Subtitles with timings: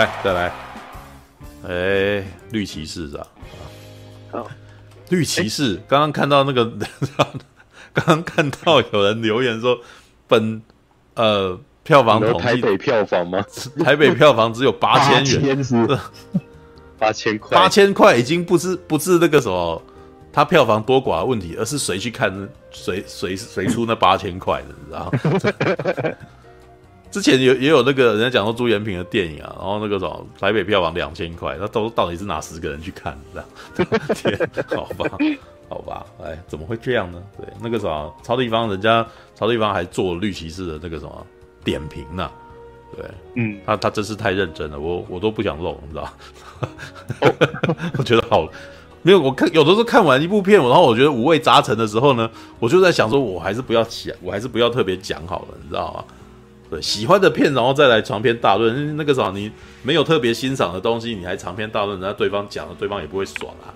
[0.00, 0.52] 来再来，
[1.68, 3.26] 哎，绿骑士啊，
[4.30, 4.50] 好，
[5.10, 6.64] 绿骑士，刚刚看到那个，
[7.92, 9.78] 刚刚看到有人留言说，
[10.26, 10.62] 本
[11.14, 13.44] 呃票房统计台北票房吗？
[13.84, 15.58] 台北票房只有八千元，
[16.98, 19.82] 八千块，八千块已经不是不是那个什么，
[20.32, 22.32] 它票房多寡的问题，而是谁去看，
[22.70, 26.16] 谁谁谁出那八千块的，你知道？
[27.10, 33.40] 之前有也有那个人家讲说朱延平的电影啊，然后那个什么台北票房两千块，那都到底是哪十个人去看这
[33.82, 33.90] 样？
[34.14, 35.18] 天，好吧，
[35.68, 37.20] 好吧，哎，怎么会这样呢？
[37.36, 39.04] 对，那个什么超地方，人家
[39.34, 41.26] 超地方还做绿骑士的那个什么
[41.64, 42.30] 点评呢？
[42.96, 43.04] 对，
[43.34, 46.12] 嗯，他他真是太认真了，我我都不想漏，你知道？
[47.98, 48.48] 我觉得好，
[49.02, 56.04] 没有我看有的时候看完一部片，然后我觉得五味杂陈的时候呢，我就在想说，我还是不要讲，我还是不要特别讲好了，你知道吗？
[56.70, 58.96] 对，喜欢的片，然后再来长篇大论。
[58.96, 59.50] 那个啥，你
[59.82, 63.74] 没有特别欣赏的东西，你还长篇大论，人家对方讲了，对方也不会爽啊，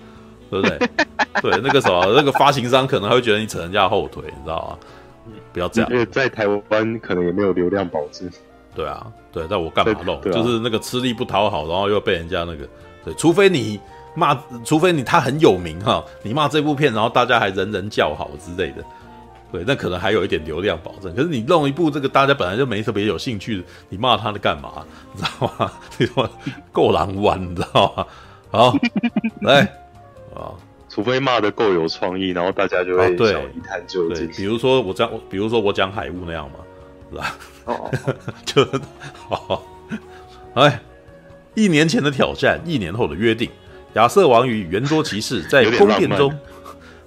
[0.49, 0.77] 对不对？
[1.41, 5.33] 对，那个什么，那个发行商可能还会觉得你扯人家后腿，你知道吗？
[5.51, 5.91] 不要这样。
[5.91, 8.29] 因为在台湾可能也没有流量保证。
[8.73, 10.17] 对啊，对，但我干嘛弄？
[10.17, 12.65] 啊、就是那个吃力不讨好，然后又被人家那个，
[13.03, 13.79] 对，除非你
[14.15, 18.83] 骂，除非你他很有名哈，你骂这部片，然后大家还人人叫好之类的。
[19.55, 21.15] 对，那可能还有一点流量保证。
[21.15, 24.85] 可是你弄一部这个大家本来就没特别有兴趣，你骂他的干嘛？
[25.15, 25.71] 你知道吗？
[25.97, 26.29] 你说
[26.73, 28.05] 够狼玩，你知道吗？
[28.51, 28.75] 好，
[29.41, 29.61] 来
[30.35, 30.51] 啊，
[30.89, 34.27] 除非骂得够有创意，然后大家就会对一探究竟。
[34.27, 36.59] 比如说我讲，比如说我讲海雾那样嘛，
[37.11, 37.37] 是吧？
[37.63, 37.91] 哦，
[38.45, 38.67] 就
[39.29, 39.63] 好。
[40.55, 40.81] 哎，
[41.53, 43.49] 一年前的挑战，一年后的约定。
[43.93, 46.37] 亚瑟王与圆桌骑士在宫殿中。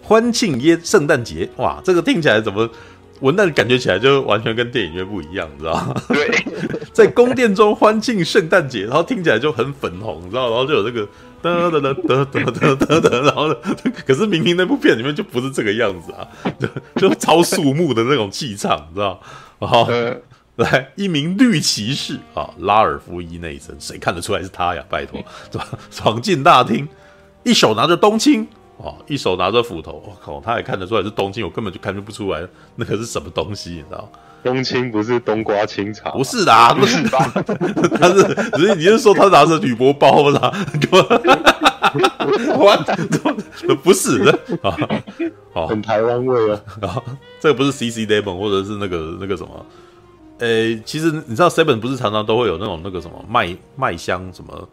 [0.08, 1.46] 欢庆耶圣诞节。
[1.56, 2.68] 哇这个听起来怎么
[3.20, 5.94] 文旦感觉起来就完全跟电影院不一样你知道吗？
[6.08, 6.28] 对。
[6.94, 11.02] 在宫殿中欢庆圣诞节然后听起来就很粉红你知道然后就有这个
[11.42, 13.54] 噔噔噔噔噔噔噔然后呢
[14.06, 16.26] 可是明明那部片里面就不是这个样子啊
[16.58, 19.20] 就就超肃穆的那种气场你知道
[19.60, 19.88] 然后
[20.56, 24.82] 来一名绿骑士啊拉尔夫一那一身谁看得出来是他呀？
[24.88, 25.22] 拜托
[25.52, 26.88] 闯闯进大厅
[27.44, 32.46] 一手拿着冬青哦，一手拿着斧头，我靠，他也看得出来是冬青，我根本就看不出来
[32.76, 34.10] 那个是什么东西，你知道？
[34.44, 36.10] 冬青不是冬瓜清茶？
[36.12, 37.18] 不是的，不是吧？
[37.98, 38.22] 他是，
[38.52, 40.52] 只是你是说他拿着铝箔包啦？
[43.68, 44.76] 我不是的啊，
[45.54, 46.60] 哦，很台湾味啊。
[46.82, 47.02] 啊，
[47.40, 49.66] 这个不是 CC Lemon 或者是那个那个什么？
[50.38, 54.68] 诶、欸，其实你知道 Seven 不是常常都会有那种那个什么麦麦香什么？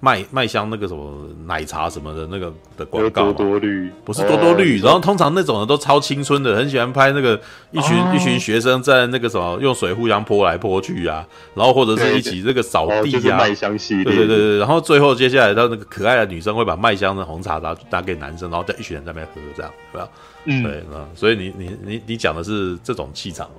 [0.00, 3.92] 麦麦香那个什么奶茶什么的那个的广告，多多绿。
[4.04, 7.38] 不是多多绿，哦、然后通常那种的都超青春的，很喜欢拍那个
[7.70, 20.08] 一群、哦、一群学生在那个什么用水互相泼来泼去啊，然后或者是一起这个扫地啊，麦香系列，对对对对，然后最后接下来到那个可爱的女生会把麦香的红茶拿拿给男生，然后在一群人在那边喝，这样对吧？
[20.46, 20.82] 嗯，对，
[21.14, 23.56] 所以你你你你讲的是这种气场吗？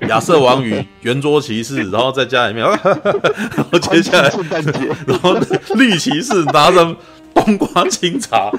[0.08, 4.32] 亚瑟王与圆桌骑士，然后在家里面， 然后接下来，
[5.06, 5.36] 然后
[5.74, 6.96] 绿骑士拿着
[7.34, 8.50] 冬瓜清茶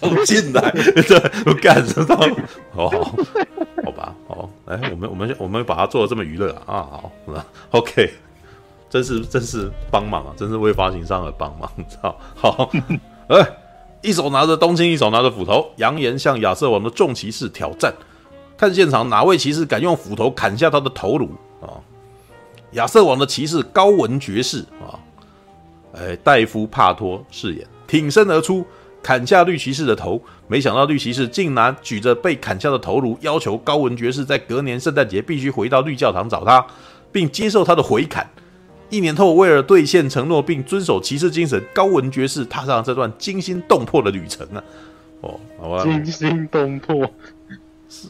[0.00, 2.16] 走进来，对，我感受到，
[2.72, 3.16] 好，好
[3.84, 7.12] 好吧，好，来，我们我们我们把它做的这么娱乐啊，好
[7.70, 8.12] ，OK，
[8.88, 12.16] 真是真是帮忙啊，真是为发行商而帮忙，你知道？
[12.36, 12.70] 好，
[13.28, 13.46] 哎，
[14.00, 17.92] 一手拿着冬青，一手拿着斧头，扬言向亚瑟王的众骑士挑战。
[18.56, 21.28] 看现场哪位骑士敢用斧头砍下他的头颅
[21.60, 21.80] 啊？
[22.72, 24.98] 亚瑟王的骑士高文爵士啊，
[25.92, 28.64] 哎，戴夫帕托饰演，挺身而出
[29.02, 30.20] 砍下绿骑士的头。
[30.48, 36.66] 没想到绿骑士竟然举着被砍下的头颅，要求高文爵士在隔年圣诞节必须回到绿教堂找他，
[37.12, 38.28] 并接受他的回砍。
[38.90, 44.62] 一年后，为了兑现承诺并遵守骑士精神，高文爵士踏上这段惊心动魄的旅程啊！
[45.22, 47.10] 哦，好吧，惊心动魄。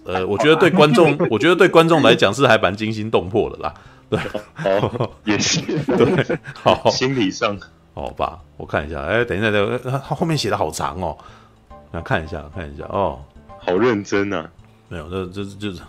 [0.04, 3.74] 呃，我觉得对观众，我觉得对观众来讲是还蛮惊心动魄的啦。
[4.10, 4.18] 对，
[4.54, 7.58] 好，也是对，好， 心理上，
[7.94, 11.16] 好吧，我看一下，哎，等一下，等一下，他后面写的好长哦，
[11.90, 13.18] 那看一下，看一下，哦，
[13.58, 14.48] 好认真啊，
[14.88, 15.80] 没有，这这就是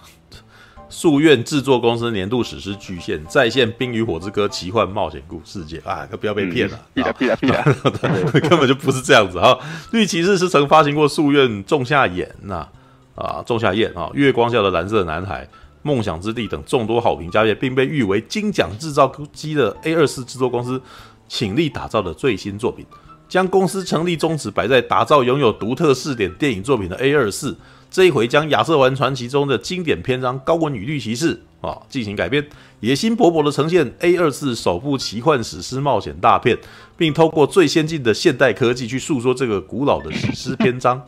[0.89, 9.57] 夙愿制作公司年度史诗巨献，再现《冰与火之歌》奇幻冒险故事界啊，可不要被骗了，骗了，骗了，骗了， 根本就不是这样子啊！
[9.91, 12.55] 绿骑士是曾发行过夙愿仲夏眼呐。
[12.55, 12.69] 啊，
[13.15, 15.47] 啊仲夏夜啊，月光下的蓝色男孩，
[15.81, 20.81] 梦想之地等众多好评家业，并被誉为金奖制造机的 A 二四制作公司
[21.27, 22.85] 倾力打造的最新作品，
[23.29, 27.55] 将公司成立宗旨摆在打造拥有独特视点电影作品的 A 二四，
[27.89, 32.45] 这一回将亚瑟王传奇中的经典篇章《高文与绿骑士》啊进行改编，
[32.81, 36.57] 野心勃勃地呈现 A 二四首部奇幻史诗冒险大片，
[36.97, 41.01] 并透过最先进的现代科技去诉说这个古老的史诗篇章。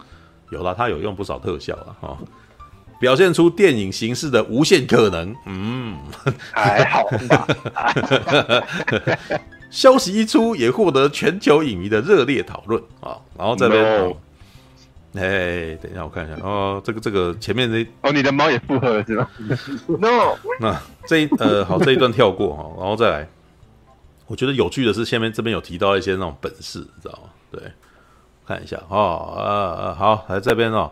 [0.50, 2.18] 有了，他有用不少特效了哈。
[3.00, 5.98] 表现出电影形式的无限可能，嗯，
[6.52, 7.48] 还好吧。
[9.70, 13.18] 消息一出，也获得全球影迷的热烈讨论啊。
[13.38, 14.16] 然后这边，
[15.14, 16.82] 哎等一下，我看一下哦。
[16.84, 19.30] 这个这个前面这哦，你的猫也附和了是吧
[19.88, 23.28] ？No，那这一呃，好，这一段跳过哈，然后再来。
[24.26, 27.30] 我觉得有趣的是，下面这边有提到一些那种本事，你知道吗？
[27.50, 27.62] 对，
[28.48, 30.90] 看一下哦，呃，好，来这边哦。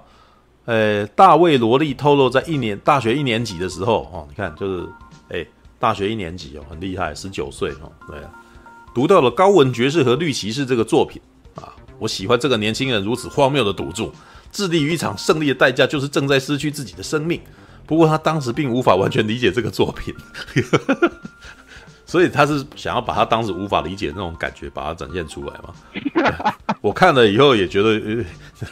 [0.66, 4.90] 呃，大卫·罗利透露，在一年大学一年级的时候，哦，你看，就是，
[5.30, 5.46] 哎，
[5.80, 8.30] 大学一年级哦，很厉害，十九岁哦，对啊，
[8.94, 11.22] 读到了《高文爵士和绿骑士》这个作品
[11.56, 14.12] 啊，我喜欢这个年轻人如此荒谬的赌注，
[14.52, 17.40] 致力于一场胜利的代价就是正在失去自己的生命。
[17.86, 20.14] 不过他当时并无法完全理解这个作品。
[22.08, 26.54] 所以他是想要把他当时无法理解的那种感觉，把它展现出来嘛？
[26.86, 27.90] 我看了以后也觉得，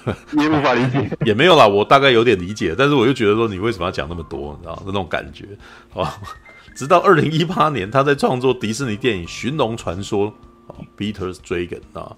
[0.05, 1.67] 呃、 你也无法理解， 也没有啦。
[1.67, 4.55] 我大概有点理解，但是我又觉得说，你为什么要讲那么多？
[4.61, 5.47] 你知道那种感觉
[5.95, 6.15] 啊？
[6.77, 10.27] 直到二零一八年，他在创作迪士尼电影《寻龙传说》
[10.67, 12.15] 啊，《Peter's Dragon》啊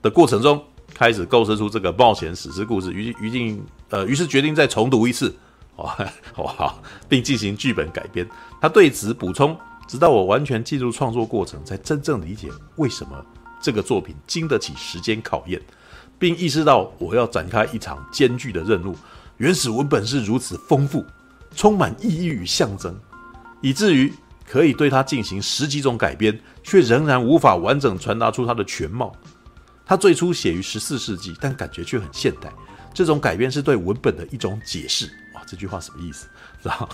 [0.00, 0.62] 的过程中，
[0.94, 5.34] 开始构思出这个冒险史诗故事，于于静呃，于是决定再重读一次，
[5.74, 5.90] 哦，
[6.34, 8.24] 好好，并进行剧本改编。
[8.60, 9.58] 他对此补充。
[9.88, 13.24] 直到我完全进入创作过程，才真正理解为什么
[13.60, 15.60] 这个作品经得起时间考验，
[16.18, 18.96] 并意识到我要展开一场艰巨的任务。
[19.38, 21.04] 原始文本是如此丰富，
[21.54, 22.98] 充满意义与象征，
[23.60, 24.12] 以至于
[24.46, 29.14] 可以对它进行十几种改编，却仍然无法完整传达出它的全貌。
[29.84, 32.52] 它最初写于十四世纪，但感觉却很现代。
[32.94, 35.06] 这种改编是对文本的一种解释。
[35.34, 36.26] 哇，这句话什么意思？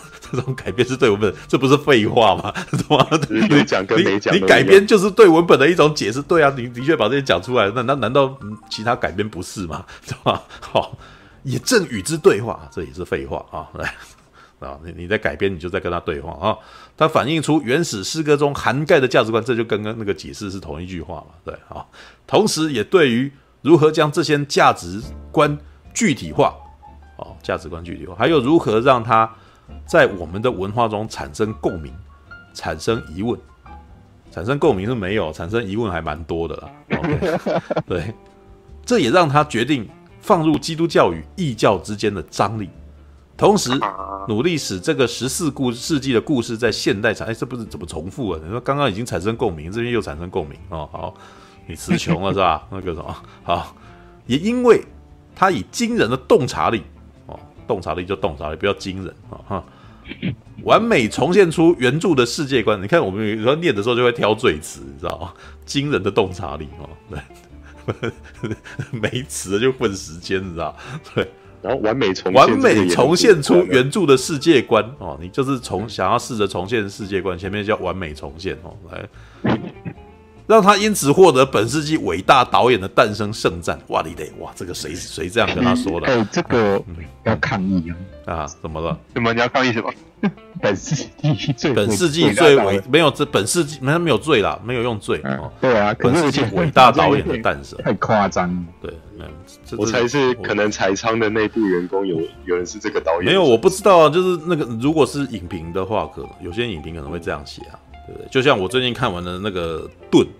[0.20, 2.52] 这种改编是对文本，这不是废话吗？
[2.88, 3.06] 懂吗？
[3.28, 6.20] 你讲跟没讲，你改编就是对文本的一种解释。
[6.22, 8.38] 对啊，你的确把这些讲出来，那那难道
[8.70, 9.84] 其他改编不是吗？
[10.06, 10.42] 是吧？
[10.60, 10.96] 好，
[11.42, 13.68] 也正与之对话，这也是废话啊！
[13.74, 13.94] 来
[14.60, 16.56] 啊，你你在改编，你就在跟他对话啊。
[16.96, 21.26] 它反映出原始诗歌中涵盖的价值观，这就跟刚刚那个解释是同一句话嘛？
[21.44, 21.84] 对啊，
[22.26, 23.32] 同时也对于
[23.62, 25.00] 如何将这些价值
[25.32, 25.58] 观
[25.92, 26.54] 具体化，
[27.16, 29.28] 哦，价值观具体化，还有如何让它。
[29.86, 31.92] 在我们的文化中产生共鸣，
[32.54, 33.38] 产生疑问，
[34.30, 36.70] 产生共鸣是没有，产生疑问还蛮多的啦。
[37.02, 37.60] Okay?
[37.86, 38.14] 对，
[38.84, 39.88] 这也让他决定
[40.20, 42.70] 放入基督教与异教之间的张力，
[43.36, 43.70] 同时
[44.28, 47.26] 努力使这个十四故世纪的故事在现代产。
[47.26, 48.40] 哎，这不是怎么重复啊？
[48.44, 50.88] 你说刚刚已经产生共鸣，这边又产生共鸣哦。
[50.92, 51.14] 好，
[51.66, 52.66] 你词穷了是吧？
[52.70, 53.74] 那个什么好，
[54.26, 54.84] 也因为
[55.34, 56.82] 他以惊人的洞察力。
[57.66, 59.36] 洞察力就洞察力，比较惊人啊！
[59.48, 59.64] 哈，
[60.64, 62.80] 完美重现出原著的世界观。
[62.82, 65.32] 你看，我们有时候念的时候就会挑赘词，你知道吗？
[65.64, 66.88] 惊人的洞察力哦，
[67.90, 68.50] 对，
[68.90, 70.76] 没词就混时间，你知道？
[71.14, 71.28] 对，
[71.62, 79.08] 然后完美重完美重现出原著的世界观哦，你就是从想要试着重现世界观，前面叫完美重现哦，来。
[80.52, 83.80] 让他因此获得本世纪伟大导演的诞生圣赞。
[83.88, 86.06] 哇你得哇，这个谁谁这样跟他说的？
[86.06, 86.78] 哎，这个
[87.24, 87.90] 要抗议
[88.26, 88.34] 啊！
[88.34, 88.98] 啊，怎么了？
[89.14, 89.90] 怎么你要抗议什么？
[90.60, 95.50] 本世纪最本世纪最伟没有这本世纪没有没有罪啦，没有用罪哦。
[95.58, 98.64] 对啊，本世纪伟大导演的诞生太夸张。
[98.82, 99.78] 对，没有。
[99.78, 103.24] 我猜是可能财仓的内部员工有有人是这个导演。
[103.24, 104.10] 没有，我不知道啊。
[104.10, 107.80] 就是那个如果是影评的话，可有些影评可能会这样写啊。
[108.06, 108.28] 对不对？
[108.30, 110.30] 就像我最近看完的那个《盾》啊，《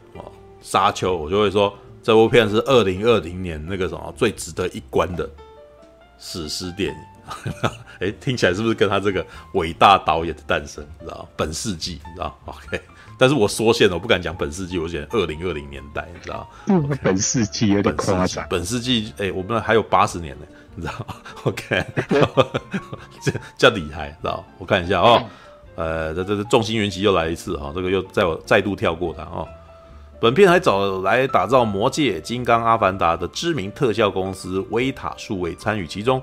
[0.63, 5.29] 沙丘》，我就会说这部片是二零二零年那个什么最值得一观的
[6.19, 7.01] 史诗电影。
[8.01, 11.27] 哎，听起来是不是跟他这个伟大导演的诞生，你知道？
[11.37, 12.81] 本世纪，你知道？OK，
[13.17, 16.99] 但是我缩限了，我不敢讲本世纪，我选二零二零年代，你知道？Okay?
[17.03, 18.45] 本世纪有点夸张。
[18.51, 21.07] 本世纪，哎，我们还有八十年呢，你知道
[21.45, 21.85] ？OK，
[23.23, 24.45] 这叫厉害，知道？
[24.59, 25.23] 我看一下哦。
[25.77, 29.49] 呃，这这这众星云集又来一次哈，这个又再再度跳过它哦。
[30.23, 36.23] 本片还找来打造《魔戒》《金刚》《阿凡达》的知名特效公司威塔数位参与其中，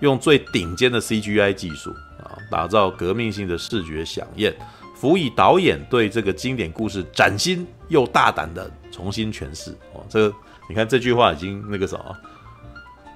[0.00, 4.52] 用最顶尖的 CGI 技术啊，打造革命性的视觉饗宴，
[4.96, 10.04] 辅以导演对这个经典故事崭新又大胆的重新诠释哦。
[10.08, 10.34] 这个
[10.68, 12.16] 你看这句话已经那个什么。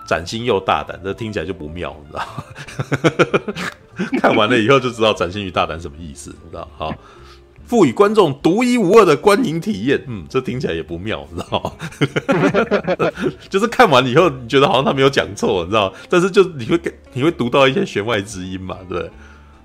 [0.06, 2.26] 崭新又大胆，这听起来就不妙，你知道？
[4.20, 6.68] 看完了以后就知道崭新与大胆什么意思，你知道？
[6.76, 6.92] 好，
[7.70, 13.12] 赋予观众独一无二的观影体验，嗯，这听起来也不妙，你知道吗？
[13.48, 15.94] 就是看完以后，你觉得好像他没有讲错，你知道？
[16.08, 16.80] 但是就你会
[17.12, 19.10] 你会读到一些弦外之音嘛，对不对？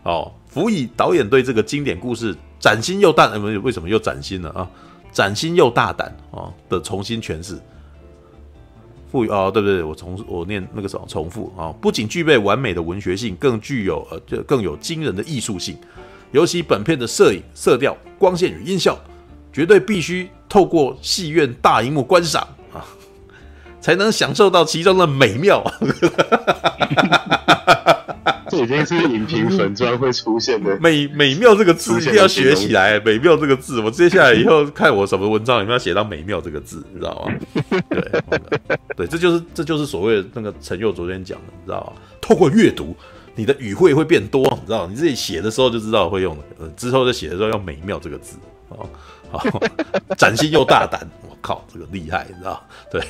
[0.03, 4.69] 哦，辅以导演对这个经典故事崭新又大，为为什么又崭新了啊？
[5.11, 7.59] 崭新又大胆啊的重新诠释。
[9.11, 9.81] 赋予哦，对不对？
[9.81, 15.75] 我重我念那个什么重复啊，不仅具备完美的文学性，更具有呃，就更有惊人的艺术性。
[16.35, 18.99] 尤其本片的摄影、色调、光线与音效，
[19.53, 22.83] 绝对必须透过戏院大荧幕观赏啊，
[23.79, 25.63] 才能享受到其中的美妙。
[28.49, 32.99] 这已经是影评粉专会出现的美美妙这个字，一定要学起来。
[32.99, 37.33] 美妙这个字，我接下来以后看我什么文章里面要写到美妙这个字，你知道吗？
[37.89, 38.21] 对
[38.97, 42.01] 对，这就是这就是所谓的那个陈佑昨天讲的，你知道吗？
[42.21, 42.93] 透过阅读，
[43.35, 44.87] 你的语汇会变多，你知道？
[44.87, 48.37] 你自己写的时候就知道会用的，之后在写的时候用美妙这个字，
[48.69, 48.87] 哦，
[49.29, 49.43] 好，
[50.17, 52.67] 崭新又大胆， 我靠，这个厉害，你知道？
[52.91, 53.01] 对，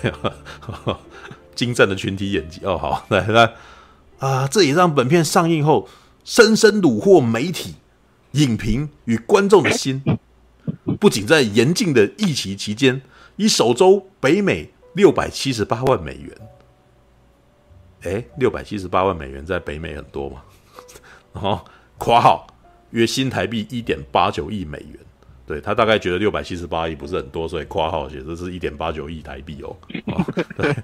[1.53, 3.53] 精湛的群体演技，哦，好，来来。
[4.19, 4.47] 啊！
[4.47, 5.89] 这也让本片上映后
[6.23, 7.75] 深深虏获媒体、
[8.31, 10.01] 影评与观众的心。
[11.01, 13.01] 不仅在严峻的疫情期间，
[13.35, 16.31] 以首周北美六百七十八万美元，
[18.05, 20.43] 哎，六百七十八万美元在北美很多吗？
[21.33, 21.65] 哦，
[21.97, 22.47] 括号
[22.91, 24.97] 约新台币一点八九亿美元。
[25.47, 29.75] 对，他大概觉得六百七十八亿不是很多，所以括号写的是一点八九亿台币哦。
[30.07, 30.25] 哦
[30.57, 30.75] 对，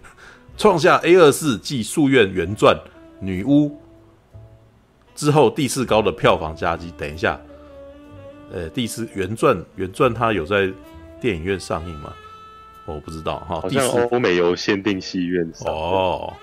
[0.57, 2.77] 创下 A 二四暨诉愿原传。
[3.19, 3.79] 女巫
[5.15, 6.91] 之后第四高的票房佳绩。
[6.97, 7.39] 等一下，
[8.51, 10.71] 呃，第四原传原传它有在
[11.19, 12.13] 电影院上映吗？
[12.85, 13.61] 我不知道哈。
[13.61, 16.33] 好像欧美有限定戏院哦。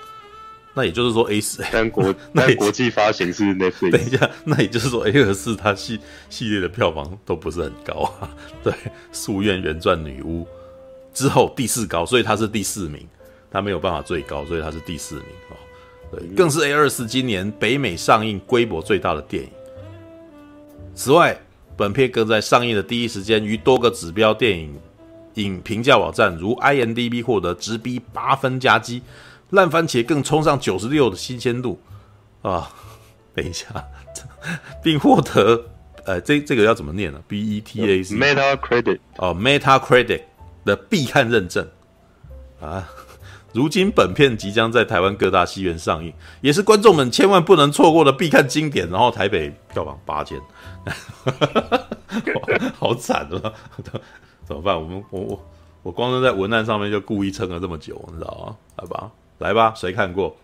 [0.79, 3.91] 那也就是说 A 四，但国 那国际发行是 Netflix。
[3.91, 8.29] 等一下，那也就是说 A 二四它系系列的票房都不是很高啊。
[8.63, 8.73] 对，
[9.11, 10.47] 夙愿原传女巫
[11.13, 13.05] 之后第四高，所以它是第四名，
[13.51, 15.59] 它没有办法最高，所以它是第四名啊。
[16.13, 19.49] 对，更是 A 二四今年北美上映规模最大的电影。
[20.95, 21.37] 此外，
[21.75, 24.73] 本片更在上映的第一时间，于多个指标电影
[25.33, 29.01] 影评价网站如 IMDB 获得直逼八分佳绩，
[29.51, 31.79] 烂番茄更冲上九十六的新鲜度
[32.41, 32.71] 啊！
[33.35, 33.67] 等一下，
[34.83, 35.63] 并获得
[36.05, 40.21] 呃，这这个要怎么念呢？B E T A C Meta Credit 哦，Meta Credit
[40.65, 41.67] 的必看认证
[42.59, 42.87] 啊。
[43.51, 48.87] 如今本片即将在台湾各大戏院上映，也是观众们千万不能错过的必看经典。
[48.89, 50.39] 然后台北票房八千，
[52.77, 53.53] 好惨啊！
[54.45, 54.79] 怎么办？
[54.79, 55.45] 我们我我
[55.81, 58.55] 我光是在文案上面就故意撑了这么久，你知道吗？
[58.77, 60.35] 来吧，来吧，谁看过？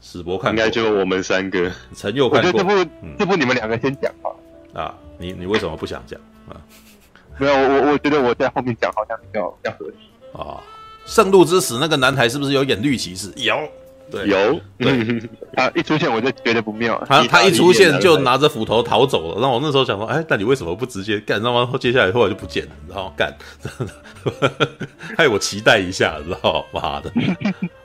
[0.00, 1.70] 史博看过，应该就我们三个。
[1.94, 2.52] 陈佑看过。
[2.52, 4.30] 这部这部你们两个先讲吧。
[4.72, 6.56] 啊，你你为什么不想讲啊？
[7.38, 10.62] 没有，我我觉得我在后面讲好像比较比较合适啊。
[11.06, 13.32] 圣路之死那个男孩是不是有演绿骑士？
[13.36, 13.56] 有，
[14.10, 14.60] 对，有。
[14.78, 15.22] 对，
[15.54, 17.02] 他一出现我就觉得不妙。
[17.06, 19.40] 他他一出现就拿着斧头逃走了。
[19.40, 21.40] 然后我那时候想说，哎，那你为什么不直接干？
[21.42, 23.34] 然后接下来后来就不见了，然后干，
[25.16, 26.80] 害我期待一下，知道吗？
[26.80, 27.12] 妈的！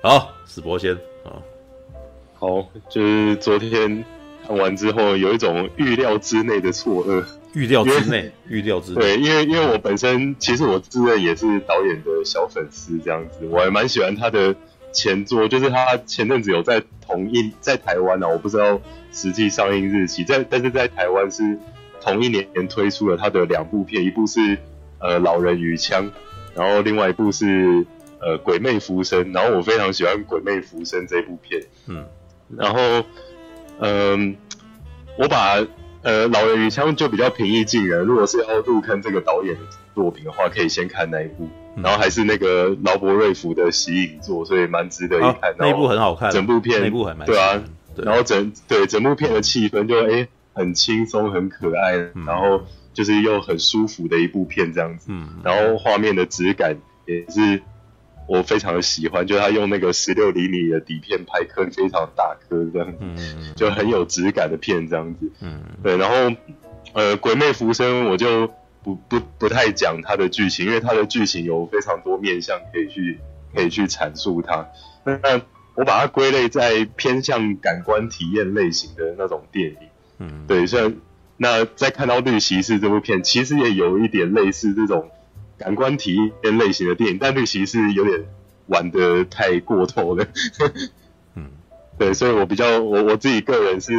[0.01, 1.37] 好，史博先啊，
[2.39, 4.03] 好，就是昨天
[4.47, 7.23] 看完之后，有一种预料之内的错愕。
[7.53, 8.99] 预料之内，预料之内。
[8.99, 14.53] 对，因为因为我本身其实我自认也是导演的小粉丝，这样子，我还蛮喜欢他的
[14.95, 21.59] 前作，就是他前阵子有在同一在台湾呢、啊，我不知道实际上映日期，在但是在台湾是
[22.01, 24.57] 同一年推出了他的两部片，一部是
[24.99, 26.05] 呃《老人与枪》，
[26.55, 27.85] 然后另外一部是
[28.19, 32.05] 呃《鬼魅浮生》，然后我非常喜欢《鬼魅浮生》这部片，嗯，
[32.57, 32.79] 然后
[33.79, 34.37] 嗯、
[35.17, 35.67] 呃，我把。
[36.05, 38.05] 呃，老人与枪就比较平易近人。
[38.05, 39.61] 如果是要入坑这个导演的
[39.95, 41.49] 作品的话，可以先看那一部。
[41.75, 45.41] 嗯、然后还是那个劳勃瑞福的洗影座，所以蛮值得一看。
[45.41, 47.61] 的、那一部很好看，整部片那部对啊。
[47.95, 52.63] 对然后整对整部片的气氛就哎很轻松很可爱，嗯、然后
[52.93, 55.07] 就是又很舒服的一部片这样子。
[55.09, 55.29] 嗯。
[55.43, 57.61] 然后画面的质感也是。
[58.27, 65.31] 我非常的喜欢，就他用那个十六厘米的底片拍颗非常大颗这样子，嗯、就很有质感的片这样子。
[65.41, 65.95] 嗯，对。
[65.95, 66.35] 然后，
[66.93, 68.49] 呃，《鬼魅浮生》我就
[68.85, 73.19] 不不不太讲它的剧情，因为它的剧情有非常多面向可以去
[73.53, 74.69] 可以去阐述它。
[75.03, 75.41] 那
[75.73, 79.77] 我把它归类在偏向感官体验类型的那种电影。
[80.19, 80.67] 嗯，对。
[80.67, 80.93] 像
[81.37, 85.09] 那在看到《绿骑士》这部片，其实也有一点类似这种。
[85.57, 88.25] 感官体验类型的电影，但绿骑士有点
[88.67, 90.27] 玩得太过头了。
[91.33, 91.49] 嗯，
[91.97, 93.93] 对，所以我比较我我自己个人是，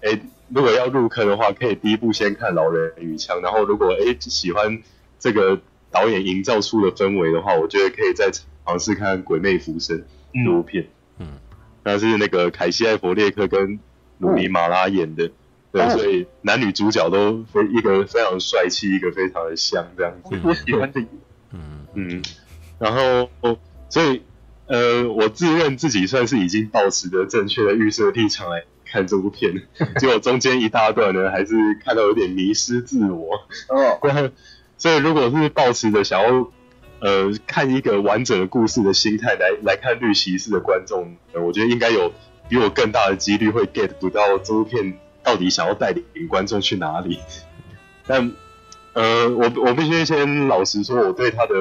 [0.00, 4.82] 哎、欸，如果要入坑的话，可以第一步先看《老人与枪》，然后如果哎、欸、喜欢
[5.18, 5.60] 这个
[5.90, 8.30] 导演营造出的氛围的话，我觉得可以再
[8.64, 9.98] 尝试看《鬼魅浮生》
[10.44, 10.86] 这部片。
[11.18, 11.38] 嗯，
[11.84, 13.78] 那是那个凯西·艾弗列克跟
[14.18, 15.30] 鲁尼·马拉演的。
[15.72, 20.38] 对，所以男女主角都非一个非常帅气，一个非常的香这样子。
[20.42, 21.08] 我喜欢这个，
[21.52, 21.86] 嗯。
[21.94, 22.22] 嗯，
[22.78, 23.28] 然后
[23.88, 24.22] 所以
[24.66, 29.52] 呃，我自认自己算是已经保持着正确的预设立场来看这部片，
[29.98, 33.34] 结果中间一大段呢，还是看到有点迷失自我。
[33.68, 34.00] 哦，
[34.78, 36.50] 所以如果是抱持着想要
[37.00, 42.12] 呃看一个完整的故事的心态来来看《绿骑士》的观众，呃，我觉得应该有
[42.48, 44.98] 比我更大的几率会 get 不到这部片。
[45.22, 47.18] 到底想要带领观众去哪里？
[48.06, 48.30] 但
[48.92, 51.54] 呃，我我必须先老实说，我对他的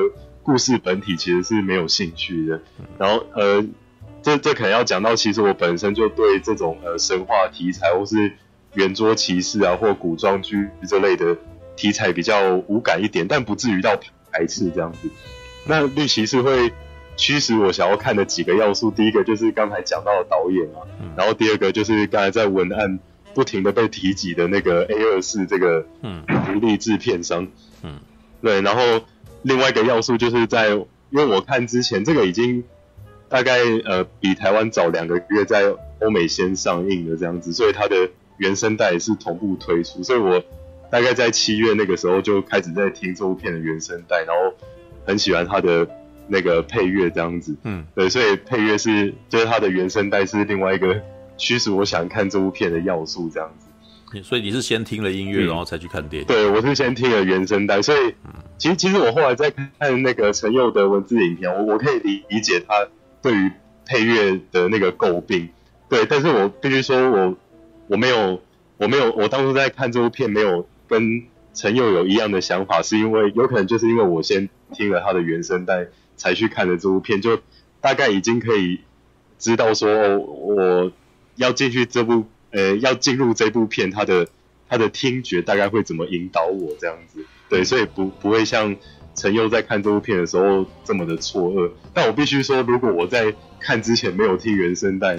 [0.44, 2.62] 故事本体其实是没有兴趣的。
[3.00, 3.66] 然后呃，
[4.26, 8.34] 这这可能要讲到，其实我本身就对这种呃神话题材或是
[8.74, 11.38] 圆桌骑士啊或古装剧这类的
[11.76, 13.96] 题材比较无感一点，但不至于到
[14.32, 15.12] 排斥这样子。
[15.68, 16.74] 那绿骑士会
[17.16, 20.82] 驱使我想要看的几个要素，第一个就是刚才讲到的导演啊，
[21.16, 23.00] 然后第二个就是刚才在文案。
[23.36, 27.46] 不停的被提及的那个 A 二四这个嗯独立制片商
[27.84, 28.00] 嗯
[28.42, 29.06] 对，然后
[29.42, 32.64] 另外一个要素就是在因为我看之前这个已经
[33.30, 40.44] 大概呃比台湾早两个月在欧美先上映的这样子，所以它的原声带也是同步推出，所以我
[40.92, 44.56] 大概在七月那个时候就开始在听这部片的原声带，然后
[45.06, 45.88] 很喜欢它的
[46.28, 51.02] 那个配乐这样子嗯对，所以配乐是就是它的原声带是另外一个。
[51.38, 56.26] 驱使我想看这部片的要素这样子，所以你是先听了音乐，然后才去看电影？
[56.26, 58.16] 嗯、对，我是先听了原声带，所以
[58.58, 62.88] 其实其实我后来在看那个陈佑的文字影片，我我可以理理解他
[63.26, 63.52] 对于
[63.88, 65.50] 配乐的那个诟病，
[65.90, 67.36] 对，但是我必须说我
[67.88, 68.40] 我没有
[68.78, 71.24] 我没有我当初在看这部片没有跟
[71.56, 77.40] 陈佑有一样的想法，是因为有可能就是因为我先听了他的原声带才去看的这部片，就
[77.82, 78.82] 大概已经可以
[79.40, 80.92] 知道说我。
[81.38, 84.26] 要进去这部，呃，要进入这部片，他的
[84.70, 87.26] 他的听觉大概会怎么引导我这样子？
[87.50, 88.74] 对，所以不不会像
[89.16, 91.72] 陈佑在看这部片的时候这么的错愕。
[91.94, 95.18] 但我必须说，如果我在看之前没有听原声带，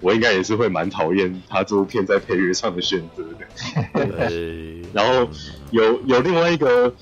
[0.00, 4.06] 我应该也是会蛮讨厌他这部片在配乐上的选择的。
[4.06, 5.28] 对， 然后
[5.70, 6.94] 有有另外一个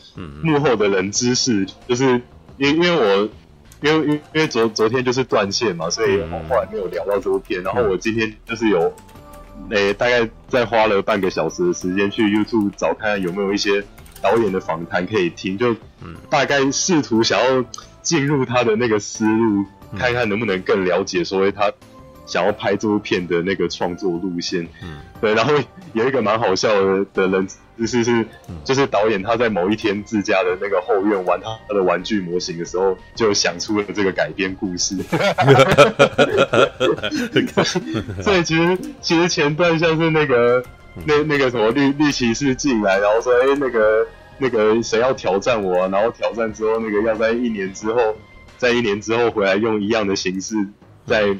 [0.42, 2.20] 幕后的人知识，就是
[2.56, 3.28] 因因为我。
[3.82, 7.62] 因为因为因为昨昨天就是断线嘛，所以我后来没有聊到这部片。
[7.62, 8.80] 然后我今天就是有，
[9.68, 13.84] 诶、欸，大概再花了半个小时的时间去 YouTube 找看有没有一些
[14.26, 15.76] 导演的访谈可以听，就
[16.28, 17.64] 大概试图想要
[18.02, 19.64] 进入他的那个思路，
[19.96, 21.72] 看看能不能更了解所谓他
[22.26, 24.66] 想要拍这部片的那个创作路线。
[24.82, 25.32] 嗯，对。
[25.34, 25.54] 然后
[25.92, 27.46] 有一个蛮好笑的的人。
[27.78, 28.26] 就是是，
[28.64, 34.96] 就是导演他在某一天自家的那个后院玩他的玩具模型的时候，就想出了这个改编故事。
[38.22, 40.64] 所以其实其实前段像是那个
[41.04, 44.06] 那那个什么绿绿骑士进来，然后说哎、欸、那个
[44.38, 48.16] 那个谁要挑战我，啊，然后挑战之后那个要在一年之后，
[48.58, 50.66] 在一年之后回来用一样的形式，
[51.06, 51.36] 再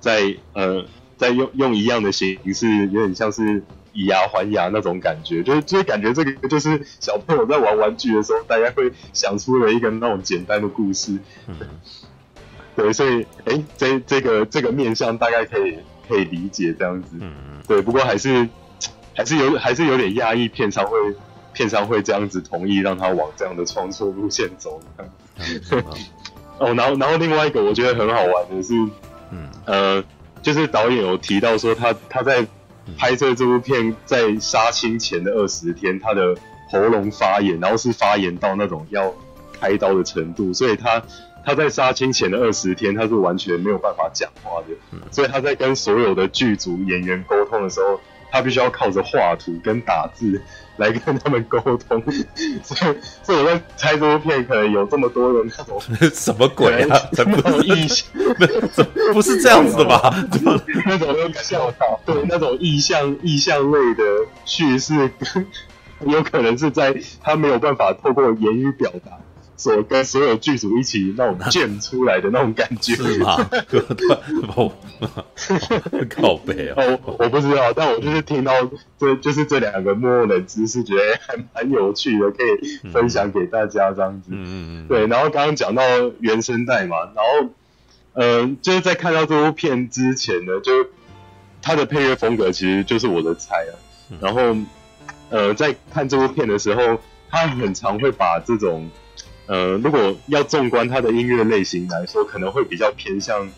[0.00, 0.84] 再呃
[1.16, 3.62] 再用用一样的形式，有点像是。
[3.96, 11.16] 以牙还牙那种感觉，就是就是感觉这个就是小朋友在玩玩具的时候，大家会想出了一个那种简单的故事。
[11.46, 11.54] 嗯、
[12.74, 17.10] 对，所以哎、欸，这这个这个面向大概可以可以理解这样子。
[17.20, 17.32] 嗯
[17.68, 18.48] 对，不过还是
[19.14, 20.98] 还是有还是有点压抑，片场会
[21.54, 24.78] 片商会这样子同意让他往这样的创作路线走。
[24.98, 25.82] 嗯、
[26.58, 28.74] 哦，然后然后另外一个我觉得很好玩的是，
[29.30, 30.04] 嗯呃，
[30.42, 32.46] 就是导演有提到说他他在。
[32.98, 36.36] 拍摄这部片在杀青前的二十天，他的
[36.70, 39.10] 喉咙发炎，然后是发炎到那种要
[39.58, 41.02] 开刀的程度，所以他
[41.46, 47.98] 他在杀青前的二十天，他是完全没有办法讲话的，所以他在跟所有的剧组演员沟通的时候，
[48.30, 50.42] 他必须要靠着画图跟打字
[50.76, 51.58] 来跟他们沟
[51.88, 52.02] 通，
[52.62, 55.80] 所以所以我在猜这部片可能有这么多的那种
[56.12, 58.06] 什么鬼啊，这不是意象，
[59.14, 60.14] 不是这样子的吧？
[60.86, 64.04] 那种又笑到，对，那种意象意象类的
[64.44, 65.10] 叙事，
[66.00, 69.12] 有可能是在他没有办法透过言语表达。
[69.56, 73.36] 所跟所有剧组一起那种建出来的那种感觉是吗？
[76.10, 76.74] 靠背啊！
[77.04, 78.52] 我我不知道，但我就是听到
[78.98, 84.30] 这就是这两个默默的知识，觉得还蛮有趣的，可以分享给大家这样子。
[84.32, 84.88] 嗯嗯嗯。
[84.88, 85.82] 对，然后刚刚讲到
[86.18, 87.50] 原声带嘛，然后
[88.14, 90.72] 嗯、呃，就是在看到这部片之前呢，就
[91.62, 93.72] 他的配乐风格其实就是我的菜啊。
[94.20, 94.56] 然后
[95.30, 96.98] 呃，在看这部片的时候，
[97.30, 98.90] 他很常会把这种。
[99.46, 103.48] 呃，如果要纵观他的音乐类型来说，可能会比较偏向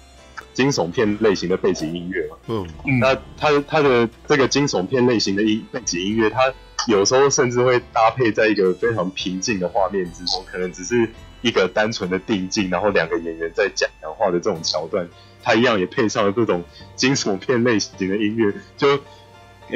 [0.53, 2.37] 惊悚片类型的背景音乐嘛。
[2.49, 2.67] 嗯，
[3.01, 6.53] 那他他的这个惊悚片类型的音背景音乐，它
[6.89, 11.09] 有时候甚至会搭配在一个非常平静的画面之中，可能只是
[11.41, 15.09] 一个单纯的定镜，然后两个演员在讲讲话的这种桥段，
[15.43, 16.65] 它一样也配上了这种
[16.97, 18.99] 惊悚片类型的音乐，就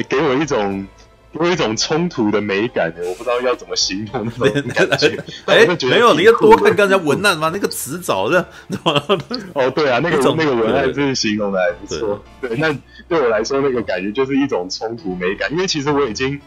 [0.08, 0.86] 给我一种。
[1.32, 5.16] 有一种冲突的美感，我不知道要怎么形容那种 感觉。
[5.46, 8.44] 哎， 没有，你要多看刚才文案嘛，那个词找的。
[9.54, 12.20] 哦，对啊，那个那个文案真是形容的还不错。
[12.40, 12.76] 对，那
[13.08, 16.40] 对我来说，那个感觉就是一种冲突美感，因为其实我已经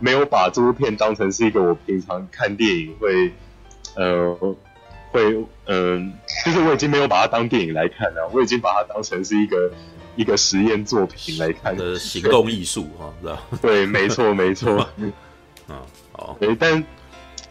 [0.00, 3.32] 没有把这部片当成是一个我平常看电影会，
[3.94, 4.34] 呃，
[5.12, 6.12] 会，嗯、
[6.44, 9.72] 呃，就是我已经没有把它当电影来看了，我已经把它当成是一个。
[10.16, 13.12] 一个实验作品来看的行动艺术哈？
[13.62, 14.88] 对，没错，没错。
[14.98, 15.12] 嗯，
[16.12, 16.36] 好。
[16.40, 16.84] 对，但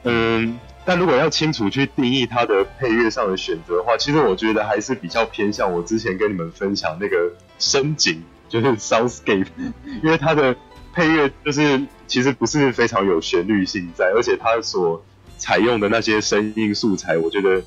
[0.04, 9.47] 嗯，但如果要清楚去定义它的配乐上的选择的话，其实我觉得还是比较偏向我之前跟你们分享那个声景，就是 soundscape，
[10.04, 10.56] 因为它的
[10.93, 15.04] 配乐就是其实不是非常有旋律性在，而且它所
[15.38, 17.62] 采用的那些声音素材，我觉得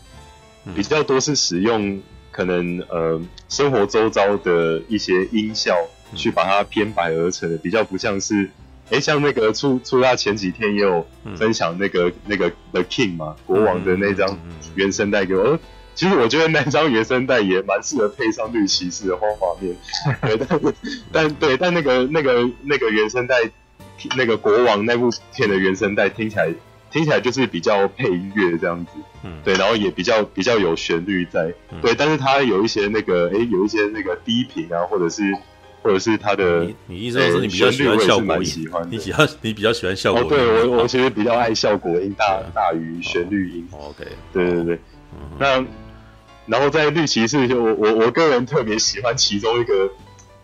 [0.75, 2.03] 比较多是使用。
[2.39, 5.75] 可能呃，生活周遭的一些音效
[6.15, 8.45] 去把它编排而成的，比较不像是，
[8.91, 11.05] 哎、欸，像那个出出他前几天也有
[11.37, 14.39] 分享那个、嗯、那个 The King 嘛，国王的那张
[14.77, 15.59] 原声带给我、嗯。
[15.97, 19.75] 其实我觉得那张原声带也蛮适合配上绿骑士的画画面。
[20.23, 20.61] 对，但
[21.11, 23.35] 但对，但那个那个那个原声带，
[24.17, 26.55] 那个国王那部片的原声带听起来。
[26.91, 35.23] 听起来就是比较配乐这样子，嗯，对，然后也比较比较有旋律在，嗯、对，但是它有一些那个，哎，有一些那个低频啊，或者是
[35.83, 38.69] 或者是它的，你你意思是你比较喜欢效果音？
[38.91, 40.27] 你喜欢你比较喜欢效果音？
[40.27, 43.69] 哦，对我我其实比较爱效果音大大于旋律音。
[43.73, 44.79] 哦、OK，对对对，
[45.13, 45.65] 嗯、那
[46.47, 49.91] 然后在绿骑士就我我我个人特别喜欢其中一个，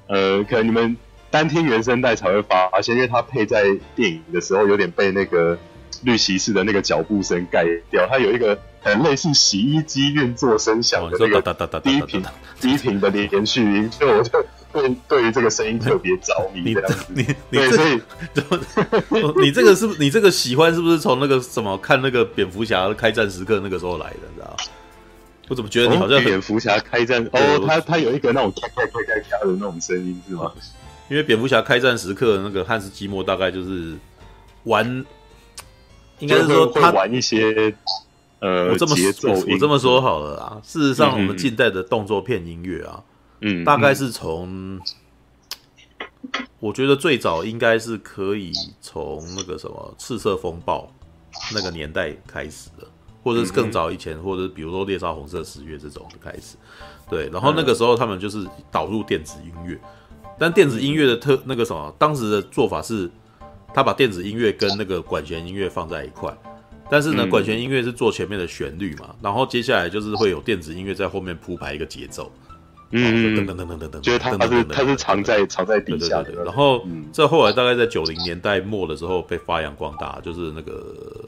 [0.08, 0.94] 呃，可能你们
[1.30, 3.64] 单听原声带才会发而且，因为它配在
[3.96, 5.58] 电影的时候有点被那个。
[6.04, 12.22] 绿骑士的那个脚步声盖掉，它有一个很类似洗衣机运作声响的那个低频
[12.60, 16.74] 低频的连续音，所以我就对对于这个声音特别着迷。
[16.74, 18.00] 这样子，你你对，所以
[19.42, 24.20] 你这个是不是你这个喜欢是不是从那个什么看那个蝙蝠侠开战时刻那个时候来的？
[24.30, 24.56] 你知道？
[25.48, 30.52] 我怎么觉得你好像蝙蝠侠开战哦，他他有一个那种咔咔咔咔咔的那种声音是吗？
[31.08, 33.94] 因为蝙蝠侠开战时刻那个汉斯季默大概就是
[34.64, 35.04] 玩。
[36.24, 37.74] 应该是说他玩一些
[38.38, 40.58] 呃我这么节奏我，我这么说好了啊。
[40.64, 43.02] 事实上，我们近代的动作片音乐啊，
[43.42, 44.80] 嗯，大概是从、嗯，
[46.60, 50.90] 我觉得最早应该是可以从那个什么《赤色风暴》
[51.54, 52.86] 那个年代开始的，
[53.22, 56.56] 或者是更早以前，或者是比如说《猎杀红色十月》这种的开始。
[57.10, 59.78] 对，然后那个时候他们就是导入电子音乐，
[60.38, 63.10] 但电子音乐的特那个什么，当时的做法是。
[63.74, 66.32] 他把电子音乐跟那个管弦音乐放在一块，
[66.88, 72.30] 但是呢，管弦音乐是做前面的旋律嘛，然后接下来就是会有电子音乐在后面铺排一个节奏，
[72.92, 76.32] 嗯，噔噔噔噔噔噔，就是它它是它是藏在藏在底下的。
[76.44, 81.24] 然后这后来大概在九零年代末的时候被发扬光大，就是那个，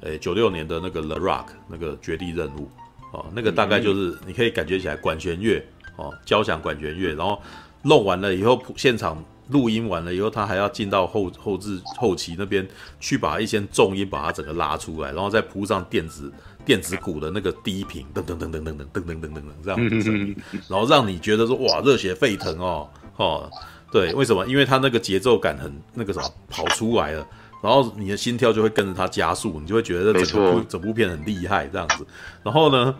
[0.00, 2.68] 诶，九六年的那个 The Rock 那个绝地任务，
[3.12, 7.40] 哦，那个大概就是你可以感觉起来管弦乐哦，交响管弦乐，然后
[7.82, 9.24] 弄完了以后现场。
[9.48, 12.66] 录音完了以后，他还要进到后后置后期那边
[12.98, 16.32] 去把一些重音把它整个拉出来，然后再铺上电子
[16.64, 20.34] 电子鼓的那个低频，噔噔噔噔噔噔噔噔噔噔这样子，
[20.68, 23.50] 然后让你觉得说哇热血沸腾哦哦，
[23.92, 24.44] 对，为什么？
[24.46, 27.26] 因为他那个节奏感很那个什么跑出来了，
[27.62, 32.06] 然后你的心跳就会跟着它加速，你就会觉得整部整部片很厉害这样子，
[32.42, 32.94] 然后呢？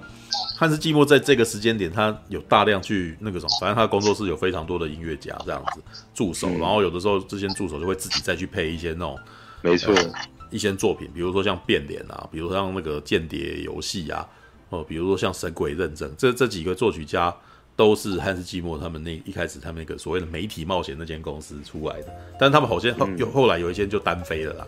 [0.59, 5.81] 汉斯季默在这个时间点，他有大量去那个什么，反正他的工作室有非常多的音乐家这样子
[6.15, 9.19] 助手，然后有的时候这些助手就会自己再去配一些那种，
[9.63, 10.13] 没错、呃，
[10.51, 14.27] 一些作品，比如说像变脸啊，比如说像那个间谍游戏啊，
[14.71, 17.35] 哦，比如说像神鬼认证，这这几个作曲家
[17.77, 22.09] 都是汉斯季默他们那一开始他们那个所谓的媒体冒险那间公司出来的，
[22.41, 24.67] 但他们好像后又后来有一些就单飞了啦，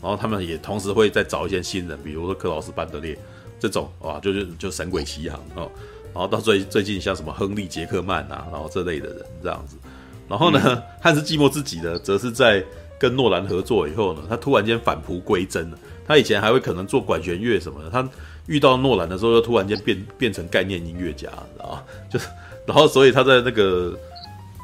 [0.00, 3.18] 然后他们也同时会再找一些新人，比如说克劳斯班德烈。
[3.62, 5.70] 这种哇，就是就神鬼奇航哦，
[6.14, 9.76] 然后到最最近像什么亨利杰克曼啊，然后这类的人这样子，
[10.26, 12.64] 然后呢，嗯、 汉斯季默自己呢，则是在
[12.98, 15.78] 跟诺兰合作以后呢，他突然间返璞归真了。
[16.06, 18.08] 他以前还会可能做管弦乐什么的，他
[18.46, 21.82] 遇到诺兰的时候，又突然间变变成概念音乐家，知道吗？
[22.08, 22.28] 就是，
[22.70, 23.92] 然后所以他在那个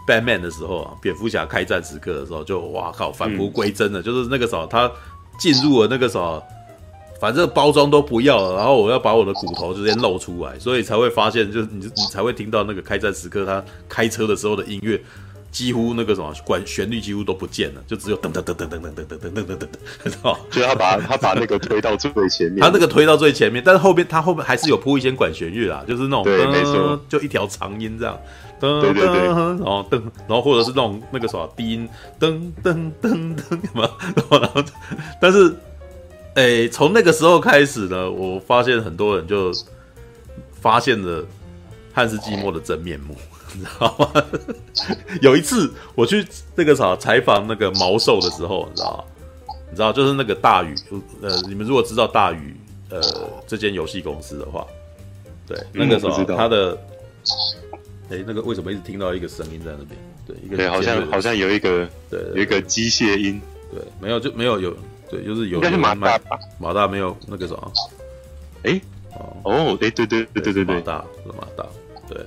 [0.06, 4.88] Batman 的时候啊，蝙蝠侠开战时刻的时候就，哇靠，返璞归真了，就是那个时候他
[5.40, 6.40] 进入了那个时候。
[7.18, 15.00] 反正包装都不要了，然后我要把我的骨头直接露出来，所以才会发现，就是你你才会听到那个开战时刻他开车的时候的音乐，
[15.56, 20.38] 几乎那个什么管旋律几乎都不见了，就只有噔噔噔噔噔噔噔噔噔噔噔噔，知道？
[20.50, 28.18] 就他把他把那个推到最前面，他那个推到最前面，但是后边他后面还是有铺一些管弦乐啦，就是那种对，没错，就一条长音这样，
[28.60, 31.88] 噔对对对，然后噔，然后或者是那种那个什么低音
[32.20, 33.90] 噔噔噔噔什么，
[34.38, 34.62] 然后
[35.18, 35.54] 但是。
[36.38, 39.50] 哎，从那个时候开始呢，我发现很多人就
[40.60, 41.24] 发现了
[41.94, 43.16] 汉斯季默的真面目，
[43.56, 44.24] 你知道吗？
[45.22, 49.04] 有一次我去那个啥采访那个毛兽的时候，你知道吗？
[49.70, 50.74] 你知道就是那个大宇，
[51.22, 52.56] 呃，你们如果知道大宇，
[52.90, 53.00] 呃，
[53.46, 54.66] 这间游戏公司的话，
[55.46, 56.78] 对，那个时候他的，
[58.10, 59.98] 哎，那个为什么一直听到一个声音在那边？
[60.26, 63.40] 对，一个对，好像好像有一个对，有一个机械音，
[63.72, 64.76] 对，没有就没有有。
[65.08, 66.36] 对，就是有，应该是马大吧？
[66.58, 67.72] 马大没有那个什么？
[68.64, 68.80] 哎，
[69.44, 71.64] 哦，哎，对对对对对对，马大是马大，
[72.08, 72.26] 对，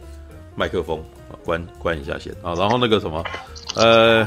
[0.55, 1.03] 麦克风
[1.49, 3.23] 关关一下先啊，然后那个什么，
[3.75, 4.21] 呃，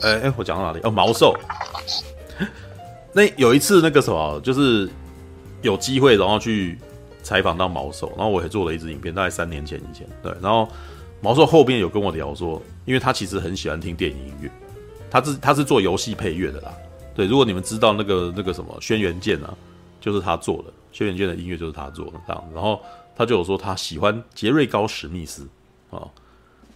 [0.00, 0.80] 哎哎，我讲到哪里？
[0.84, 1.38] 哦，毛兽。
[3.12, 4.88] 那有一次那个什么，就是
[5.60, 6.78] 有机会然后去
[7.22, 10.66] 采访到毛兽，然后我也做了一支影片，大概三年前以前，对，然后
[11.20, 14.50] 毛兽后边有跟我聊说，因为他其实很喜欢听电影音乐，
[15.10, 16.72] 他是他是做游戏配乐的啦。
[17.14, 19.54] 对，如果你们知道那个那个什么《轩辕剑》啊，
[20.00, 22.50] 就是他做的，《轩辕剑》的音乐就是他做的这样。
[22.54, 22.80] 然后
[23.14, 25.46] 他就有说他喜欢杰瑞高史密斯
[25.90, 26.04] 啊，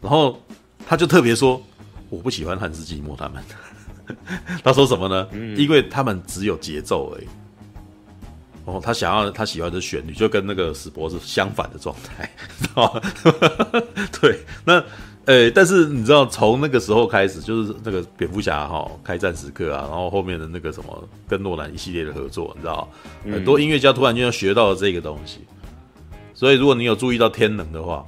[0.01, 0.41] 然后
[0.87, 1.63] 他就特别说
[2.09, 3.43] 我不喜欢汉斯季默他们。
[4.65, 5.29] 他说什么呢？
[5.57, 7.27] 因为他们只有节奏而已。
[8.65, 13.01] 哦，他想要他喜欢的旋律，就跟那个史博是相反的状态，知道吗？
[14.21, 14.83] 对，那。
[15.27, 22.89] 呃，但是你知道，从那个时候开始，就是那个蝙蝠侠哈开战时刻啊，然后后面的那个什么跟诺兰一系列的合作，你知道，
[23.25, 25.41] 很多音乐家突然间就学到了这个东西。
[26.35, 28.05] 所以，如果你有注意到天能的话，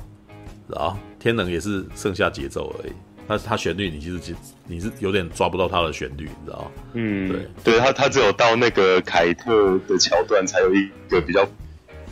[0.74, 2.92] 啊，天能也是剩下节奏而已。
[3.28, 4.34] 但是它旋律你其实
[4.66, 6.70] 你是有点抓不到它的旋律，你知道？
[6.94, 11.48] 嗯，对，对，他他只有到那个凯特的桥段才有一个比较。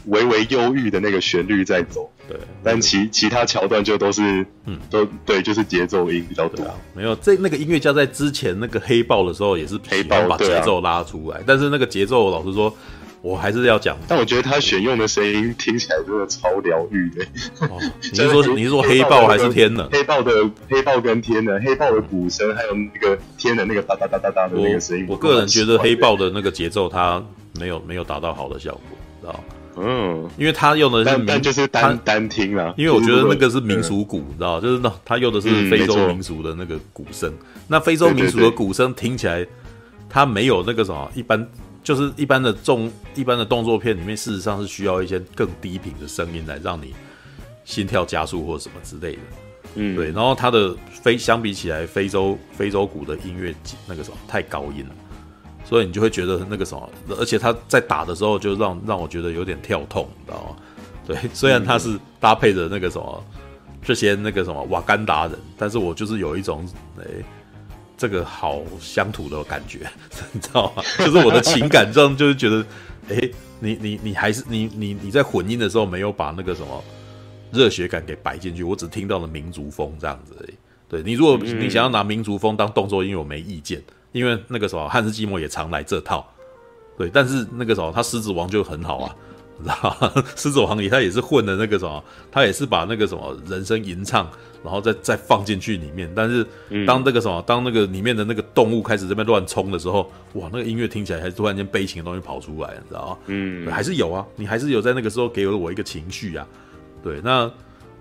[0.07, 6.65] 微微忧郁的那个旋律在走，对，但其其他桥段就都是，嗯，都对，就是节奏音比较多。
[6.65, 12.75] 啊、没有，这那个音乐家在之前那个黑豹的时候也是黑豹把节奏拉出来，啊、但是那个节奏，老实说，
[13.23, 13.97] 我还是要讲。
[14.09, 17.25] 但我觉得他选用的声音听起来真的超疗愈的。
[17.67, 17.79] 哦、
[18.13, 19.89] 你是说你是说黑豹还是天呢？
[19.93, 20.33] 黑豹的
[20.69, 27.23] 黑豹跟天能，黑豹的鼓声还有那个天的那个哒哒哒哒哒的那个声音我，我个人觉得黑豹的那个节奏它
[27.59, 28.83] 没有没有达到好的效果，
[29.21, 29.45] 知道
[29.77, 32.75] 嗯，因为他用的是，但就是单单听了。
[32.77, 37.33] 因为我觉得那个是民俗鼓，你知道，就是那他用的是非洲民俗的那个鼓声。
[37.69, 39.47] 那非洲民俗的鼓声听起来，
[40.09, 41.49] 它没有那个什么一般，
[41.83, 46.95] 就是一般的重一般的动作片里面，事实上是需要一些更低频的声音来让你
[47.65, 49.23] 心跳加速或什么之类的。
[49.77, 50.11] 嗯，对。
[50.13, 53.55] 然后它的非相比起来，非洲非洲鼓的音乐
[53.87, 54.95] 那个什么太高音了。
[55.65, 60.57] 所以你就会觉得那个什么，而且他在打的时候就让让我觉得有点跳痛，你知道吗？
[61.07, 63.25] 对，虽然他是搭配着那个什么
[63.81, 66.67] 这些那个什么瓦干达人，但是我就是有一种
[66.99, 67.05] 哎，
[68.01, 69.81] 这个好乡土的感觉，
[70.33, 70.83] 你知道吗？
[71.01, 72.65] 就是我的情感上就是觉得，
[73.11, 76.83] 哎，你你你还是你你你在混音的时候没有把那个什么
[77.53, 80.55] 热血感给摆进去，我只听到了民族风这样子而已。
[80.89, 83.83] 对，你如果你想要拿民族风当动作音乐，我没意见。
[84.13, 86.27] 因为那个时候汉斯季默也常来这套，
[86.97, 89.15] 对，但是那个时候他狮子王就很好啊，
[89.59, 90.25] 你知道吗？
[90.35, 94.27] 狮子王里他也是混的那个什么，他也是把那个什么人声吟唱，
[94.63, 96.11] 然后再再放进去里面。
[96.15, 96.47] 但是
[96.87, 103.19] 当那个什么，当那个里面的那个动物开始这边乱冲的时候，哇，那个音乐听起来还是突然间悲情的东西跑出来，你知道吗？
[103.27, 106.47] 嗯，还是有啊，你还是有在那个时候给了我一个情绪啊。
[107.03, 107.51] 对，那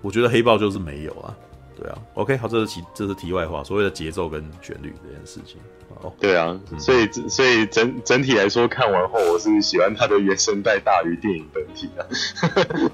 [0.02, 1.36] 我觉得黑豹就是没有啊。
[1.78, 5.56] 对啊，OK，好，这是题这是题外话，所谓的节奏跟旋律这件事情。
[6.02, 12.00] 哦，对啊，所以所以整整体来说，看完后我是喜欢它的原声带大于电影本体啊。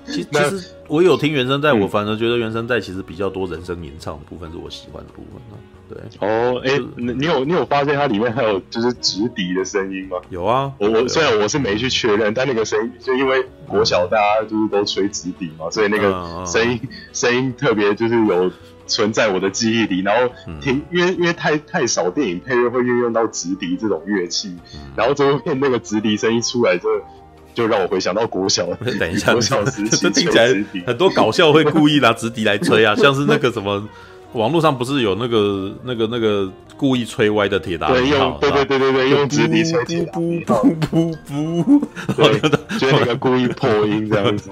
[0.07, 5.57] 其 其实我有听原声带，我反而觉得原声带其实比较多人声吟唱的部分是我喜欢的部分呢。
[5.89, 10.17] 对，哦，哎，你有你有发现它里面还有就是直笛的声音吗？
[10.31, 16.81] 有啊，我我虽然我是没去确认，但那个声音就因为国小大家就是都吹直笛嘛，所以那个声音
[17.13, 18.51] 声音特别就是有。
[18.87, 24.57] 存在我的记忆里，然后听，因为因为太太少电影配乐会运用到直笛这种乐器，
[24.97, 26.89] 然后这部片那个直笛声一出来，就
[27.55, 28.67] 就让我回想到国小。
[28.99, 30.49] 等一下，国小时期 这听起来
[30.87, 33.89] 很多搞笑会故意拿直笛来吹啊， 像是那个什么，
[34.37, 37.89] 网络上不是有那个那个那个故意吹歪的铁达？
[37.89, 41.83] 对对对对对，用直笛吹铁达尼号，噗噗噗，
[42.15, 44.51] 对， 就那个故意破音这样子。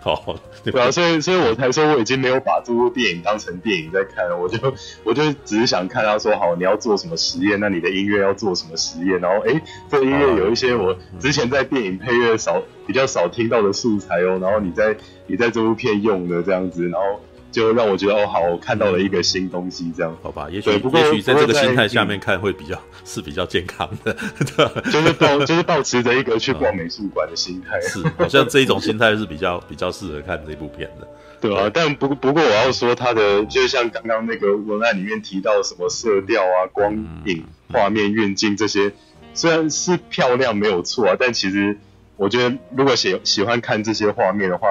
[0.00, 4.58] 好，对啊，所以所以我才说我已经没有把这部电影当成电影在看了，我就
[5.02, 9.60] 我就只是想看他说好，你要做什么实验，那你的音乐要做什么实验，然后哎，
[9.90, 17.20] 这音乐有一些我之前在电影配乐少比较少听到的素材哦，然后你在你在这部片用的这样子，然后。
[17.50, 20.48] 就让我觉得哦，好，我看到了一个新东西，这样好吧？
[20.50, 24.14] 也许也许在这个心态下面看会比较、嗯、是比较健康的，
[24.56, 31.08] 对，就是抱就是抱持着一个去逛美术馆的心态， 是好像这一种心态是比较比较适合看这部片的，
[31.40, 31.70] 对啊。
[31.72, 36.92] 但不不过我要说，它的就像刚刚那个文案里面提到什么色调啊、光
[37.24, 38.92] 影、画面运镜这些，
[39.32, 41.78] 虽然是漂亮没有错啊，但其实
[42.16, 44.68] 我觉得如果喜喜欢看这些画面的话，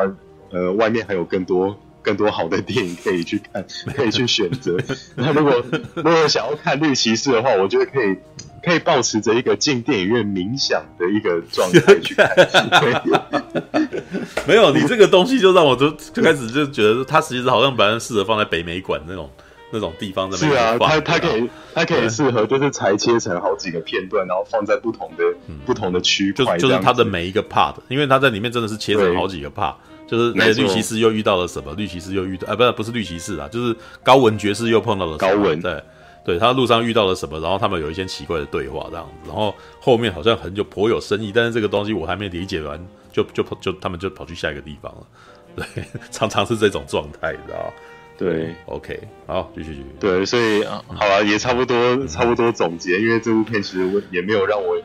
[0.51, 1.75] 呃，外面还有更多。
[2.07, 4.77] 更多好的电影可以去看， 可以去选择。
[5.15, 5.61] 那如果
[5.95, 8.15] 如果想要看绿骑士的话，我觉得可以
[8.63, 12.29] 可以保持着一个进电影院冥想的一个状态去看。
[14.47, 19.29] 没有你这个东西，就让我就就开始就觉得，它其实好像本来适合放在北美馆那种
[19.69, 20.37] 那种地方的。
[20.37, 29.73] 是啊，它它可以它可以适合，就是裁切成好几个片段，然后放在不同的、嗯、不同的区块，就就是它的每一个 part，因为它在里面真的是切成好几个 part。
[30.07, 31.73] 就是那个绿骑士又遇到了什么？
[31.73, 35.61] 绿骑士又遇到啊，不是不是绿骑士啊，就是高文爵士又碰到了高文。
[35.61, 35.83] 对，
[36.23, 37.39] 对他路上遇到了什么？
[37.39, 42.79] 然后他们有一些奇怪的对话这样子，然后后面好像很有颇有深意，但是这个东西我还没理解完，
[43.11, 45.65] 就就就他们就跑去下一个地方了。
[45.75, 47.73] 对， 常常是这种状态，你知道？
[48.17, 49.85] 对，OK，好，继续继续。
[49.99, 54.81] 对，所以好了，也差不多差不多总结，因为这部片其实我也没有让我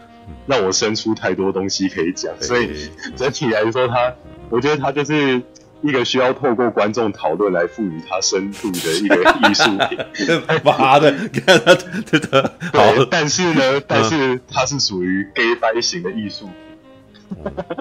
[0.47, 4.13] 让我生出太多东西可以讲，所以整体来说它。
[4.53, 5.43] 我觉得它就是
[5.81, 9.17] 一个需要透过观众讨论来赋予它深度的一个
[9.49, 9.99] 艺术品。
[10.63, 11.11] 妈的，
[11.45, 12.55] 看他对的。
[12.73, 16.55] 好，但是呢，但是它是属于 gay 掰型的艺术品。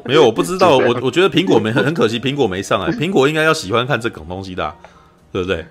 [0.05, 0.77] 没有，我不知道。
[0.77, 2.89] 我我觉得苹果没很很可惜，苹果没上来。
[2.93, 4.73] 苹果应该要喜欢看这种东西的，
[5.34, 5.65] 对不对？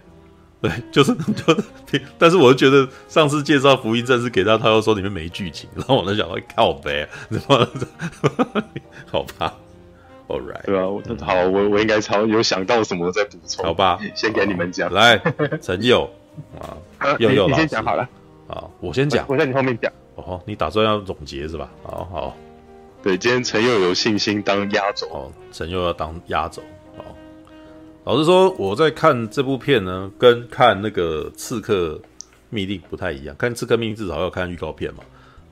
[0.61, 1.65] 对，就是 就是。
[2.19, 7.67] 但是我就觉得上次介绍《福音战士》给他，他又说里面没剧情，然后我就想说靠北，怎么？
[9.11, 9.55] 好吧。
[10.31, 10.87] Alright，对啊，
[11.23, 13.99] 好，我我应该超有想到什么再补充，好吧？
[14.15, 15.21] 先给你们讲，来，
[15.61, 16.09] 陈佑
[16.61, 16.77] 啊，
[17.19, 18.09] 佑佑你先讲好了，
[18.47, 19.93] 好，我先讲，我在你后面讲。
[20.15, 21.69] 哦，你打算要总结是吧？
[21.83, 22.37] 好好，
[23.03, 26.63] 对，今天陈佑有信心当压轴，哦，陈佑要当压轴，
[26.97, 27.05] 好。
[28.05, 32.01] 老实说，我在看这部片呢，跟看那个《刺客
[32.51, 33.35] 密令》不太一样。
[33.37, 35.03] 看《刺客密令》至少要看预告片嘛，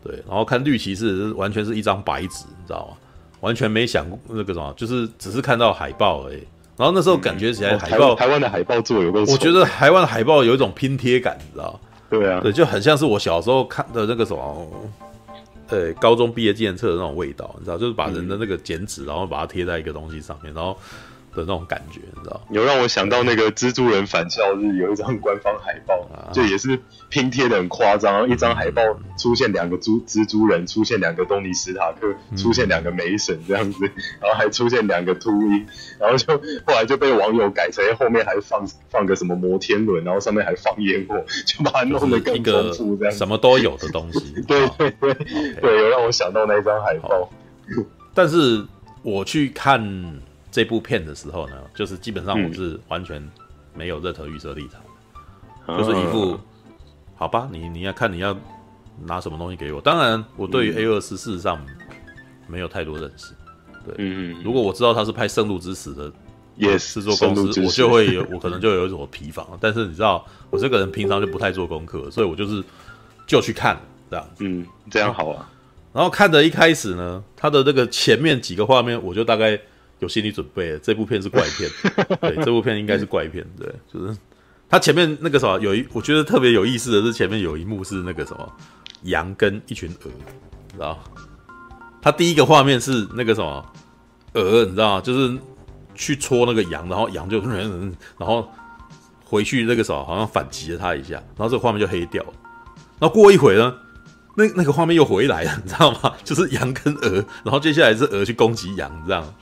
[0.04, 2.96] 对，然后看《绿骑士》完全是一张白纸，你知道吗？
[3.40, 6.42] 完全没想过那个什么，就是只是看到海报而已。
[6.77, 11.81] 然后那时候感觉起来海报，台湾的海报做有够，我觉得台湾的海报有一种拼贴感，你知道？
[12.09, 14.90] 对啊，对，就很像是我小时候看的那个什么，
[15.68, 17.77] 呃，高中毕业纪念册的那种味道，你知道？
[17.77, 20.77] 就是把人的那个剪纸，然后把它贴在一个东西上面，然后。
[21.38, 22.40] 的那种感觉，你知道？
[22.51, 28.83] 有让我想到那个蜘蛛人返校日有一张官方海报，啊、就也是拼贴的很夸张，一张海报
[29.16, 33.85] 出现两个蜘蜘蛛人，出现两个东尼史塔克，嗯、出现两个梅婶这样子，
[34.20, 35.66] 然后还出现两个秃鹰，
[35.98, 41.14] 然后就后来就被网友改成后面还放放个什么摩天轮，然后上面还放烟火，
[41.46, 44.20] 就把它弄得更丰富，这样什么都有的东西。
[44.46, 45.14] 对对对.
[45.61, 47.31] 对，有让我想到那张海报。
[48.12, 48.64] 但是
[49.03, 50.20] 我去看。
[50.50, 53.22] 这部片的时候呢，就是基本上我是完全
[53.74, 54.80] 没有任何预设立场，
[55.66, 56.38] 嗯，就是一副
[57.14, 58.37] 好吧，你你要看你要
[59.04, 59.80] 拿什么东西给我。
[59.80, 61.64] 当然，我对于 A 二四事实上
[62.46, 63.34] 没有太多认识。
[63.84, 66.11] 对，嗯，如果我知道他是拍《圣路之死》的
[66.58, 69.46] ，yes，制作公司，我就会有， 我可能就有一种疲乏。
[69.61, 72.64] 但是你知道，我这个人平常就不太做功课，所以我就是
[73.26, 73.78] 就去看
[74.11, 74.28] 这样。
[74.38, 75.48] 嗯，这样好啊。
[75.92, 79.61] 然后看的一开始呢，他的那个前面几个画面，我就大概。
[80.00, 81.70] 有心理准备，这部片是怪片，
[82.20, 84.16] 对，这部片应该是怪片，对，就是
[84.68, 88.52] 他前面那个什么，有一我觉得特别有意思的是前面有一幕是那个什么
[89.02, 90.11] 羊跟一群鹅，
[90.68, 90.98] 你知道？
[92.00, 93.64] 他第一个画面是那个什么
[94.34, 95.01] 鹅，你知道吗？
[95.01, 95.36] 就是
[95.94, 98.49] 去戳那个羊，然后羊就然后
[99.24, 102.32] 回去那个时候好像反击了他一下，然后这个画面就黑掉了。
[103.01, 103.74] 然后过一会呢，
[104.36, 106.14] 那那个画面又回来了，你知道吗？
[106.22, 109.34] 就是羊跟鹅，然后接下来是鹅去攻击羊，这样。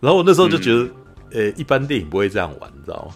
[0.00, 0.80] 然后我那时候就觉得，
[1.32, 3.14] 呃、嗯，一般电影不会这样玩，你知道吗？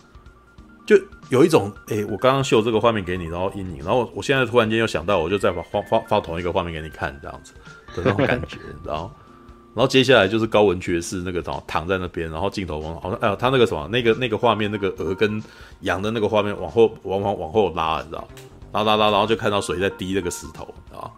[0.86, 0.96] 就
[1.30, 7.54] 有一种，诶，我刚刚秀这个画面给你，然后阴影，然后我现在突然间又想到，我就再发发发发同一个画面给你看，这样子
[7.96, 9.10] 的那种感觉，你知道吗？
[9.74, 15.42] 然后接下来就是高文爵士那个什么躺在那边，然后镜头往好像哎呀，他那个什么那个那个画面，那个鹅跟
[15.80, 18.28] 羊的那个画面往后往往往后拉，你知道，
[18.72, 20.62] 拉拉拉，然后就看到水在滴那个石头，
[20.92, 21.10] 啊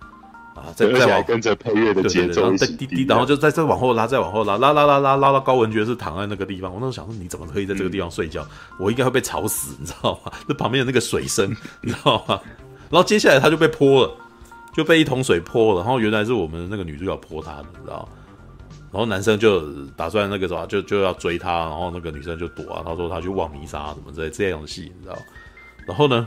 [0.56, 6.72] 啊，再再往跟着配乐的节奏再滴滴，然后就再再往后拉，再往后拉，拉拉拉拉拉到高文爵士躺在那个地方。
[6.72, 8.42] 我那时候想说，你怎么可以在这个地方睡觉？
[8.42, 8.48] 嗯、
[8.78, 10.32] 我应该会被吵死，你知道吗？
[10.48, 12.40] 那旁边的那个水声， 你知道吗？
[12.90, 14.14] 然后接下来他就被泼了，
[14.74, 15.80] 就被一桶水泼了。
[15.82, 18.08] 然后原来是我们那个女主角泼他的，你知道。
[18.90, 19.60] 然后男生就
[19.96, 22.82] 打算那个什么，就就要追他，然后那个女生就躲啊。
[22.82, 25.18] 他说他去望弥撒什么之类这样的戏，你知道。
[25.86, 26.26] 然后呢，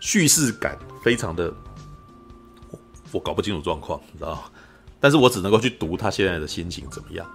[0.00, 1.50] 叙事感非常的。
[3.12, 4.42] 我搞不清楚状况，你知道，
[4.98, 7.26] 但是我只能够去读他现在的心情怎么样，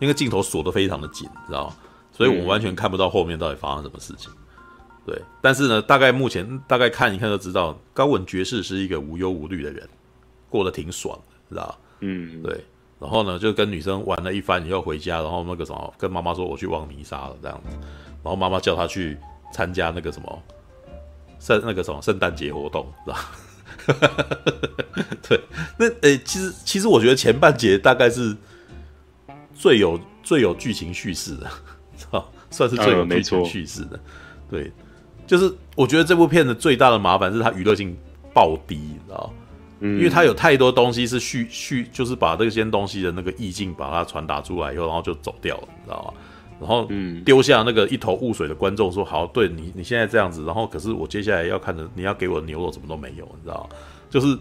[0.00, 1.72] 因为镜头锁得非常的紧，你知道，
[2.12, 4.30] 所以我完全看不到后面到底发生什么事情。
[5.06, 9.88] 对，但是呢，大概目前大概看一看就知道，高文爵士是一个无忧无虑的人，
[10.48, 11.78] 过得挺爽的，知道？
[12.00, 12.64] 嗯，对。
[13.00, 17.70] 然后呢，就跟女生玩了一番以后回家，然后那个什么，跟妈妈说我去望弥撒了这样子，
[18.22, 19.16] 然后妈妈叫他去
[19.54, 20.42] 参加那个什么
[21.38, 23.16] 圣那个什么圣诞节活动，知道？
[25.28, 25.40] 对，
[25.78, 28.36] 那诶、欸，其实其实我觉得前半节大概是
[29.54, 31.50] 最有最有剧情叙事的，
[31.96, 33.98] 操算是最有剧情叙事的。
[34.50, 34.72] 对，
[35.26, 37.96] 就是我觉得这部片的最大的麻烦是它娱乐性
[38.34, 39.32] 爆低，你知道？
[39.80, 46.20] 嗯，因为它有太多东西是叙叙，就是把这些东西的那个意境把它传达出来以后，然后就走掉了，你知道吗？
[46.60, 46.86] 然后
[47.24, 53.66] 丢下那个一头雾水的观众说：“好，对你你现在这样子，然后可是我接下来要看的，你要给我的牛肉什么都没有，你知道？
[54.10, 54.38] 就是，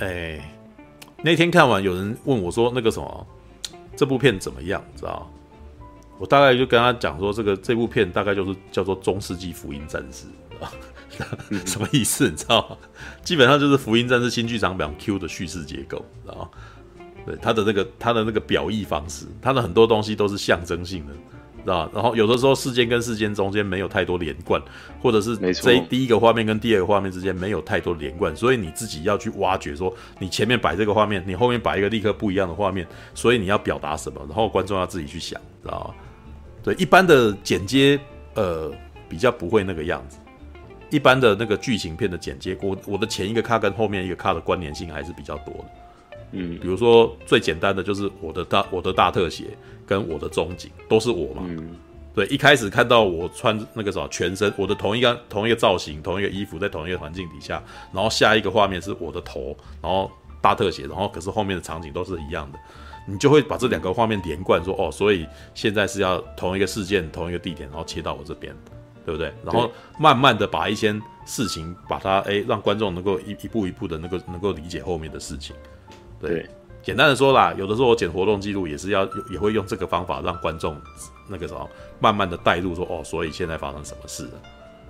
[0.00, 0.54] 哎，
[1.24, 3.26] 那天看完有人问我说那个什么，
[3.96, 4.84] 这部片怎么样？
[4.92, 5.26] 你知道？
[6.18, 10.26] 我大概就跟他讲说，这个这部片大概就是叫做中世纪福音战士，
[11.64, 12.28] 什么意思？
[12.28, 12.76] 你知道吗？
[13.24, 16.50] 基本上就是福音战士新剧场版 Q 的叙事结构，知道吗？”
[17.26, 21.90] 对他的那个他的那个表意方式，他的很多东西都是象征性的，知道吧？
[21.94, 24.60] 然后有的时候事件跟事件中间没有太多连贯，
[25.02, 35.94] 或者是这第一个画面跟第二个画面之间没有太多连贯，所以你自己要去挖掘，说你前面摆这个画面，你后面摆一个立刻不一样的画面，所以你要表达什么，然后观众要自己去想，知道吧？
[36.62, 38.00] 对，一般的剪接
[38.34, 38.72] 呃
[39.08, 40.18] 比较不会那个样子，
[40.90, 45.64] 一般的那个剧情片的剪接，我我的前一个卡跟后面一个卡的关联性还是比较多的。
[46.32, 49.46] 嗯，比如说最简单的就是我的大我的大特写
[49.86, 51.76] 跟我的中景都是我嘛，嗯，
[52.14, 57.62] 对，一开始看到我穿那个什么全身我的同一个同一个造型同一个衣服在同一个环境底下，
[57.92, 60.10] 然后下一个画面是我的头，然后
[60.40, 62.58] 大特写，然后可是后面的场景都是一样的，
[63.06, 68.54] 你就会把这两个画面连贯说哦，所以现在是要同一个事件同一个地点，然后切到我这边，
[69.04, 69.32] 对不对？
[69.44, 70.94] 然后慢慢的把一些
[71.26, 75.56] 事情把它哎让观众能够一一步一步的能够能够理解后面的事情。
[76.20, 76.50] 对，对，
[76.82, 80.80] 简单的说啦，有的时候我剪活动记录也是要，也会用这个方法让观众
[81.28, 81.68] 那个什么，
[81.98, 84.32] 慢慢的带入说，哦，所以现在发生什么事了？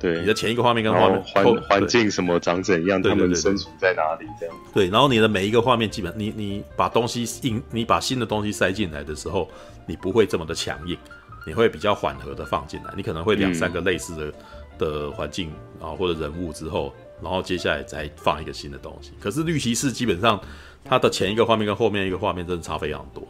[0.01, 4.57] 对，你的前一个画面跟画面环环境什么长怎样，他们身处在哪里这样？
[4.72, 9.47] 对，然后你的每一个画面，基本你你把东西硬，你把新的东西塞进来的时候，
[9.87, 10.97] 你不会这么的强硬，
[11.47, 14.33] 你会比较缓和的放进来，你可能会两三个类似的、嗯、
[14.78, 19.12] 的环境啊或者人物之后，然后接下来再放一个新的东西。
[19.20, 20.41] 可是绿骑士基本上。
[20.85, 23.22] 它的前一个画面跟后面一个画面真的差非常多，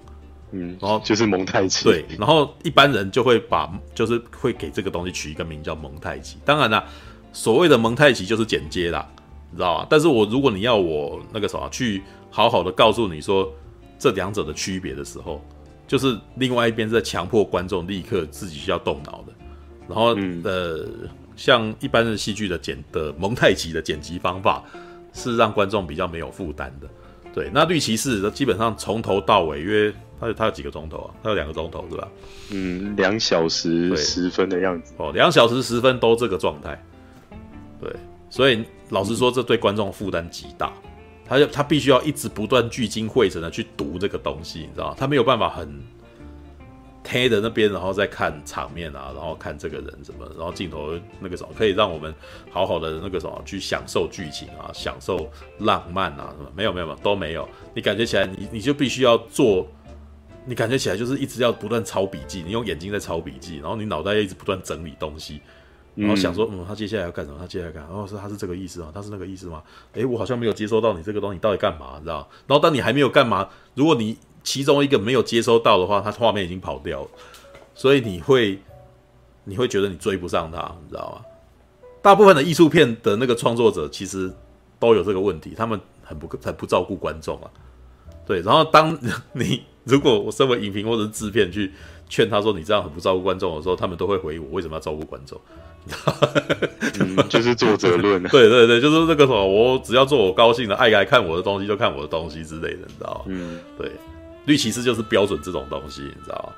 [0.53, 6.39] 嗯，然后就是蒙太奇，对，然后一般人就会把就是会给这个东西取一个名叫蒙太奇。
[6.45, 6.85] 当然啦，
[7.33, 9.07] 所谓的蒙太奇就是剪接啦，
[9.51, 9.87] 你知道吧？
[9.91, 13.53] 但是我如果你要我那个什么去好好的告诉你说
[13.99, 15.45] 这两者的区别的时候，
[15.87, 19.33] 就是另外一边是在强迫观众立刻自己需要动脑的，
[19.89, 20.87] 然后、嗯、呃，
[21.37, 24.65] 像一般的戏剧的剪的蒙太奇的剪辑方法
[25.13, 26.89] 是让观众比较没有负担的。
[27.33, 31.15] 对，那绿骑士基本上从头到尾，因为它有它有几个钟头啊？
[31.23, 32.09] 它有两个钟头是吧？
[32.51, 34.93] 嗯，两小时十分的样子。
[34.97, 36.83] 哦，两小时十分都这个状态。
[37.81, 37.91] 对，
[38.29, 40.73] 所以老实说，这对观众负担极大。
[41.25, 44.97] 他就他必须要一直不断聚精会神的去读这个东西，你知道吗？
[44.99, 45.81] 他没有办法很。
[47.03, 52.15] 贴的那边，然后再看场面啊，然后看这个人什么，然后镜头那个什么，可以让我们
[52.51, 57.49] 好好的那个什么去享受剧情啊，享受浪漫啊什么，没有没有没有都没有。
[57.75, 59.67] 你感觉起来你，你就必须要做，
[60.45, 65.41] 你感觉起来就是一直要不断抄笔记，你用眼睛在抄笔记，然后你脑袋一直不断整理东西，
[65.95, 67.39] 然后想说，嗯，他接下来要干什么？
[67.41, 67.83] 他接下来干？
[67.89, 68.91] 哦，是他是这个意思啊？
[68.95, 69.63] 他是那个意思吗？
[69.95, 71.95] 诶，我好像没有接收到你这个东西，到底干嘛？
[71.99, 72.29] 你知道？
[72.47, 77.09] 然后当你还没有干嘛，如果你其中一个没有接收到的话，它画面已经跑掉了，
[77.75, 78.59] 所以你会
[79.45, 81.25] 你会觉得你追不上它，你知道吗？
[82.03, 84.33] 大部分的艺术片的那个创作者其实
[84.79, 87.51] 都有这个问题，他们很不很不照顾观众啊。
[88.27, 88.97] 对，然后当
[89.35, 91.73] 你如果我身为影评或者是制片去
[92.09, 95.41] 劝他说你这样很不照顾观众的时候，他们都会回我为什么要照顾观众？
[97.01, 98.23] 嗯，就是作者论。
[98.29, 103.21] 对对对，就是那个什么，我只要做我高兴的，爱来看我的东西就看我的东西之类的，你知道吗？
[103.27, 103.91] 嗯，对，
[104.47, 106.53] 绿骑士就是标准这种东西，你知道吗？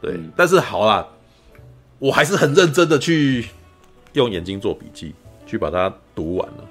[0.00, 1.06] 对，嗯、但是好啦，
[1.98, 3.48] 我还是很认真的去
[4.12, 5.14] 用眼睛做笔记，
[5.46, 6.64] 去把它读完了。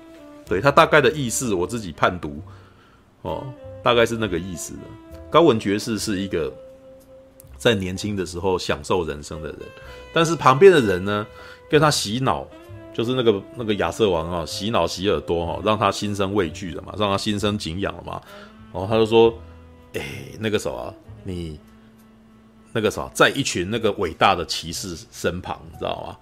[0.46, 2.42] 对，他大概的意思，我自己判读
[3.22, 3.44] 哦，
[3.82, 4.82] 大概是那个意思的。
[5.32, 6.54] 高文爵士是一个
[7.58, 9.60] 在年轻的时候享受人生的人，
[10.14, 11.26] 但是旁边的人呢，
[11.70, 12.46] 跟他洗脑，
[12.94, 18.22] 就是那个那个亚瑟王啊，洗脑洗耳朵哈，让他心生畏惧了嘛，让他心生敬仰了嘛。
[18.72, 19.34] 然后他就说
[19.94, 20.02] ：“哎、
[20.40, 21.60] 那个什么，你
[22.72, 26.18] 那个什么在一群那个伟大的骑士身旁，你知道吗？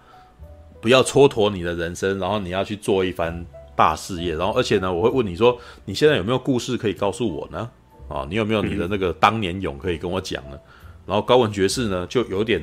[0.81, 3.45] 不要蹉跎你的人生，然后你要去做一番
[3.75, 4.35] 大事业。
[4.35, 7.69] 然后而且呢，我会问你说，你现在有没有故事可以告诉我呢？
[8.09, 10.59] 啊，你有没有你的那个当年勇可以跟我讲呢？”
[11.07, 12.61] 然后高文爵士呢，就有点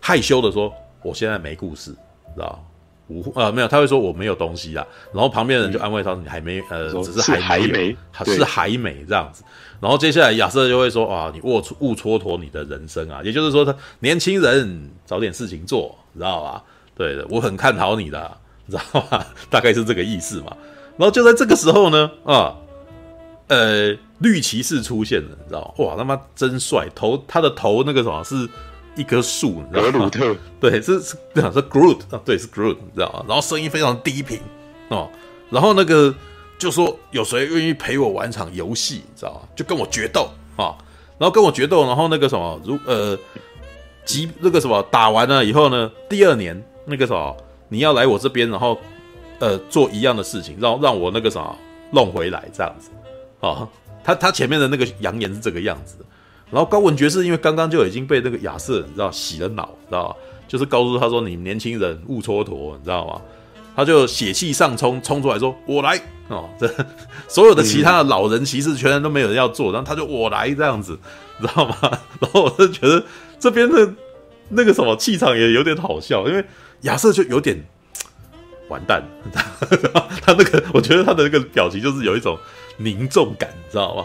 [0.00, 1.90] 害羞的说：“我现在没故事。”
[2.34, 2.64] 知道
[3.08, 4.86] 无呃没有，他会说我没有东西啊。
[5.12, 9.42] 然后旁边的人就安慰他说：“你还没呃，只是还没，还没，是还没这样子。”
[9.80, 16.62] 然后接下来亚瑟就会说：“啊，你勿勿蹉跎你的人生啊！”也就是说，他年轻人找点事情做，知道吧？
[16.96, 19.26] 对的，我很看好你的，你知道吧？
[19.50, 20.56] 大概是这个意思嘛。
[20.96, 22.56] 然后就在这个时候呢，啊，
[23.48, 26.88] 呃，绿骑士出现了，你知道哇，他妈真帅！
[26.94, 28.48] 头他的头那个什么是？
[28.96, 29.90] 一棵树，你知道吗？
[29.90, 33.24] 格鲁特， 对，是是，是 Groot 啊，对，是 Groot，你知道吗？
[33.26, 34.40] 然后声音非常低频
[34.88, 35.10] 哦，
[35.50, 36.14] 然后那个
[36.58, 39.40] 就说有谁愿意陪我玩场游戏，你知道吗？
[39.56, 40.76] 就跟我决斗啊，
[41.18, 43.18] 然后跟我决斗，然后那个什么，如呃，
[44.04, 47.36] 即那个什么打完了以后呢，第二年那个什么，
[47.68, 48.78] 你要来我这边，然后
[49.40, 51.56] 呃做一样的事情，让让我那个什么
[51.90, 52.90] 弄回来这样子
[53.40, 53.68] 啊，
[54.04, 56.04] 他他前面的那个扬言是这个样子的。
[56.50, 60.16] 然后高文爵士因为刚刚就已经被那个亚瑟你知道洗了脑，知道吧？
[60.46, 63.20] 就是告诉他说：“你年轻人勿蹉跎，你知道吗？”
[63.74, 66.72] 他就血气上冲，冲出来说：“我来！”哦，这
[67.28, 70.96] 所有的其他的老人骑士全然都没有人要做，然后他就我来这样子，
[71.40, 71.76] 你知道吗？
[72.20, 73.02] 然后我就觉得
[73.40, 73.92] 这边的
[74.50, 76.44] 那个什么气场也有点好笑，因为
[76.82, 77.58] 亚瑟就有点
[78.68, 82.38] 完蛋， 他那个我觉得他的那个表情就是有一种
[82.76, 84.04] 凝重感，你知道吗？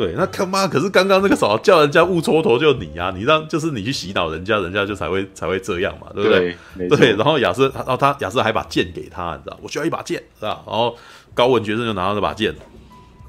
[0.00, 6.56] 对，那他妈可是刚刚那个什么叫人家误戳头就你啊，你让就是你去洗脑人家，人家就才会才会这样嘛，对不对？
[6.88, 10.62] 对，对，然后亚瑟，然后他亚瑟还把剑给他，你知道，我需要一把剑，是吧？
[10.66, 10.96] 然后
[11.34, 12.50] 高文爵士就拿到这把剑，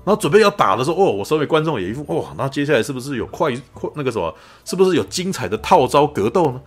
[0.06, 6.62] 然后准备要打的时候，哦，我身为观众也一副哇，那接下来是不是有快快那个什么，是不是有精彩的套招格斗呢？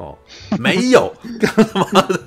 [0.00, 0.16] 哦，
[0.58, 2.18] 没有，干他妈的，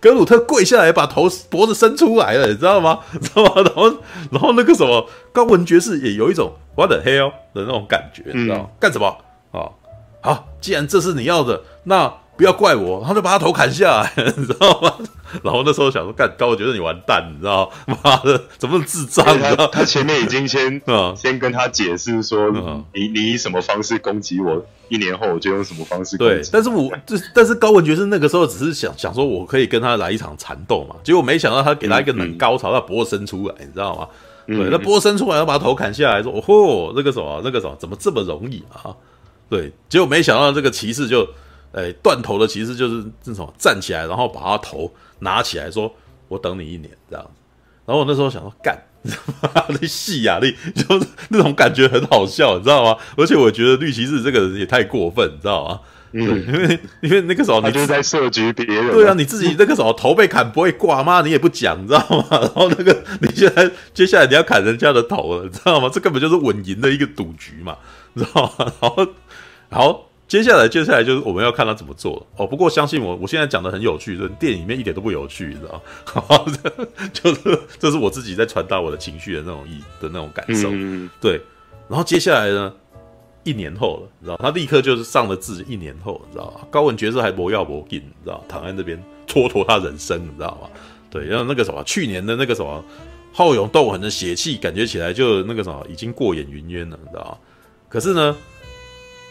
[0.00, 2.98] 格鲁特跪下来，把头脖子伸出来了，你知道吗？
[3.22, 3.52] 知道吗？
[3.54, 3.88] 然后，
[4.32, 8.70] 然后那个什么高文爵士也有一种 What the hell 的那种感觉，你知道吗？
[8.80, 9.06] 干什么？
[9.52, 9.70] 啊，
[10.20, 12.12] 好，既然这是你要的，那。
[12.38, 14.94] 不要怪我，他就把他头砍下来， 你知道吗？
[15.42, 17.98] 然后那时候想说，干高，我觉得你完蛋，你知道吗？
[18.04, 19.26] 妈的，怎么那么智障？
[19.40, 26.34] 他他前面已经先 嗯，先跟他解释说，嗯、你你以什么方式攻击我，一年后我就用什么方式攻击。
[26.36, 30.94] 对，但是我这但是高文爵士那个时候只是想想说，我可以跟他来一场缠斗嘛。
[31.02, 34.08] 结果没想到他给他一个冷高潮，他脖子伸出来，你知道吗？
[34.46, 38.94] 对，那脖子伸出来，要把他头砍下来，说，哦吼，那个什么，那个什么，怎么这么容易啊？
[39.50, 41.28] 对，结果没想到这个骑士就。
[41.72, 45.92] 哎，断头的骑士就是这种站起来，然后把他头拿起来，说
[46.28, 47.30] ：“我等你一年这样。”
[47.84, 48.78] 然后我那时候想说：“干，
[49.80, 52.96] 你戏呀，那就是那种感觉很好笑，你知道吗？
[53.16, 55.80] 而且我觉得绿骑士这个人也太过分，你知道吗？
[56.12, 61.20] 嗯，因为因为那个时候你就是在设局别人，对啊，你自己那个时候头被砍不会挂吗？
[61.20, 62.26] 你也不讲，你知道吗？
[62.40, 65.90] 然后那个你现在接下来你要砍人家的头了，你知道吗？
[65.92, 67.76] 这根本就是稳赢的一个赌局嘛，
[68.14, 68.72] 你知道吗？
[68.80, 69.06] 然后
[69.70, 70.07] 好。
[70.28, 72.46] 接下来，接下来就是我们要看他怎么做了哦。
[72.46, 75.82] 不过相信我，我现在讲的很有趣，就是电影里面一点都不有趣，你知道
[76.28, 76.44] 吗？
[77.14, 80.68] 就是这是我自己在传达我的情绪的那种意的那种感受。
[80.70, 81.40] 嗯、对，
[81.88, 82.70] 然后接下来呢，
[83.42, 86.60] 一年后了，你知道，他立刻就是上了字，一年后，你知道吗？
[86.70, 90.68] 高文角色还不要不进，你知道，躺在那边蹉跎他人生，你知道吗？
[91.10, 92.84] 对，然后那个什么，去年的那个什么
[93.32, 97.38] 好勇斗狠的血气，感觉起来就那个什么已经过眼云烟了，你知道吗？
[97.88, 98.36] 可是呢？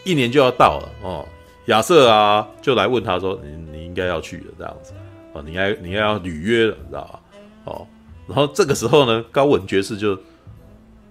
[0.08, 1.28] 一年就要到了哦，
[1.66, 4.93] 亚瑟啊，就来问他说：“你你应该要去的，这样子
[5.34, 7.20] 哦，你应该你应该要履约了，你知道吧？
[7.66, 7.88] 哦，
[8.26, 10.18] 然后这个时候呢，高文爵士就，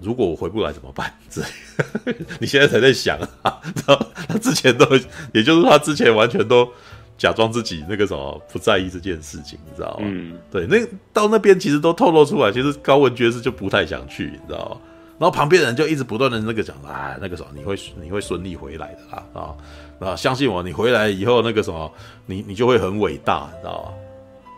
[0.01, 1.13] 如果我回不来怎么办？
[1.29, 1.43] 这
[2.41, 3.61] 你现在才在想啊，
[4.29, 4.87] 他之前都，
[5.35, 6.67] 也就是他之前完全都
[7.19, 10.07] 假装自己那个什么不在意这件事情，你知道吗？
[10.07, 10.79] 嗯，对，那
[11.13, 14.77] 到那边其实都透露出来，其实高文爵士就不太想去，你知道吗？
[15.19, 19.57] 然后旁边人就一直不断的那个讲，啊，那个什么，你会你会顺利回来的啦，啊
[20.01, 21.91] 啊，相信我，你回来以后那个什么，
[22.27, 23.93] 你你就会很伟大，你知道吗？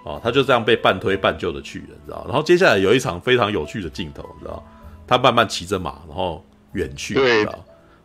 [0.04, 2.24] 哦，他就这样被半推半就的去了，你知道？
[2.26, 4.62] 然后接下来有一场非常有趣的镜头，你知道？
[5.06, 7.46] 他慢慢骑着马，然后远去，对。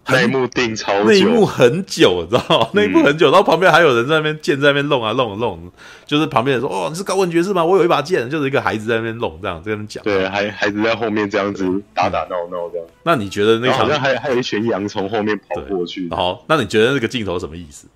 [0.07, 2.67] 那一幕定超久，那一幕很久，知道吗？
[2.73, 5.71] 那一幕很久，然后旁边还有人在那边剑在那边弄啊弄啊弄，
[6.05, 7.63] 就是旁边人说：“哦，你是高文爵士吗？
[7.63, 10.03] 我有一把剑。”就是一个孩子在那边弄，这样跟人讲。
[10.03, 12.87] 对，还孩子在后面这样子打打闹闹这样。
[13.03, 16.09] 那你觉得那好像还还有一群羊从后面跑过去。
[16.11, 17.87] 好，那你觉得那个镜头什么意思？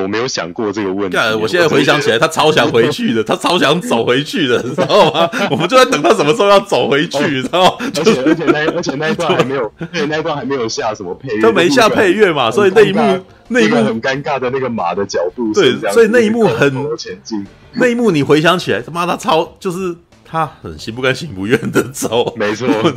[0.00, 1.16] 我没有想过这个问题。
[1.40, 5.28] 我现在回想起来，他超想回去的，他超想走回去的，你知道吗？
[5.50, 7.72] 我们就在等他什么时候要走回去，你知道吗？
[7.80, 17.46] 而且而且那而且那一段还没有，而且那一段还没有下什么配乐，他没下配乐嘛，所以那一幕那一幕很尴尬的那个马的角度，对，所以那一幕很前进。
[17.74, 22.92] 那一幕你回想起来，他妈他超就是他很心不甘情不愿的走， 没错，对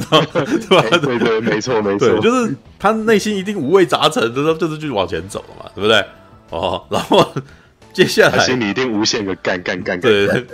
[0.70, 0.82] 吧？
[1.02, 6.04] 对对，没错没错，就是他内心一定五味杂陈的时候，就是继续往前走了嘛，对不对？
[6.50, 7.28] 哦，然后
[7.92, 10.46] 接下来他心里一定无限个干干干干，对，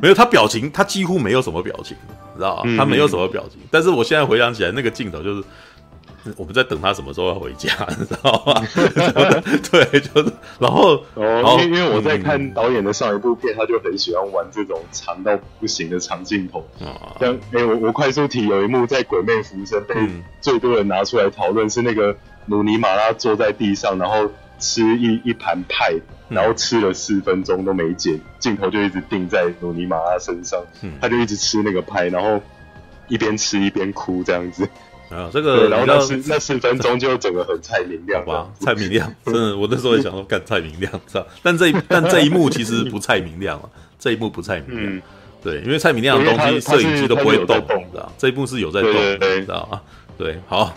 [0.00, 2.76] 没有他表情，他几乎没有什么表情，你知道吗？
[2.78, 3.58] 他没有什么表情。
[3.70, 5.42] 但是我现在回想起来，那个镜头就是
[6.36, 7.68] 我们在等他什么时候要回家，
[7.98, 8.54] 你知道吗？
[9.72, 16.64] 对，就是然后哦，因为因为我在看导演的上一部片，他就很喜欢玩这种长到不行的长镜头。
[17.18, 19.96] 像哎，我我快速提有一幕在《鬼魅浮生》被
[20.40, 22.16] 最多人拿出来讨论，是那个
[22.46, 24.30] 努尼马拉坐在地上，然后。
[24.62, 25.92] 吃一一盘派，
[26.28, 32.40] 然后吃了四分钟都没剪，镜头就一直定在努尼玛拉身上，嗯、他就一直吃那个派，然后
[33.08, 34.62] 一边吃一边哭这样子。
[35.10, 41.26] 啊，这个然后那四那四分钟就整个很蔡明亮吧，蔡明亮，真的， 我那时候也想说干蔡明亮，是吧？
[41.42, 45.02] 但这但这一幕其实不蔡明亮了，这一幕不蔡明亮，嗯、
[45.42, 47.58] 对，因为蔡明亮的东西摄影机都不会动，
[47.92, 49.82] 知道这一幕是有在动，知道啊？
[50.16, 50.74] 对，好，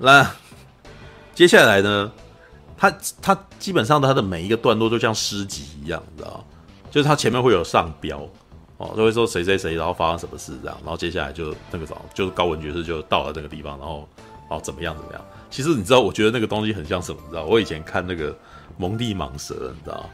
[0.00, 0.28] 那
[1.34, 2.12] 接下来呢？
[2.78, 6.42] 他他基本上他的每一个段落就像诗集一样，你知道
[6.90, 8.26] 就是他前面会有上标
[8.76, 14.08] 哦，都会说谁谁谁，然后发生什么事这样，然后接下来就那个什么，就是高文爵士就到了那个地方，然后
[14.48, 15.20] 哦怎么样怎么样。
[15.50, 17.20] 其实你知道，我觉得那个东西很像什么？
[17.24, 18.32] 你知道，我以前看那个
[18.76, 20.08] 蒙蒂蟒蛇，你知道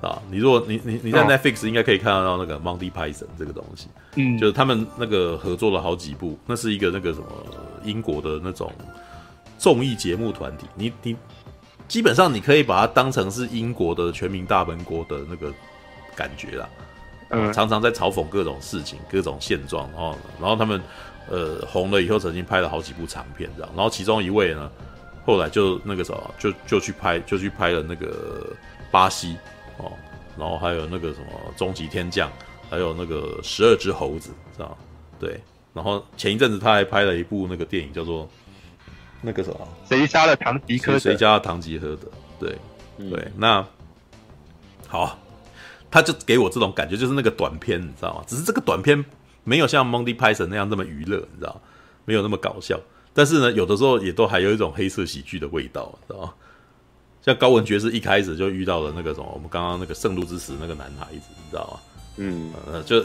[0.00, 0.22] 啊？
[0.30, 7.26] 你如果你你你在 Netflix 应该可以看得到那个 Monty Python 这个东西，嗯，就是他们那个合作了好几部，那是一个那个什么
[7.82, 8.72] 英国的那种
[9.58, 11.16] 综艺节目团体，你你。
[11.88, 15.52] 基本上你可以把它当成是英国的全民大闷锅的那个
[16.14, 16.68] 感觉啦，
[17.28, 20.82] 嗯，常常在嘲讽各种事情、各种现状，然后，然后他们
[21.30, 24.70] 呃红了以后，曾经拍了好几部长片这样，然后其中一位呢，
[25.24, 28.46] 后来就那个什么，就就去拍，就去拍了那个
[28.90, 29.36] 巴西
[29.78, 29.92] 哦，
[30.36, 32.30] 然后还有那个什么终极天降，
[32.68, 34.76] 还有那个十二只猴子，知道
[35.20, 35.40] 对，
[35.72, 38.28] 然后前一阵子他还拍了一部那个电影叫做。
[39.26, 40.98] 那个什么，谁杀了唐吉诃德？
[41.00, 42.08] 谁家的唐吉诃德？
[42.38, 42.56] 对，
[42.98, 43.66] 嗯、对，那
[44.86, 45.18] 好，
[45.90, 48.24] 他就给我这种感觉，就是那个短片，你知道吗？
[48.24, 49.04] 只是这个短片
[49.42, 51.60] 没有像 Monty Python 那样那么娱乐，你知道，
[52.04, 52.78] 没有那么搞笑。
[53.12, 56.32] 但是呢，有的时候也都还有一种黑色喜剧的味道，知道吗？
[57.22, 61.80] 像高文爵士一开始就遇到了那个什么，我们刚刚那个圣路之死那个男孩子，你知道吗？
[62.18, 63.02] 嗯，呃，就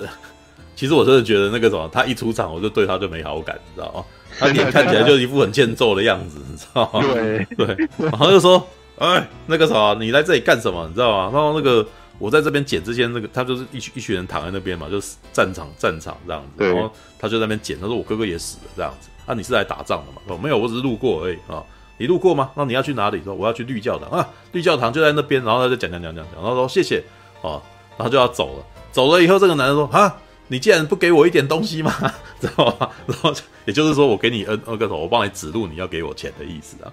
[0.75, 4.03] 其实我真的觉得那个什么，他一出场我就对他就没好感，你知道吗？
[4.39, 7.01] 他脸看起来就一副很欠揍的样子，你知道吗？
[7.13, 8.65] 对对，然后就说
[8.97, 10.87] ：“哎，那个啥，你来这里干什么？
[10.87, 11.85] 你知道吗？”然后那个
[12.17, 16.63] 我在这边捡这些那个，他就是一群一群人躺在那边嘛，就是战场战场这样子。
[16.63, 20.21] 然后他就在那边捡，他说：“我哥哥也死了这样子。”啊，你是来打仗的嘛？
[20.27, 21.61] 哦，没有，我只是路过而已啊。
[21.97, 22.49] 你路过吗？
[22.55, 23.21] 那你要去哪里？
[23.23, 25.43] 说我要去绿教堂啊，绿教堂就在那边。
[25.43, 27.03] 然后他就讲讲讲讲讲，然后说谢谢
[27.41, 27.61] 啊，
[27.97, 28.65] 然后就要走了。
[28.93, 30.15] 走了以后，这个男人说：“啊。”
[30.51, 31.93] 你既然不给我一点东西嘛？
[32.41, 32.89] 知道吗？
[33.07, 33.33] 然后
[33.63, 36.91] 也就是说，我给你呃那个头，我帮你指路，你要给我钱的意思啊。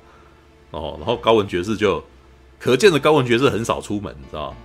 [0.70, 2.00] 哦，然后高文爵士就
[2.61, 4.56] 可见的高文爵士很少出门，你知道吗？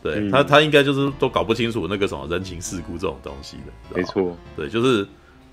[0.00, 3.96] 对、嗯、他，他应该就是都搞不清楚那个什么人情世故这种东西的。
[3.96, 5.04] 没错，对，就是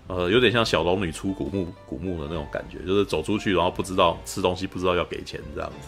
[0.05, 5.87] 呃，有点像小龙女出古墓古墓的那种感觉，就是走出去然后不知道吃东西，不知道要给钱这样子。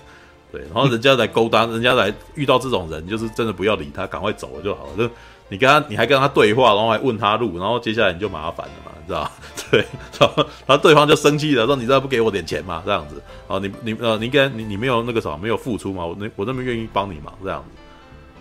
[0.52, 4.92] 对，然后人家来勾搭，人家来遇到这种人，就是真的不要理他，赶快走了就好了。
[4.98, 5.08] 就
[5.48, 9.32] 你跟他，你还跟他对话，然后还问他路，然后接下来你就麻烦了嘛，你知道？
[9.70, 9.86] 对，
[10.20, 16.04] 然后对方就生气了，说：“你知道不给我点钱嘛？”这样子，哦，你你呃，你跟你你没有那个什么，没有付出嘛？
[16.04, 17.82] 我那我那么愿意帮你嘛，这样子。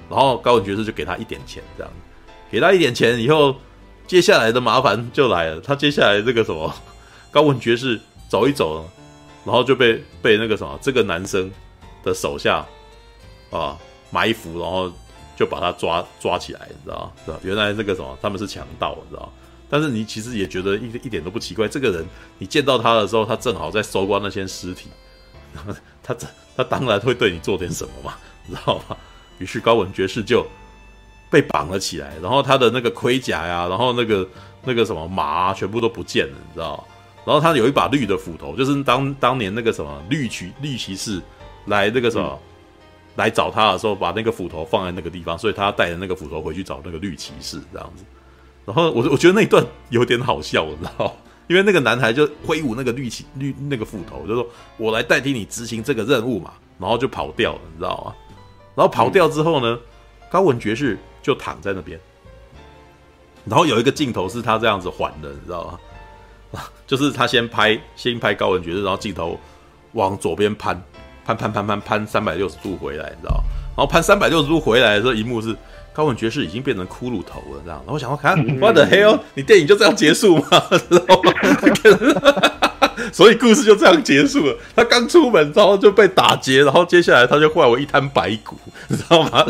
[0.09, 1.93] 然后高文爵士就给他一点钱，这样，
[2.51, 3.55] 给他一点钱以后，
[4.07, 5.61] 接下来的麻烦就来了。
[5.61, 6.73] 他接下来这个什么，
[7.31, 8.89] 高文爵士走一走，
[9.45, 11.51] 然后就被被那个什么这个男生
[12.03, 12.65] 的手下
[13.51, 13.77] 啊
[14.11, 14.91] 埋伏，然后。
[15.37, 17.35] 就把他抓抓起来，你知道吗？
[17.43, 19.33] 原来这个什么，他们是强盗，你知道？
[19.69, 22.07] 但是你其实也觉得一一点都不奇怪，这个人
[22.39, 24.89] 你见到他的时候，他正好在搜刮那些尸体，
[26.03, 26.27] 他他
[26.57, 28.15] 他当然会对你做点什么嘛，
[28.47, 28.97] 你知道吗？
[29.39, 30.47] 于是高文爵士就
[31.31, 34.29] 被绑了起来，然后他的那个盔甲呀，然后那个
[34.63, 36.87] 那个什么马啊，全部都不见了，你知道？
[37.27, 41.21] 然后他有一把绿的斧头，就是当当年那个什么绿骑绿骑士
[41.65, 42.39] 来那个什么、
[43.17, 48.05] 来找他的时候，把那个斧头放在那个地方，所以他带着那个斧头回去找那个绿骑士这样子。
[48.65, 51.15] 然后我我觉得那一段有点好笑，你知道，
[51.47, 54.47] 因为那个男孩就挥舞那个绿骑绿那个斧头，就说
[54.79, 58.15] ：“我来代替你执行这个任务嘛。”然后就跑掉了，你知道吗？
[58.75, 59.79] 然后跑掉之后呢，
[60.29, 62.01] 高文爵士就躺在那边。
[63.45, 65.79] 然后有一个镜头是他这样子缓的，你知道
[66.53, 66.61] 吗？
[66.87, 69.39] 就是他先拍先拍高文爵士，然后镜头
[69.93, 70.83] 往左边攀
[71.25, 73.43] 攀攀攀攀攀三百六十度回来，你知道？
[73.77, 75.57] 然后攀三百六十度回来的时候，一幕是
[75.93, 77.79] 高文爵士已经变成骷髅头了，这样。
[77.79, 79.19] 然后我想要看，What the hell？
[79.35, 80.47] 你电影就这样结束吗？
[80.89, 81.33] 知道吗？
[83.13, 84.57] 所以故事就这样结束了。
[84.77, 88.57] 他刚出门，然后就被打劫，然后接下来他就化为一滩白骨，
[88.89, 89.45] 你知道吗？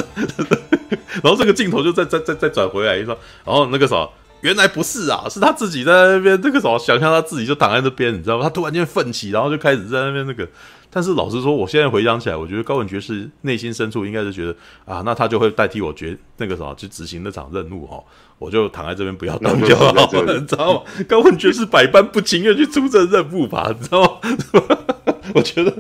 [1.23, 4.09] 然后这个镜头就再再再再转回来一说，然后那个啥，
[4.41, 8.45] 原来不是啊，是他自己在那边那个啥，想象他自己就躺在那边，你知道吗？
[8.45, 10.49] 他突然间奋起，然后就开始在那边那个。
[10.95, 18.01] 但是老实说，我现在回想起来，我觉得高文爵士内心深处应该是觉得啊，那他就会代替我决那个什么去执行那场任务哈，
[18.39, 20.83] 我就躺在这边不要动就好了，你知道吗？
[21.09, 24.79] 高文爵士百般不情愿去出这任务吧，你知道吗？
[25.35, 25.75] 我觉得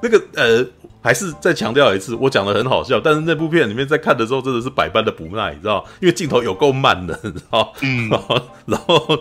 [0.00, 0.66] 那个呃，
[1.02, 8.08] 还是再强调一次，我讲的很好笑，但是那部片里面在看的时候真的是百般的不耐，你知道，因为镜头有够慢的，你知道，嗯，
[8.64, 9.18] 然后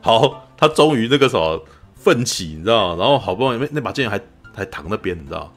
[0.00, 1.62] 好，他终于那个什么
[1.94, 4.18] 奋起，你知道，然后好不容易那那把剑还。
[4.58, 5.52] 还躺那边，你知道，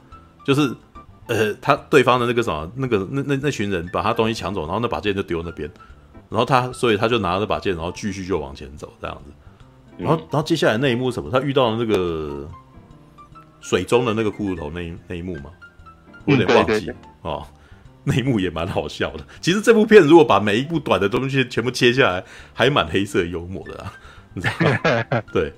[0.46, 0.74] 就是，
[1.26, 5.70] 呃，他对方的那个什么，那个那那那群人把他东西抢走，然后那把剑就丢那边，
[6.30, 9.32] 然后他，所以他就拿着那把剑，然后继续就往前走，这样子，
[9.98, 11.30] 然后，然后接下来那一幕什么？
[11.30, 12.48] 他遇到了那个
[13.60, 15.50] 水中的那个骷髅头那一那一幕嘛，
[16.24, 16.90] 我有点忘记
[17.22, 17.46] 哦，
[18.04, 19.24] 那一幕也蛮好笑的。
[19.40, 22.24] 其实这部片如果把每一部短的东西全部切下来，
[22.54, 23.92] 还蛮黑色幽默的啊，
[24.34, 25.22] 你知道吗？
[25.32, 25.52] 对。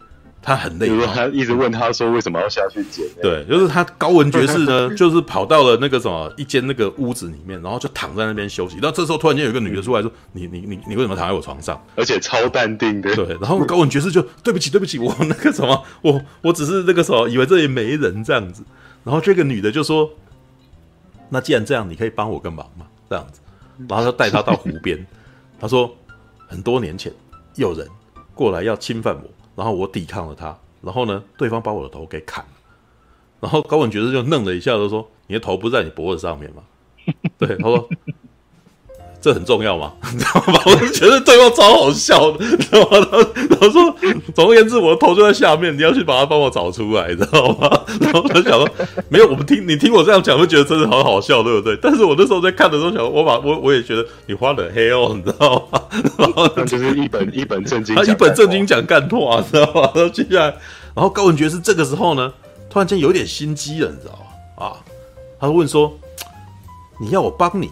[0.45, 3.03] 他很累，他一直问他说为什么要下去捡？
[3.23, 8.77] 对，就是他高文爵士呢， 就是跑到了那个什么一间那个屋子里面，然后就躺在那边休息。
[8.77, 13.15] 然后这时候突然间有一个女的出来说：“你你你你为什么躺在我床上？”而且超淡定的。
[13.17, 18.63] 对，然后高文爵士就对不起对不起，我那个什么，我我只是那个什么，以为这里没人这样子。
[19.03, 20.11] 然后这个女的就说
[21.31, 23.41] ：“那既然这样，你可以帮我个忙吗？”这样子，
[23.89, 25.07] 然后就带他到湖边。
[25.59, 25.91] 他说
[26.47, 27.11] ：“很多年前
[27.55, 27.89] 有人
[28.35, 29.23] 过来要侵犯我。”
[29.57, 32.51] 然后我抵抗了他，然后呢，对方把我的头给砍了，
[33.41, 36.63] 然后高文爵士就愣了一下，就说：“你的头不在你脖子上面吗？”
[37.39, 37.89] 对，他说。
[39.25, 39.91] 这很重要吗？
[40.13, 40.61] 你知道吗？
[40.69, 43.09] 我就觉得对方超好笑的，知道吗？
[43.49, 43.97] 然后说，
[44.35, 47.71] 总而言之，我的头就在下面，你要去把它帮我找出来，知道吗？
[48.03, 48.69] 然后他就想说，
[49.09, 51.75] 没有，我们听你听我这样讲，会觉得真的好好笑，对不对？
[51.81, 55.81] 但是我那时候在看的时候，想我把我我也觉得你花了黑哦，你知道吗？
[56.19, 59.91] 然后就是一本一本正经，他一本正经讲干话，知道吗？
[59.95, 60.45] 然后接下来，
[60.95, 62.31] 然后高文爵士这个时候呢，
[62.69, 64.19] 突然间有点心机了，你知道
[64.59, 64.67] 吗？
[64.67, 64.77] 啊，
[65.41, 65.91] 他问说，
[67.01, 67.71] 你要我帮你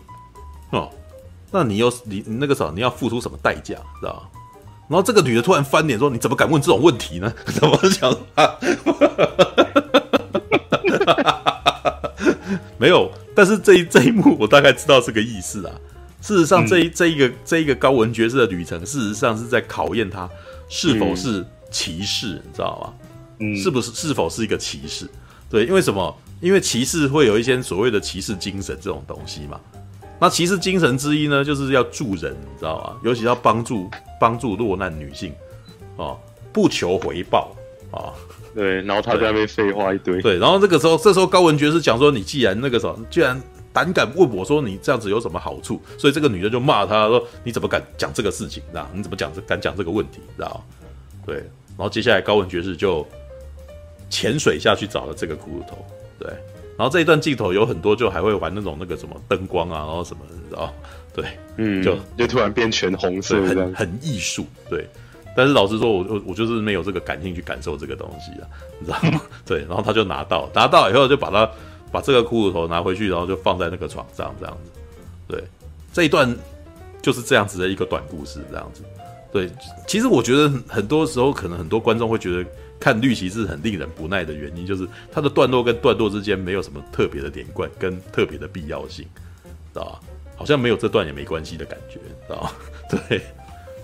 [0.70, 0.88] 哦？
[1.52, 4.22] 那你又你你那个时候你要付出什么代价，知道吧？
[4.88, 8.58] 然后这个女的突然翻脸说：“你怎么敢问这种问题呢？” 怎么想啊？
[12.78, 15.72] 没有，但是这一这一幕我大概知道是个意思啊。
[16.20, 20.28] 事实上，这一这一个这一个高文爵士的旅程，事实上是在考验他
[20.68, 22.92] 是否是骑士，你知道吗？
[23.38, 25.08] 嗯，是不是是否是一个骑士？
[25.48, 26.14] 对，因为什么？
[26.40, 29.60] 因为骑士会有一些所谓的骑士精神这种东西嘛。
[30.22, 32.96] 那骑士精神之一呢，就是要助人，你知道吗？
[33.02, 35.34] 尤其要帮助帮助落难女性，
[35.96, 36.16] 哦，
[36.52, 37.52] 不求回报
[37.90, 38.14] 啊。
[38.54, 40.22] 对，然后他在那边废话一堆。
[40.22, 43.42] 对，然后这个时候，这时候高文爵士讲说：“你既然那个什么，既然
[43.72, 48.62] 胆敢问我说你这样子有什么好处？”所以这个女的就骂他说：“你怎么敢讲这个事情？
[48.72, 50.20] 那你怎么讲这敢讲这个问题？
[50.36, 50.64] 知道？”
[51.26, 51.38] 对，
[51.76, 53.04] 然后接下来高文爵士就
[54.08, 55.84] 潜水下去找了这个骷髅头，
[56.20, 56.30] 对。
[56.82, 60.74] 然后这一段镜头有很多，就还会玩那种那个什么灯光啊，然后什么，你知道？
[61.14, 61.24] 对，
[61.56, 64.44] 嗯，就就突然变全红色，很很艺术。
[64.68, 64.84] 对，
[65.36, 68.48] 但是老实说，我我我就是没有这个感性去感受这个东西啊，
[68.80, 69.22] 你知道吗？
[69.46, 71.48] 对，然后他就拿到，拿到以后就把他
[71.92, 74.72] 把这个骷髅头拿回去，然后就放在那个床上这样子。
[75.28, 75.40] 对，
[75.92, 76.36] 这一段
[77.00, 78.82] 就是这样子的一个短故事，这样子。
[79.32, 79.48] 对，
[79.86, 82.44] 其实我觉得很多时候可能很多观众会觉得。
[82.82, 89.06] 看绿骑士很令人不耐的原因，就是它的段落跟段落之间没有什么特别的连贯跟特别的必要性，
[89.72, 90.00] 知道吧？
[90.34, 92.52] 好像没有这段也没关系的感觉，知道吧？
[92.90, 93.20] 对，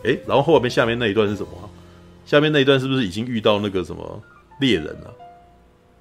[0.02, 1.50] 哎，然后后面下面那一段是什么？
[2.26, 4.20] 下面那一段是不是已经遇到那个什么
[4.60, 5.14] 猎人了？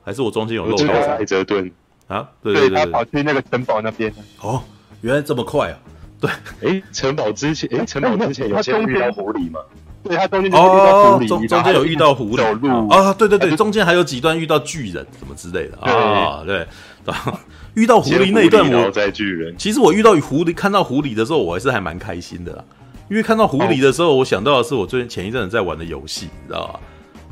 [0.04, 0.88] 还是我中间有漏掉？
[0.92, 1.72] 艾泽顿
[2.08, 4.12] 啊，对对对，他跑去那个城堡那边。
[4.42, 4.64] 哦，
[5.02, 5.78] 原来这么快啊！
[6.20, 6.32] 对，
[6.62, 9.60] 哎，城堡之前，哎，城堡之前有先遇到狐狸吗？
[10.04, 16.66] 对，他中间遇到狐狸，中中间有遇到狐狸啊，对对对，中间还有几段遇到巨人什么之类的啊，对，
[17.76, 22.64] 遇到狐狸那一段我在巨人，其实我遇到狐狸看到狐狸的时候，我还是还蛮开心的啦，
[23.10, 26.80] 因为看到狐狸的时候，我想到的是我最近前一阵子在玩的游戏，你知道吧？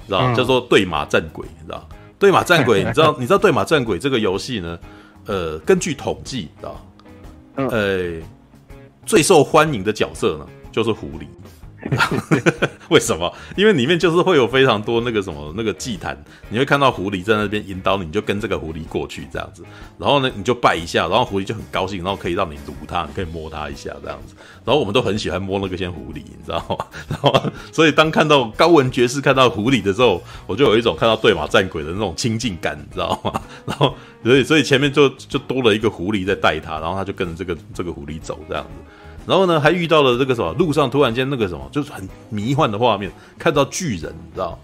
[0.08, 1.88] 知道叫做对马战鬼，你知道？
[2.20, 3.16] 对马战鬼，你知道？
[3.20, 4.78] 你知道对马战鬼这个游戏呢？
[5.26, 6.86] 呃，根据统计，知道？
[7.56, 8.14] 呃，
[9.06, 11.26] 最受欢迎的角色呢，就是狐狸。
[12.90, 13.32] 为什么？
[13.56, 16.18] 因为里面就是会有非常多那个什么那个祭坛，
[16.50, 19.64] 你会看到狐狸在那边引导你，就跟这个狐狸过去这样子，
[19.98, 26.86] 然后呢，你就拜一下，然后狐狸就很高兴，然后可以让你撸它，你可以摸它一下这样子，然后我们都很喜欢摸那个些狐狸，你知道吗？
[27.08, 33.42] 然后所以当看到高文爵士看到狐狸的时候，我就有一种看到对马战鬼的那种亲近感，你知道吗？
[33.66, 38.92] 然后所以所以前面就就多了一个狐狸在带他，然后他就跟着这个这个狐狸走这样子。
[39.28, 44.60] 然后呢，还遇到了这个什么路上突然间那个什么，就是很迷幻的画面，看到巨人，你知道？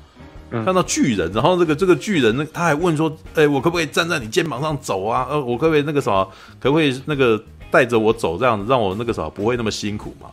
[0.54, 5.26] 嗯、看到巨人，然后这个这个巨人，那他还问说：“哎，我可不可以站在你肩膀上走啊？
[5.30, 7.42] 呃，我可不可以那个什么，可不可以那个
[7.72, 10.30] 带着我走，这样子让我那个什么不会那么辛苦嘛？”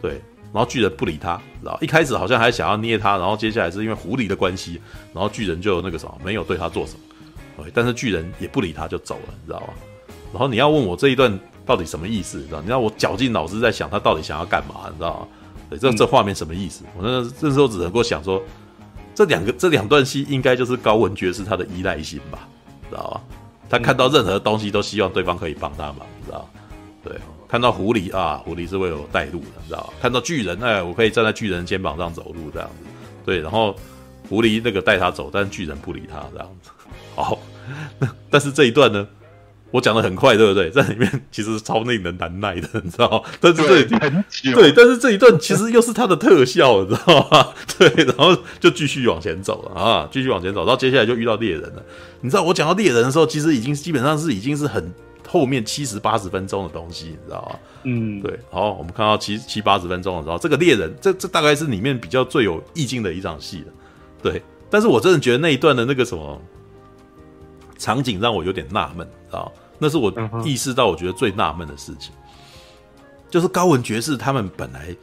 [0.00, 0.12] 对，
[0.50, 4.80] 然后巨人不理他，然后一开始好像还想要捏他，然后接下来是因为狐狸的关系，
[5.12, 7.00] 然后巨人就那个什么没有对他做什么，
[7.62, 9.74] 对，但是巨人也不理他就走了，你知道吗？
[10.32, 11.38] 然后你要问我这一段。
[11.70, 12.38] 到底什么意思？
[12.38, 12.58] 你知道？
[12.58, 14.88] 你知道我绞尽脑汁在想他到底想要干嘛？
[14.90, 15.28] 你知道吗？
[15.70, 16.82] 对，这这画面什么意思？
[16.96, 18.42] 我那这时候只能够想说，
[19.14, 22.48] 这两个这两段戏应该就是高文爵士他的依赖性吧？
[22.90, 23.20] 知道吧？
[23.68, 26.50] 他看到任何东西都希望对方可以帮他忙，知道？
[27.04, 27.12] 对，
[27.46, 29.92] 看到狐狸啊，狐狸是为我带路的，知道？
[30.02, 32.90] 看到巨人，哎，我可以站在巨人肩膀上走路这样子。
[33.24, 33.76] 对，然后
[34.28, 36.70] 狐狸那个带他走，但是巨人不理他这样子。
[37.14, 37.38] 好，
[38.00, 39.06] 那但是这一段呢？
[39.72, 40.68] 我讲的很快，对不对？
[40.68, 43.22] 在里面其实是超令人难耐的，你知道？
[43.40, 47.48] 但是这一段对，但是这一段其实又是它的特效，你知道吗？
[47.78, 51.82] 对，然后就继续往前走了啊，继续往前走，然后接下来就遇到猎人了。
[52.20, 54.92] 你知道我讲到猎人的时候，其实已经基本上是已经是很
[55.28, 57.58] 后面七十八十分钟的东西，你知道吗？
[57.84, 58.36] 嗯，对。
[58.50, 63.72] 好，我们看到七七八十分钟的时候，这个猎人，这这大概是里面比较最有意境的一场戏了。
[64.20, 66.42] 对，但是我真的觉得那一段的那个什么。
[67.78, 69.48] 场景让我有点纳闷啊，
[69.80, 70.12] 那是我
[70.44, 72.12] 意识到我觉得最纳闷的事情，
[73.28, 74.94] 就是高文爵士他们本来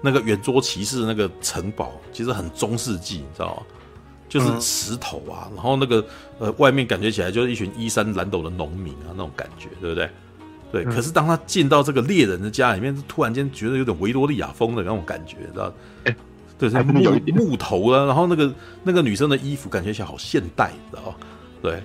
[0.00, 3.62] 那个圆桌骑士那个城堡其实很中世纪，你知道吗？
[4.28, 6.04] 就是石头啊，然后那个
[6.38, 10.10] 呃外面感觉起来就是一群衣衫褴褛的农民啊那种感觉，对不对？
[10.72, 10.84] 对。
[10.84, 15.72] 可是当他进到这个猎人的家里面，突然间觉得有点维多利亚风的那种感觉，知道？
[16.04, 16.16] 哎，
[16.58, 17.02] 对，木
[17.34, 21.14] 木头啊，然后那个那个女生的衣服感觉起来好现代，知道吗？
[21.62, 21.82] 对。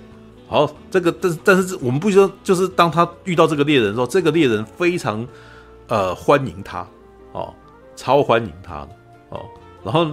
[0.52, 5.26] 好，这个但是但是我们不说，就是当他遇到这个猎人的时候，这个猎人非常
[5.88, 6.86] 呃欢迎他
[7.32, 7.54] 哦，
[7.96, 8.88] 超欢迎他的
[9.30, 9.40] 哦，
[9.82, 10.06] 然后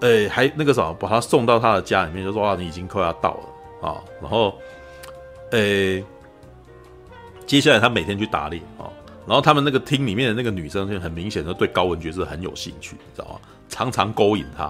[0.00, 4.54] 诶还那个什么把他送到他的家里面，就说啊你已经快要到了啊、然后
[5.50, 6.02] 诶
[7.46, 8.88] 接下来他每天去打猎啊、
[9.26, 13.40] 然后他们那个厅里面的那个女生就很明显的对高文爵士很有兴趣，你知道吗？
[13.68, 14.64] 常常勾引他，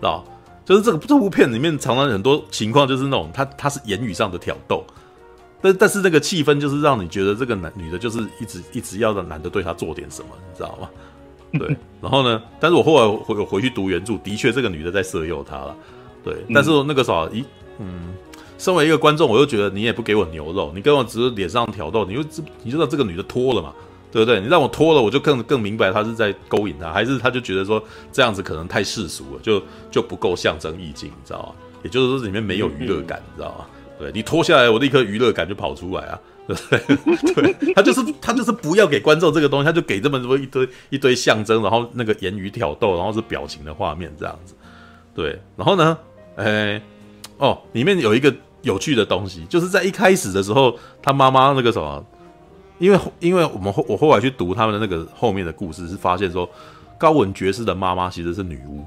[0.00, 0.24] 知道吗？
[0.64, 4.84] 就是这个这部片里面常常很多情况就是那种他他是言语上的挑逗，
[5.60, 10.88] 但但是那个气氛就是让你觉得这个男女的就是一直一直要让男的对他做点什么，你知道吗？
[11.58, 15.74] 对， 然后呢，但是我后来回回去读原著，的确这个女的在色诱他了，
[16.22, 17.44] 对，但是那个时候，咦，
[17.78, 18.14] 嗯，
[18.56, 23.72] 身为一个观众，我又觉得你也不给我牛肉，你跟我只是脸上挑逗，你就知你就知道这个女的脱了嘛。
[24.12, 24.40] 对不对？
[24.40, 31.52] 你让我脱了，我就更更明白他是在勾引他，还是他就觉得说这样子可能太世俗了，就就不够象征意境，你知道吗？
[31.82, 33.66] 也就是说里面没有娱乐感，嗯、你知道吗？
[33.98, 36.56] 对，你脱下来，我立刻娱乐感就跑出来啊，对
[36.96, 37.52] 不对？
[37.52, 44.54] 对，他就是他就是不要给观众这个东西，他就给这么多一堆一堆象征，然后那个言语挑逗，然后是表情的画面这样子。
[45.14, 45.96] 对，然后呢，
[46.36, 46.82] 哎，
[47.38, 52.04] 哦，里面有一个有趣的东西，就是在一开始的时候，他妈妈那个什么。
[52.80, 56.48] 因为，因为我们后我后来去读他们的那个后面的故事，是发现说，
[56.98, 58.82] 高文爵士的妈妈其实是女巫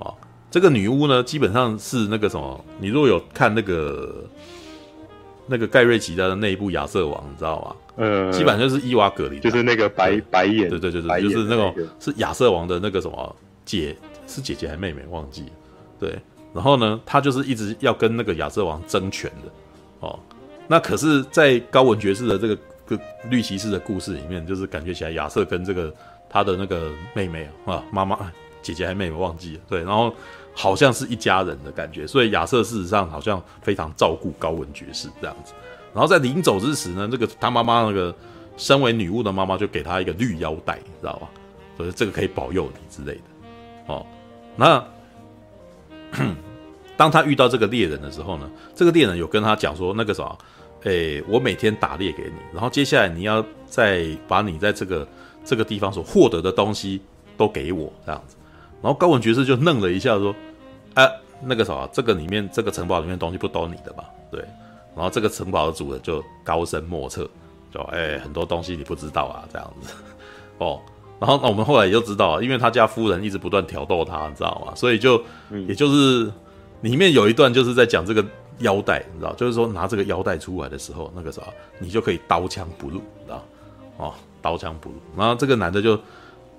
[0.00, 0.14] 啊。
[0.50, 4.24] 这个女巫呢，基本上是那个什么，你如果有看那个
[5.48, 7.76] 那个盖瑞奇的那一部《亚瑟王》，你知道吗？
[7.96, 13.96] 嗯，基本上就是伊娃·葛琳，就是那个白白眼，对对对对，就是那种是亚瑟王的那个什么姐，
[14.28, 15.02] 是姐姐还是妹妹？
[15.10, 15.50] 忘记了。
[15.98, 16.16] 对，
[16.52, 19.50] 然后呢，她就是一直要跟那个亚瑟王争权的
[20.00, 20.18] 哦。
[20.66, 22.56] 那可是，在高文爵士的这个
[22.86, 22.98] 个
[23.30, 25.92] 绿骑士的故事里面，就是感觉起来亚瑟跟这个
[26.28, 28.30] 他的那个妹妹啊，妈妈、
[28.62, 30.12] 姐姐还妹妹忘记了，对，然后
[30.54, 35.52] 好像是一家人的感觉，所以亚瑟事实上好像非常照顾高文爵士这样子。
[35.92, 38.14] 然后在临走之时呢，这个他妈妈那个
[38.56, 41.28] 身为女巫的妈妈就给他一个绿腰带，你知道吧？
[41.76, 43.22] 所以这个可以保佑你之类的。
[43.86, 44.06] 哦，
[44.56, 44.84] 那
[46.96, 50.36] 当他遇到这个猎人的时候呢，这个猎人有跟他讲说，那个啥，
[50.84, 55.06] 诶，我每天打猎给你，然后接下来你要再把你在这个
[55.44, 57.00] 这个地方所获得的东西
[57.36, 58.36] 都给我这样子。
[58.82, 60.34] 然后高文爵士就愣了一下，说，
[60.94, 61.10] 哎，
[61.42, 64.04] 那个啥，这个里面这个城堡里面东西不都你的吗？
[64.30, 64.40] 对。
[64.94, 67.28] 然后这个城堡的主人就高深莫测，
[67.72, 69.92] 就哎，很多东西你不知道啊，这样子
[70.58, 70.80] 哦。
[71.18, 74.74] 然后那我们后来也就知道，因为他家夫人一直不断挑逗他，你知道吗？
[74.74, 75.20] 所以就，
[75.66, 76.30] 也就是
[76.82, 78.24] 里面有一段就是在讲这个
[78.58, 81.42] 腰带，你知道，就是说拿这个腰带出来的时候，那个啥，
[81.78, 83.44] 你就可以刀枪不入，你知道？
[83.96, 84.96] 哦，刀枪不入。
[85.16, 85.98] 然后这个男的就，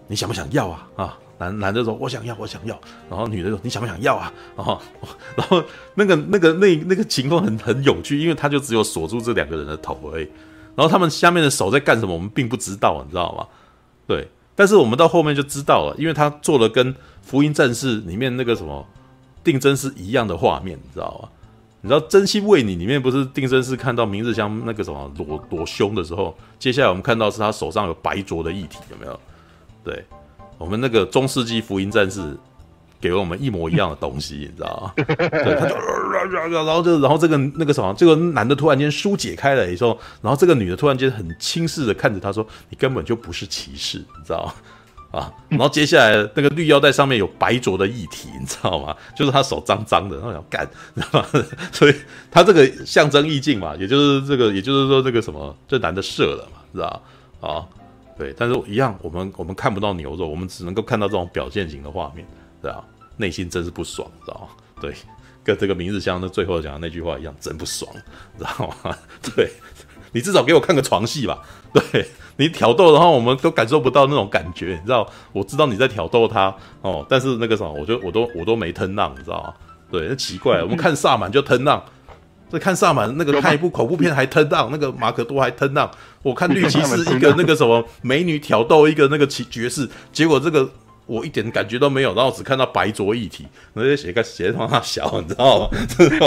[0.08, 0.88] 你想不想要啊？
[0.96, 1.20] 啊？
[1.38, 2.80] 男男的说：“我想要，我想要。”
[3.12, 4.82] 然后女的说：“你想不想要啊？”然后，
[5.36, 5.62] 然后
[5.94, 10.32] 那个那个那那个情况很很有趣，因为他就只有锁住这两个人的头而已。
[10.78, 13.46] 然后他们下面的手在干什么，我们并不知道，你知道吗？
[14.08, 14.26] 对，
[14.56, 18.88] 但是我们到后面就知道了，因为他做了跟《福音战士》里面那个什么
[19.44, 21.30] 定真是一样的画面，你知道吗？
[21.86, 29.20] 你知道《真心为你》里面不是定身是看到明日香那个什么裸裸胸的时候，接下来我们看到是他手上有白浊的液体，有没有？
[29.84, 30.04] 对。
[30.58, 32.36] 我们那个中世纪福音战士
[33.00, 34.94] 给了我们一模一样的东西，你知道吗？
[35.06, 35.76] 对，他就，
[36.50, 44.54] 然后就，然后这个那个什么，这个男的突然间疏解开了以后，然后这个女的突然间很轻视的看着他说：“你根本就不是骑士，你知道吗？”
[45.16, 48.96] 啊，然后接下来那个绿腰带上面有白浊的液体， 你知道吗？
[49.16, 51.28] 就是他手脏脏的，然后要干，知道吗？
[51.72, 51.96] 所以
[52.30, 57.02] 他这个象征意境嘛，也就是这个，也就是说这个什么，这男的射了嘛，知道
[57.40, 57.66] 啊。
[58.18, 62.26] 对，但是一样，我们我们看不到牛肉，我们只能够看到这种表现型的画面，
[62.62, 62.84] 对吧？
[63.18, 64.48] 内心真是不爽，知道吗？
[64.82, 64.94] 对，
[65.44, 67.90] 跟这个明日香的最后讲的那句话一样，真不爽，
[68.38, 68.98] 知道吗？
[69.36, 69.52] 对，
[70.16, 71.42] 你至少给我看个床戏吧。
[71.74, 72.08] 对，
[72.38, 75.06] 你挑逗的话，我们都感受不到那种感觉，你知道？
[75.34, 79.54] 我知道你在挑逗他哦，但是那个什么，我就我都我都没 turn on，你知道吗？
[79.92, 81.82] 对，那奇怪，我们看萨满就 turn on。
[82.50, 85.90] 这看萨满那个看一部恐怖片还 turn on，那个马可多还 turn on。
[86.24, 90.70] 我看绿骑士一个那个什么美女挑逗一个那个骑爵士，结果这个
[91.08, 95.70] 我一点感觉都没有，然后只看到白浊一体，那些写个写的他小，你知道吗？
[95.98, 96.20] 这是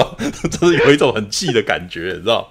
[0.50, 2.46] 这是有一种很气的感觉，你知道。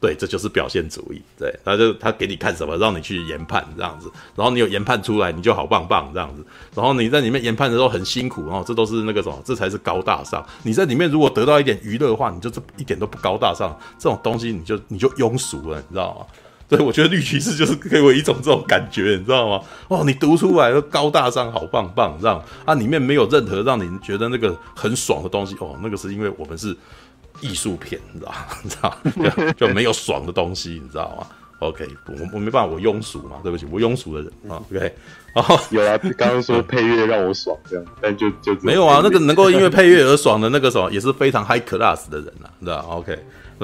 [0.00, 1.20] 对，这就是表现主义。
[1.36, 6.46] 对，他就他给你看什么，让你去研判这样子，然后你有研判出来，你就好棒棒这样子。
[6.72, 10.46] 然后你在里面研判的时候很辛苦，哦这都是那个什么，这才是高大上。
[10.62, 13.76] 你在里面如果得到一点娱乐的话，你就这一点都不高大上。
[13.98, 16.26] 这种东西你就你就庸俗了，你知道吗？
[16.68, 19.60] 所以我觉得绿骑士就是给我一种这种感觉，你知道吗？
[19.88, 25.56] 哦，你读出来的高大上，好棒棒，这样啊，里面没有任何让你觉得那个很爽的东西。
[25.58, 26.76] 哦，那个是因为我们是。
[27.40, 28.46] 艺术片，你知道吗？
[28.62, 28.76] 你知
[29.28, 31.26] 道就，就没有爽的东西，你知道吗
[31.60, 34.62] ？OK，我我没办法，我庸俗嘛，对不起，我庸俗的人啊。
[34.70, 34.94] OK，
[35.34, 39.00] 然后 有啊，刚刚说配乐让我爽，这样，但就就没有啊。
[39.02, 43.18] 那个能够因为配乐而爽的那个什么，也是非常 high class 的人啊，你知道？OK，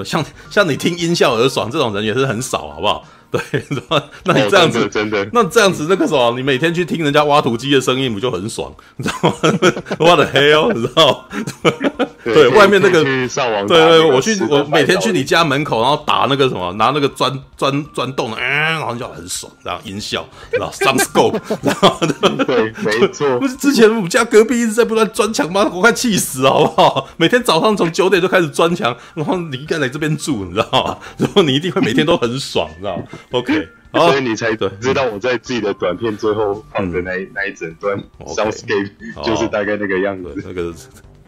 [0.04, 3.06] 像像你听音效而爽这种人也是很少，好不好？
[3.50, 3.64] 对，
[4.24, 8.72] 那你这样子，真的，那这样子，那个什么，你每天去听人家挖土机的声音，不就很爽？
[8.96, 10.06] 你知道吗？
[10.06, 12.06] 挖的黑哦，你知道吗？
[12.24, 13.26] 对，外面那个，对
[13.66, 21.98] 对，我去，我每天去你家门口，然后打那个什么，拿那个钻钻钻洞，嗯，然后就很爽，然后音效，然后 soundscope，然后
[22.46, 25.68] 对，没错，不是之前我们家隔壁一直在不断钻墙吗？
[25.74, 27.08] 我快气死，好不好？
[27.18, 30.96] 每天早上从九点就开始钻墙，然后你一个人来这边住，你知道吗？
[31.18, 38.90] 然后你一定会每天都很爽，你知道吗？OK， 所以你才知道我在自己的短片最后放的那那一整段 soundscape
[39.24, 40.34] 就是大概那个样子。
[40.44, 40.74] 那个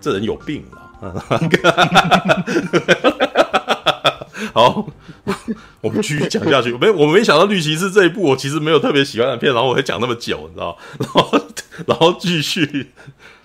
[0.00, 0.92] 这人有病啊！
[4.52, 4.86] 好，
[5.80, 6.72] 我们继续讲下去。
[6.78, 10.76] 没，我没想到绿骑士这一部我其实没有特别喜欢的片，然后我会讲那么久，你知道？
[10.98, 11.40] 然后，
[11.86, 12.92] 然后继续，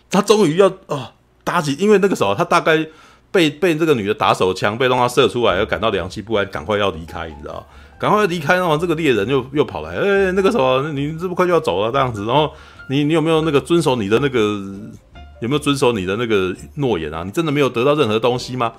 [0.09, 2.85] 他终于要啊搭起，因为那个时候他大概
[3.31, 7.67] 被被这个女的打手枪，被让他射出来，又感到良心不安，赶快要离开，你知道？
[8.01, 12.51] 赶快离开，然后这个猎人又又跑来，哎、那个什么，你这么快就要走了这样子，然后
[12.89, 14.39] 你你有没有那个遵守你的那个
[15.39, 17.21] 有没有遵守你的那个诺言啊？
[17.23, 18.73] 你真的没有得到任何东西吗？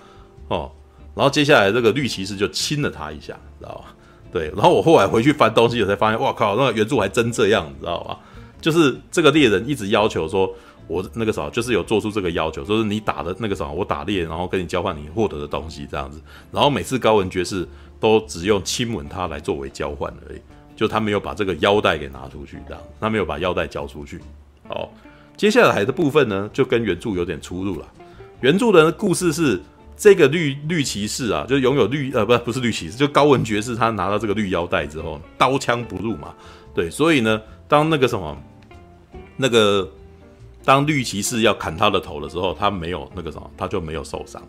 [0.48, 0.68] 哦，
[1.14, 3.94] 然后接下来这个绿骑士就亲了他一下，知道吧？
[4.32, 8.18] 对，然后我后来回去翻东西，我才发现，哇靠，那原著还真这样，你知道吧？
[8.60, 10.52] 就是这个猎人一直要求说，
[10.88, 16.20] 我那个啥，就是有做出这个要求，就是你打的那个啥，我打猎，然后跟你交换你获得的东西这样子，
[16.50, 17.68] 然后每次高文爵士。
[18.02, 20.40] 都只用亲吻他来作为交换而已，
[20.74, 22.82] 就他没有把这个腰带给拿出去，这样。
[22.98, 24.20] 他没有把腰带交出去。
[24.68, 24.92] 好，
[25.36, 27.86] 接下来的部分呢，就跟原著有点出入了。
[28.40, 29.62] 原著的故事是
[29.96, 36.34] 这个绿绿骑士啊，就拥有绿呃不不是绿骑士，就高文爵士他拿到这个绿腰带之后，刀枪不入嘛，
[36.74, 38.36] 对，所以呢，当那个什么
[39.36, 39.88] 那个
[40.64, 44.42] 当绿骑士要砍他的头的时候，他没有那个什么，他就没有受伤，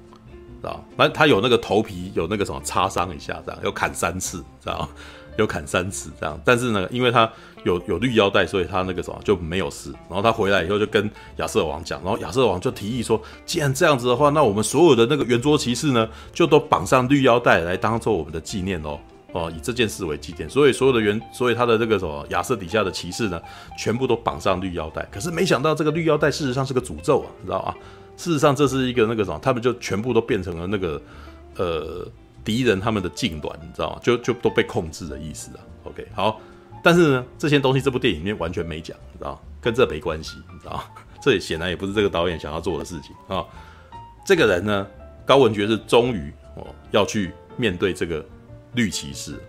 [0.64, 0.84] 知道？
[0.96, 4.88] 那他有那个头皮有那个什么擦伤一下，这样要砍三次，知道？
[5.36, 7.28] 有砍三次这样，但是呢，因为他
[7.64, 9.92] 有有绿腰带，所以他那个什么就没有事。
[10.08, 19.00] 然后他回来以后就跟亚瑟王讲，然后亚瑟王就提议说，既然这样子的话，那我们所有的那个圆桌骑士呢，就都绑上绿腰带来当做我们的纪念哦，
[19.32, 20.48] 哦，以这件事为纪念。
[20.48, 23.42] 所以所有的圆，所以他的这个什么亚瑟底下的骑士呢，
[23.76, 25.04] 全部都绑上绿腰带。
[25.12, 27.74] 可是没想到这个绿腰带事实上是个诅咒啊，你知道吗？
[28.18, 31.02] 事实上这是一个那个什么，他们就全部都变成了那个
[31.58, 32.08] 呃。
[32.46, 34.00] 敌人他们的痙攣，你知道吗？
[34.04, 35.64] 就就都被控制的意思啊。
[35.86, 36.42] OK，好，
[36.84, 40.84] 但是呢，这些东西这部电影里面完全没讲，你知道跟这没关系，你知道
[41.24, 43.46] 这也显然也不是这个导演想要做的事情啊。
[44.26, 44.86] 这个人呢，
[45.26, 48.22] 高文爵士终于哦要去面对这个
[48.74, 49.40] 绿骑士，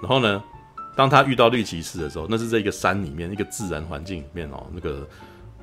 [0.00, 0.40] 然后呢，
[0.94, 5.04] 当他遇到绿骑士的时候，那是在一个山里面，一个自然环境里面哦，那个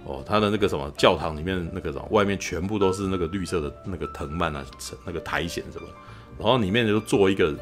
[0.06, 4.64] 哦他的那个什么教堂里面那个什么，外面全部都是那个绿色的那个藤蔓啊，
[5.06, 5.88] 那个苔藓什么。
[6.38, 7.53] 然后里面就坐一个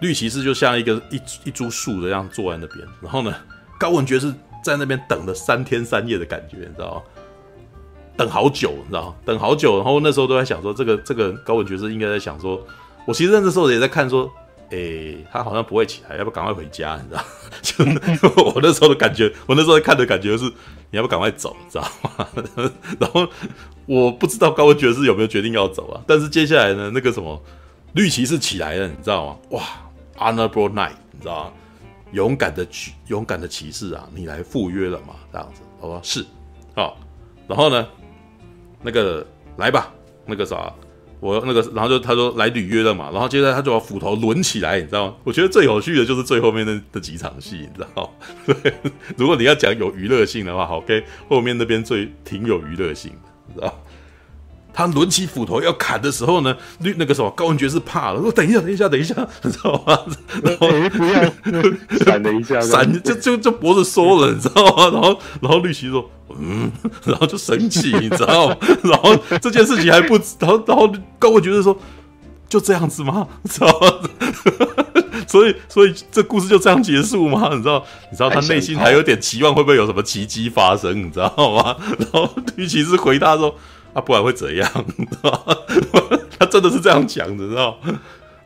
[0.00, 2.86] 绿骑士，就像一个一一株树的样坐在那边。
[3.00, 3.34] 然后呢，
[3.78, 4.32] 高文爵士
[4.64, 7.02] 在那边等了三天三夜的感觉，你知道吗？
[8.16, 9.14] 等好久，你知道吗？
[9.24, 9.76] 等好久。
[9.76, 12.66] 然后那时候都在想说，这个这个高文爵士应该在想说，
[13.06, 14.30] 我其实那时候也在看说，
[14.70, 17.24] 诶，他好像不会起来，要不赶快回家，你知道？
[17.62, 20.44] 就我那时候的感觉， 我那时候看的感觉是，
[20.90, 22.28] 你要不赶快走，你知道吗？
[22.98, 23.28] 然后
[23.86, 26.00] 我不知道高文爵士有没有决定要走啊？
[26.06, 27.40] 但是接下来呢，那个什么？
[27.94, 29.36] 绿骑士起来了，你知道吗？
[29.50, 29.62] 哇
[30.16, 31.52] ，Honorable Knight，你知道吗？
[32.12, 35.16] 勇敢的骑，勇敢的骑士啊，你来赴约了嘛？
[35.32, 36.24] 这样子，我说是，
[36.76, 36.96] 好，
[37.48, 37.88] 然后呢，
[38.80, 39.92] 那个来吧，
[40.24, 40.72] 那个啥，
[41.20, 45.14] 我那个，然后就他说来履约了嘛，然后接着他就把斧头抡起来，你知道吗？
[45.24, 48.12] 我觉得最有趣的就是最后面那那几场戏，你知道？
[48.46, 48.72] 对，
[49.16, 53.82] 如果你要讲有娱乐性的话，好，OK，后面那边最挺有娱乐性的，你知道。
[54.72, 59.98] 他抡起斧头要砍的时候呢，那那个什么高文爵士怕了，说等一下，等一下，等一下， 你知道吗？
[60.42, 61.22] 然后、欸、不要
[62.04, 64.90] 闪了一下，闪就就就脖子缩了，你知道吗？
[64.92, 66.08] 然后然后绿旗说，
[66.38, 66.70] 嗯，
[67.04, 68.56] 然后就神奇，你知道吗？
[68.84, 71.76] 然后这件事情还不，然后然后高文爵士说，
[72.48, 73.26] 就这样子吗？
[73.42, 74.08] 你知道吗？
[75.26, 77.50] 所以所以这故事就这样结束吗？
[77.54, 77.84] 你知道？
[78.10, 81.04] 你知道他内心还有点期望，会不会有什么奇迹发生？
[81.04, 81.76] 你知道吗？
[81.98, 83.54] 然后绿骑士回答说。
[83.92, 84.68] 啊，不然会怎样？
[86.38, 87.78] 他真的是这样讲的，知道？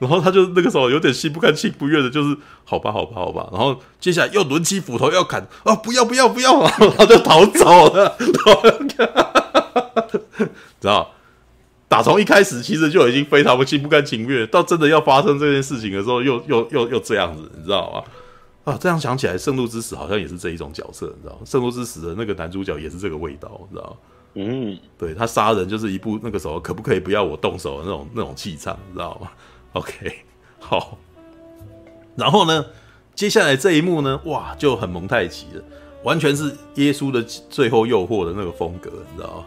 [0.00, 3.48] 然后他就那个时候有点心不甘情不愿的，就是好吧，好吧，好吧。
[3.52, 6.60] 然后接下来又抡起斧头要砍，啊，不要，不要，不要！
[6.62, 8.16] 然后就逃走了，
[10.80, 11.10] 知道？
[11.88, 18.02] 打从一开始其实就已经非常的心不甘情愿，到真的要发生这件事情的时候，又又又又这样子，你知道吗？
[18.64, 21.40] 啊，这样想起来，《圣路之死》好像也是这一种角色，你知道吗？
[21.50, 23.96] 《圣路之死》的那个男主角也是这个味道，你知道？
[24.34, 29.30] 嗯，对，他杀人就是一部那个时候可不可以不要我动手的那种那种气场，你知道吗
[29.74, 30.24] ？OK，
[30.58, 30.98] 好，
[32.16, 32.66] 然后呢，
[33.14, 35.62] 接下来这一幕呢，哇，就很蒙太奇了，
[36.02, 39.44] 完全是耶稣的最后诱惑的那个风格，你知道吗？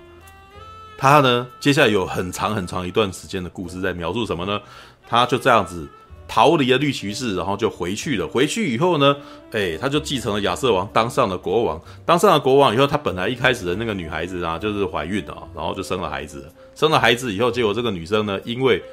[0.97, 4.59] 他呢，接下来有很长很长一段时间的故事在描述什么呢？
[5.07, 5.88] 他就这样子。
[6.28, 8.28] 逃离了绿骑士，然后就回去了。
[8.28, 9.15] 回去以后呢，
[9.51, 11.82] 哎，他就继承了亚瑟王，当上了国王。
[12.05, 16.45] 当上了国王以后，他本来一开始的那个女孩子啊，就是怀孕了，然后就生了孩子。
[16.76, 18.84] 生了孩子以后，结果这个女生呢，因为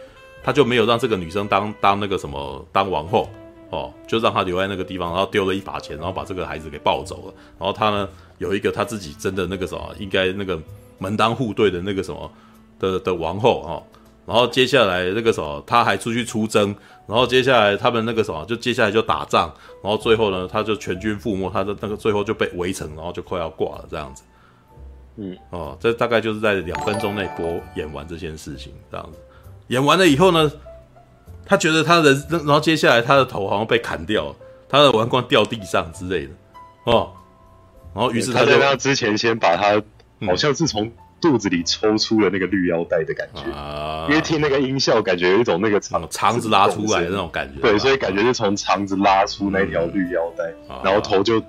[0.43, 3.29] 他就没有让这个女生当当那个什么当王后
[3.71, 7.35] 哦，就让她留在那个地方，然后丢了一把钱，然后把这个孩子给抱走了。
[7.59, 10.61] 然后他呢，有一个他自己真的那个什么，应该那个
[10.99, 12.31] 门当户对的那个什么
[12.79, 13.83] 的的王后哦。
[14.27, 16.75] 然后接下来那个什么，他还出去出征。
[17.07, 19.53] 然后接下来他们那个什么，就接下来就打仗。
[19.83, 24.23] 然后最后呢，他就全军覆没，他的那个最后就被围城，然后就快要挂了这样子。
[25.17, 29.19] 嗯，哦，这大概就是在两分钟内播演完这件事情这样子。
[29.69, 30.51] 演完了以后呢，
[31.45, 34.37] 他觉得他的，然后接下来他的头好像被砍掉了，
[34.67, 36.33] 他的王冠掉地上之类的。
[36.85, 37.13] 哦，
[37.95, 40.91] 然后于是他就他在那之前先把他，好像是从。
[41.25, 47.63] 肚子里抽出了那个绿腰带的感觉，啊、因为听那个音效，感觉有一种那个肠肠子拉出来的那种感觉。
[47.63, 51.43] 对，所以感觉就从肠子拉出那条绿腰带，嗯、然后头就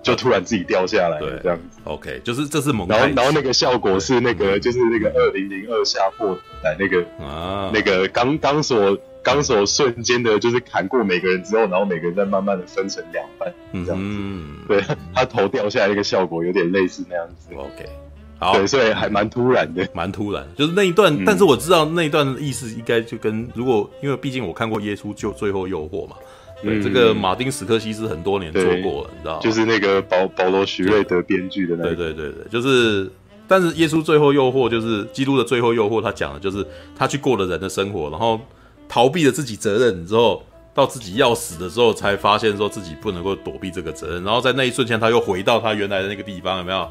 [0.00, 1.80] 就突然自己掉下来，对，这样子。
[1.82, 2.86] OK，就是这是猛。
[2.86, 8.94] 然后然后那个效果是那个就是那个二零零二下破来那个啊，那个钢钢索
[9.24, 13.94] 钢纲手瞬间的就是砍过每个人之后，然后每个人再慢慢的分成两半，这样子。
[13.96, 14.80] 嗯、对，
[15.12, 17.52] 他头掉下来那个效果有点类似那样子。
[17.56, 17.88] OK，
[18.38, 20.46] 好，对，所以还蛮突然的，蛮突然。
[20.56, 26.16] 就是那一段，嗯、但是我知道那一段的意思应该就跟如果，因为毕竟我看过《耶稣就最后诱惑》嘛。
[26.62, 29.38] 对，这个马丁·史克西斯很多年做过了，你知道？
[29.40, 31.94] 就是那个保保罗·徐瑞德编剧的那个。
[31.94, 33.10] 对对对对，就是，
[33.46, 38.40] 但是耶稣最后诱惑，就是基督的最后诱惑，他讲的就是他去过了人的生活，然后
[38.88, 40.42] 逃避了自己责任之后，
[40.74, 46.88] 到自己要死的时候，才发现说自己不能够躲避这个责任，然后在那一瞬间，他又回到他原来的那个地方，有没有？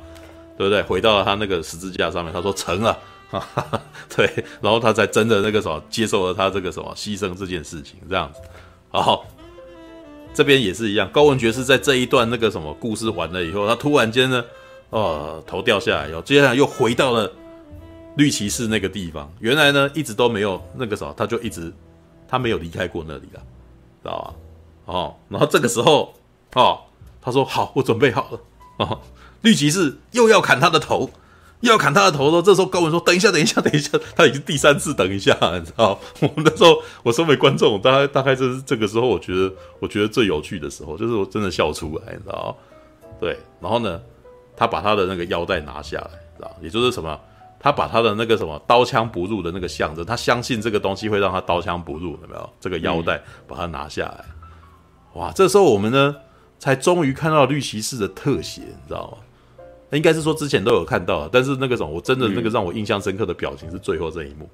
[0.57, 0.81] 对不对？
[0.83, 2.97] 回到了他那个十字架上面，他说成了，
[3.29, 3.81] 哈哈，
[4.15, 4.25] 对，
[4.61, 8.39] 然后他才真的那个什么接受了他这个什么牺牲这件事情，这样子，
[8.89, 9.25] 好。
[10.33, 14.43] 这边也是一样，高文爵士在这一段那个什么故事完了以后，他突然间呢，
[14.89, 17.31] 哦，头掉下来，以后接下来又回到了
[18.17, 19.31] 绿骑士那个地方。
[19.39, 21.71] 原来呢，一直都没有那个什么，他就一直
[22.27, 23.41] 他没有离开过那里了，
[24.03, 24.33] 知道吧？
[24.93, 26.13] 哦，然后这个时候，
[26.55, 26.81] 哦，
[27.21, 28.39] 他说好，我准备好了，
[28.79, 28.99] 哦，
[29.45, 31.11] 绿骑士又要砍他的头。
[31.61, 35.97] 又要砍他的头的时候，这时候高文说：“等一下，等一下，等一下。”他已经第三次等一下，你知道？
[36.19, 42.55] 我们那时候，我身为观众，大概大概就是这个时候，我觉得我觉得最有趣的时候，就是我真的笑出来，你知道？
[43.21, 43.99] 对，然后呢，
[44.55, 46.55] 他把他的那个腰带拿下来，知道？
[46.61, 47.17] 也就是什么？
[47.57, 52.49] 他把他的那个什么刀枪不入的那个象征，他相信这个东西会让他刀枪不入，有没有？
[52.59, 54.25] 这个腰带把它拿下来，
[55.13, 55.31] 哇！
[55.31, 56.15] 这时候我们呢，
[56.59, 59.17] 才终于看到绿骑士的特写，你知道吗？
[59.95, 64.49] 应该是说之前都有看到，但是那个什么，我真的那个让我印象深刻的表情是最后这一幕。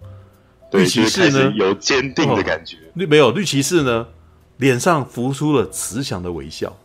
[0.72, 2.78] 绿骑士呢，有坚定的感觉。
[2.94, 4.08] 绿没有绿骑士呢，
[4.58, 6.76] 脸上浮出了慈祥的微笑。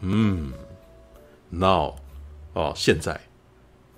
[0.00, 0.52] 嗯
[1.50, 1.94] ，now
[2.54, 3.20] 哦，现在。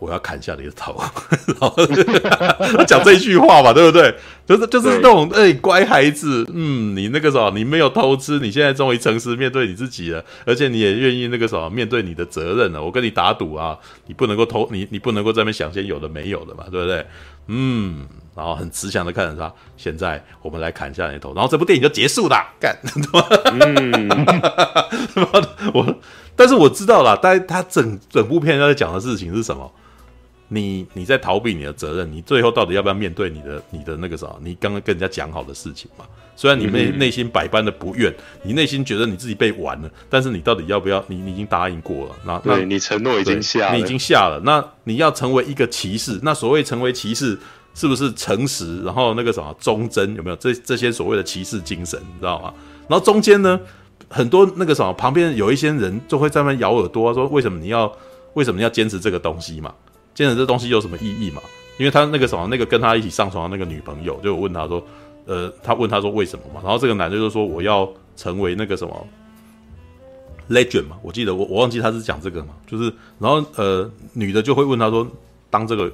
[0.05, 0.95] 我要砍下你的头，
[1.59, 1.75] 然后
[2.77, 4.15] 他讲这一句话嘛，对不对？
[4.47, 12.83] 就是就是那种哎，乖孩子，嗯，你那个什么，你没有偷吃，你现在终于诚实面对你自己了，而且你也愿意那个什么面对你的责任了。
[12.83, 17.07] 我跟你打赌啊，你不能够偷，你你不能够在那边想些有的没有的嘛，对不对？
[17.47, 18.07] 嗯，
[18.37, 22.77] 然后很慈祥的看着他，现在我们来砍下你的头，然后这部电影就结束了，干，
[23.53, 24.09] 嗯，
[25.73, 25.97] 我，
[26.37, 29.73] 但是我知道了，但他整整部片在讲的事情是什么？
[30.49, 34.29] 你你在逃避你的责任，你最后到底要不要面对你的你的那个啥？
[34.43, 36.05] 你刚刚跟人家讲好的事情嘛？
[36.37, 38.13] 虽然你内内心百般的不愿，
[38.43, 41.03] 你内心觉得你自己被玩了，但是你到底要不要？
[41.07, 44.41] 你你已经答应过了，那对那你承诺已经下了，你已经下了。
[44.45, 47.39] 那你要成为一个骑士，那所谓成为骑士，
[47.75, 48.83] 是不是诚实？
[48.83, 50.37] 然后那个什么忠贞有没有？
[50.37, 52.53] 这这些所谓的骑士精神，你知道吗？
[52.89, 53.59] 然后中间呢，
[54.09, 57.91] 很多那个什么旁边有一些人就会在那边咬耳朵，说为什么你要
[58.35, 59.73] 为什么你要坚持这个东西嘛？
[60.15, 61.43] 坚持这东西有什么意义嘛？
[61.79, 64.81] 因为他那个什么，那个跟他一起上床的那个女朋友，就问他说，
[65.27, 66.61] 呃，他问他说为什么嘛？
[66.63, 69.07] 然后这个男的就说我要成为那个什么
[70.49, 70.97] legend 嘛？
[71.03, 72.55] 我记得我我忘记他是讲这个嘛？
[72.67, 75.05] 就是然后呃，女的就会问他说，
[75.51, 75.91] 当这个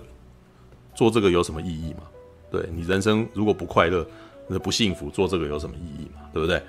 [0.95, 2.03] 做这个有什么意义嘛？
[2.51, 4.07] 对，你人生如果不快乐、
[4.63, 6.21] 不幸福，做这个有什么意义嘛？
[6.35, 6.61] 对不对？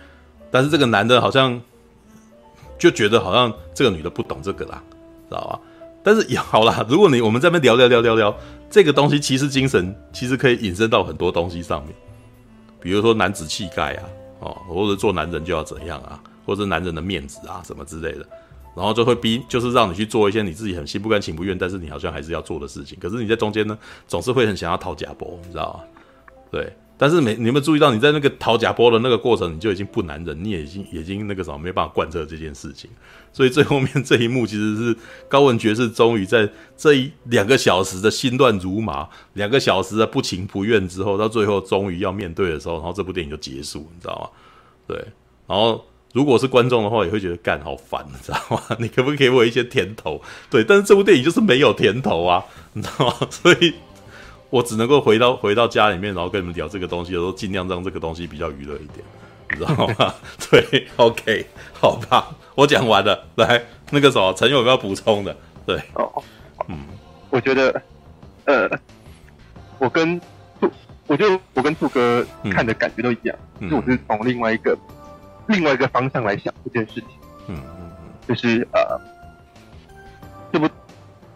[0.49, 1.59] 但是这个男的好像
[2.77, 4.81] 就觉得好像这个女的不懂这个啦，
[5.27, 5.59] 知道吧？
[6.03, 8.35] 但是也好啦，如果你我们在那边聊聊聊聊聊，
[8.69, 11.93] 这个东西骑士精神其实可以引申到很多东西上面，
[12.79, 14.03] 比如说男子气概啊，
[14.39, 18.25] 哦，或者做男人就要怎样啊，或者男人的面子啊什么之类的，
[18.75, 22.97] 然后就会逼，就是让你去做一些你自己很心不甘情不愿，但是你好像还是要做的事情。
[22.99, 26.01] 可是你在中间呢，总是会很想要讨假波，你知道吗？
[26.51, 26.73] 对。
[27.01, 32.87] 但是没，你有没有注意到，你在那个讨假波的那个过程，你就已经不男人，你也已经已经那个什么没办法贯彻这件事情。
[33.33, 34.95] 所以最后面这一幕其实是
[35.27, 36.47] 高文爵士终于在
[36.77, 44.29] 这一两个小时的心乱如麻，两个小时的不情不愿之后，到最后终于要面对的时候，然后这部电影就结束，你知道吗？
[44.85, 45.03] 对。
[45.47, 45.83] 然后
[46.13, 48.61] 如果是观众的话，也会觉得干好烦，你知道吗？
[48.77, 50.21] 你可不可以给我一些甜头？
[50.51, 50.63] 对。
[50.63, 53.15] 但是这部电影就是没有甜头啊，你知道吗？
[53.31, 53.73] 所以。
[54.51, 59.03] 我只能够回到回到家里面，然后跟你们聊这个东西的时候，尽量让这个东西比较娱乐一点，
[59.49, 60.13] 你知道吗？
[60.51, 63.27] 对，OK，好吧，我讲完了。
[63.37, 65.35] 来，那个什么，陈有没有补充的？
[65.65, 66.21] 对，哦，
[66.67, 66.77] 嗯，
[67.29, 67.81] 我觉得，
[68.45, 68.69] 呃，
[69.79, 70.19] 我跟
[70.59, 70.69] 兔，
[71.07, 74.77] 我觉得我跟兔哥看的感觉都一样，嗯、就我是从另外一个
[75.47, 77.09] 另外一个方向来想这件事情，
[77.47, 78.99] 嗯嗯嗯，就是呃，
[80.51, 80.67] 这部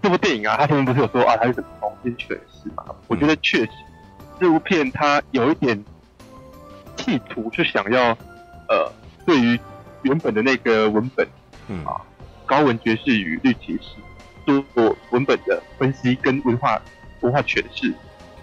[0.06, 2.86] 这部电影啊，他前面不是有说啊，他是怎么重新诠释嘛？
[3.08, 3.72] 我觉得确实，
[4.40, 5.84] 这部片它有一点
[6.96, 8.16] 企图，是想要
[8.70, 8.88] 呃，
[9.26, 9.60] 对于
[10.04, 11.28] 原本的那个文本，
[11.70, 12.00] 嗯啊，
[12.46, 16.80] 高文爵士与绿骑士做文本的分析跟文化
[17.22, 17.92] 文化诠释。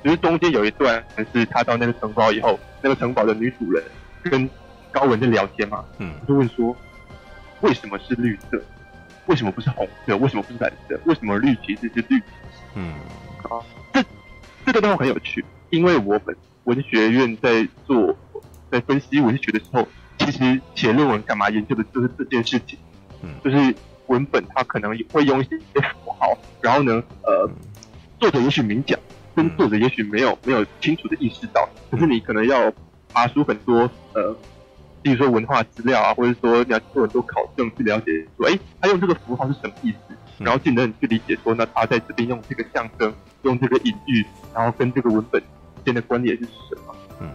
[0.02, 1.00] 只是中间有一段，
[1.32, 3.80] 是他到那个城堡以后，那个城堡的女主人
[4.24, 4.50] 跟
[4.90, 6.76] 高文在聊天嘛，嗯，就问说，
[7.60, 8.60] 为什么是绿色？
[9.26, 10.16] 为什么不是红色？
[10.16, 10.98] 为什么不是蓝色？
[11.04, 12.20] 为什么绿骑士是绿？
[12.74, 12.94] 嗯，
[13.44, 13.62] 啊，
[13.92, 14.02] 这
[14.66, 18.16] 这个地方很有趣，因为我本文学院在做
[18.70, 19.86] 在分析文学的时候，
[20.18, 22.78] 其实写论文干嘛研究的就是这件事情，
[23.22, 23.74] 嗯，就是
[24.08, 25.58] 文本它可能会用一些
[26.04, 27.48] 符号，然后呢，呃，
[28.18, 28.98] 作者也许明讲，
[29.36, 32.72] 跟作者也许没有没有清楚的意识到，可是你可能要
[33.12, 34.36] 爬出很多呃。
[35.02, 40.14] 比如说文化资料啊，或者说你要做很多考证去了解，说，哎，他用这个符号是什么意思？
[40.38, 43.12] 然后进而你去理解说，那他在这边用这个象征，
[43.42, 44.24] 用这个隐喻，
[44.54, 46.94] 然后跟这个文本之间的关联是什么？
[47.20, 47.30] 嗯，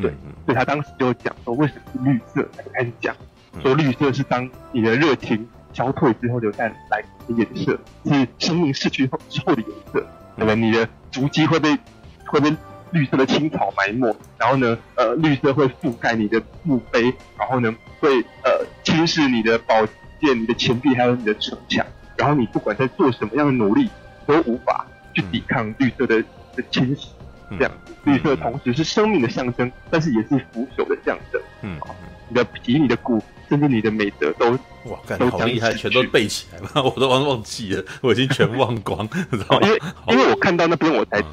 [0.00, 0.10] 对，
[0.44, 2.48] 所以他当时就讲说，为什么是绿色？
[2.56, 3.14] 他就开始讲，
[3.62, 10.06] 说绿色是当你的热情消退之后留下来的颜色，是生命逝去后之后的颜色，
[10.36, 11.78] 那么你的足迹会被
[12.26, 12.54] 会被。
[12.92, 19.74] 绿色的青草埋没，然后呢，呃，绿色会覆盖你的墓碑，然后呢，会呃侵蚀你的宝
[20.20, 21.84] 剑、你的钱币，还有你的城墙，
[22.16, 23.88] 然后你不管在做什么样的努力，
[24.26, 26.22] 都无法去抵抗绿色的
[26.54, 27.06] 的侵蚀。
[27.58, 31.40] 这样子，绿色同时是生命的象征，但是也是腐朽的象征。
[31.62, 31.78] 嗯，
[32.28, 34.50] 你的皮、你的骨，甚至你的美德都
[34.84, 39.66] 哇，都好厉害，全都背起来了，我都忘忘记了，我已经全忘光， 知道吗？
[39.66, 41.20] 因为因为我看到那边我才。
[41.20, 41.28] 大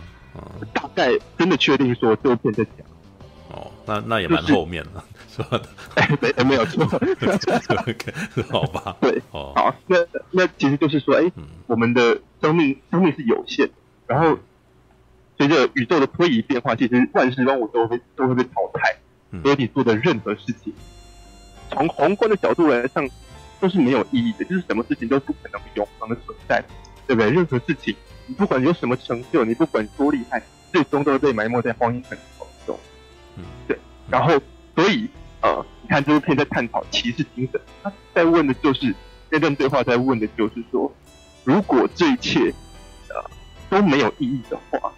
[0.99, 2.85] 概真的确定说这片在讲
[3.51, 5.03] 哦，那那也蛮后面的，
[5.35, 5.59] 是吧？
[5.95, 6.85] 哎，没没有错，
[8.51, 8.95] 好吧？
[9.01, 9.97] 对，哦，好，那
[10.31, 11.31] 那其实就是说，哎，
[11.67, 13.67] 我们的生命生命是有限，
[14.05, 14.37] 然后
[15.37, 18.95] 随着宇宙的推移变化，其实万事万物都会都会被淘汰，
[19.41, 20.71] 所以你做的任何事情，
[21.71, 23.07] 从宏观的角度来上
[23.59, 26.63] 都是没有意义的，就是什么事情都不可能永恒的存在，
[27.07, 27.31] 对不对？
[27.31, 27.95] 任何事情。
[28.27, 30.39] 你不管有什么成就，你不管多厉害，
[30.71, 32.79] 最终都会被埋没在荒野尘土中。
[33.37, 33.77] 嗯，对。
[34.09, 34.39] 然后，
[34.75, 35.07] 所以，
[35.41, 38.93] 呃，你看这部片在探讨骑士精神，他在问的就是
[39.29, 40.91] 这段对话，在问的就是说，
[41.43, 42.53] 如果这一切，
[43.09, 43.29] 呃，
[43.69, 44.91] 都没有意义的话，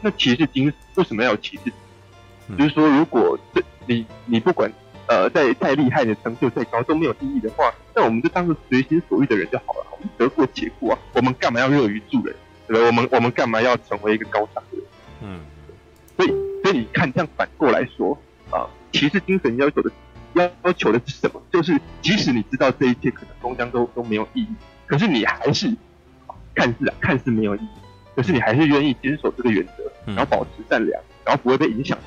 [0.00, 1.72] 那骑士精神为什么要有骑士？
[2.48, 4.70] 嗯、就是说，如果这你你不管
[5.06, 12.34] 呃再再厉害的成就再高都没有意义的话，那我们就当个随心所欲的人就好了，我们得过且过啊，我们干嘛要乐于助人？
[12.66, 14.84] 对，我们我们干嘛要成为一个高尚的人？
[15.22, 15.40] 嗯，
[16.16, 16.28] 所以
[16.62, 18.16] 所以你看，这样反过来说
[18.50, 19.90] 啊，骑士精神要求的
[20.34, 21.42] 要要求的是什么？
[21.52, 24.48] 就是即使你知道这一切可能终将都都没有意义，
[24.86, 25.74] 可是你还是
[26.54, 27.68] 看似啊看似没有意义，
[28.16, 31.98] 可是你还是愿意坚守这个原则，然后保持善良，然后不会被影响。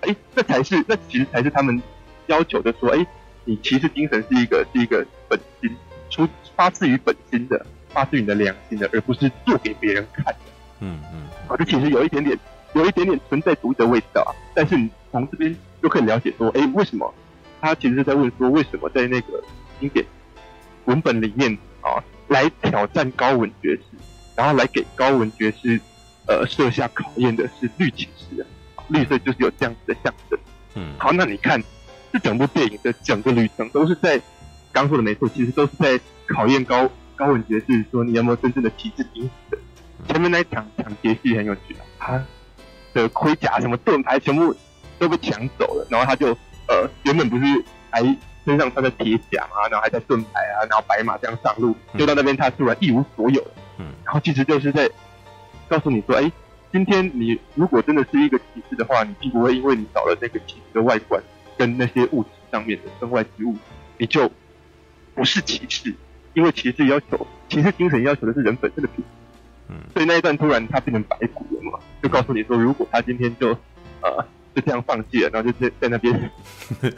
[0.00, 1.82] 哎，这才是那其实才是他们
[2.26, 2.72] 要求的。
[2.80, 3.06] 说，哎，
[3.44, 5.74] 你骑士精神是一个是一个本心
[6.10, 7.66] 出发自于本心的。
[7.90, 10.38] 发自于你的良心的，而不是做给别人看的。
[10.80, 12.38] 嗯嗯，啊，这其实有一点点，
[12.74, 14.30] 有一点点存在主义的味道啊。
[14.54, 17.12] 但是你从这边就可以了解说，哎，为什么
[17.60, 19.42] 他其实是在问说，为什么在那个
[19.80, 20.04] 经典
[20.86, 23.82] 文本里面啊，来挑战高文爵士，
[24.36, 25.80] 然后来给高文爵士
[26.26, 28.46] 呃设下考验的是绿骑士啊，
[28.88, 30.38] 绿色就是有这样子的象征。
[30.74, 31.62] 嗯，好，那你看
[32.12, 34.20] 这整部电影的整个旅程都是在
[34.72, 36.90] 刚说的没错，其实都是在考验高。
[37.16, 39.58] 高文爵士说：“你有没有真正的骑士精神？”
[40.06, 42.24] 前面那一场抢劫戏很有趣啊，他
[42.94, 44.54] 的盔甲、什么盾牌全部
[44.98, 46.28] 都被抢走了，然后他就
[46.66, 48.02] 呃原本不是还
[48.44, 53.50] 身上穿着铁甲啊，然后还在盾牌啊，然后白马这样上路，就到那边他突然一无所有了。
[53.78, 54.90] 嗯，然后其实就是在
[55.68, 56.32] 告诉你说：“哎，
[56.72, 61.22] 今天你如果真的是一个骑士的话，你并不会因为你少了那个骑士的外观
[61.56, 63.54] 跟那些物质上面的身外之物，
[63.98, 64.30] 你就
[65.14, 65.94] 不是骑士。”
[66.34, 69.10] 因为骑士要求，骑士精神要求的是人本身的品质，
[69.68, 73.48] 嗯，所以那一段突然他变成白骨了嘛，就告诉你说，如果他今天就
[74.00, 74.24] 呃
[74.54, 76.30] 就这样放弃了，然后就在在那边，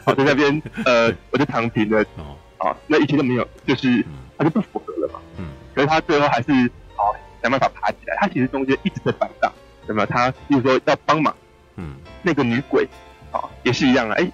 [0.05, 4.03] 好 在那边呃我就躺平了，哦，啊，那一切都没有，就是
[4.37, 6.51] 他就不符合了嘛，嗯，可是他最后还是
[6.95, 9.51] 好想办法爬起来，他其实中间一直在反荡，
[9.87, 10.05] 那么？
[10.05, 11.35] 他比如说要帮忙，
[11.75, 12.87] 嗯，那个女鬼
[13.31, 14.31] 啊也是一样啊，哎，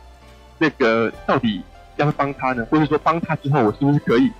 [0.60, 1.64] 那个到底
[1.96, 2.66] 要不要帮他呢？
[2.70, 4.32] 或者说帮他之后，我是不是可以？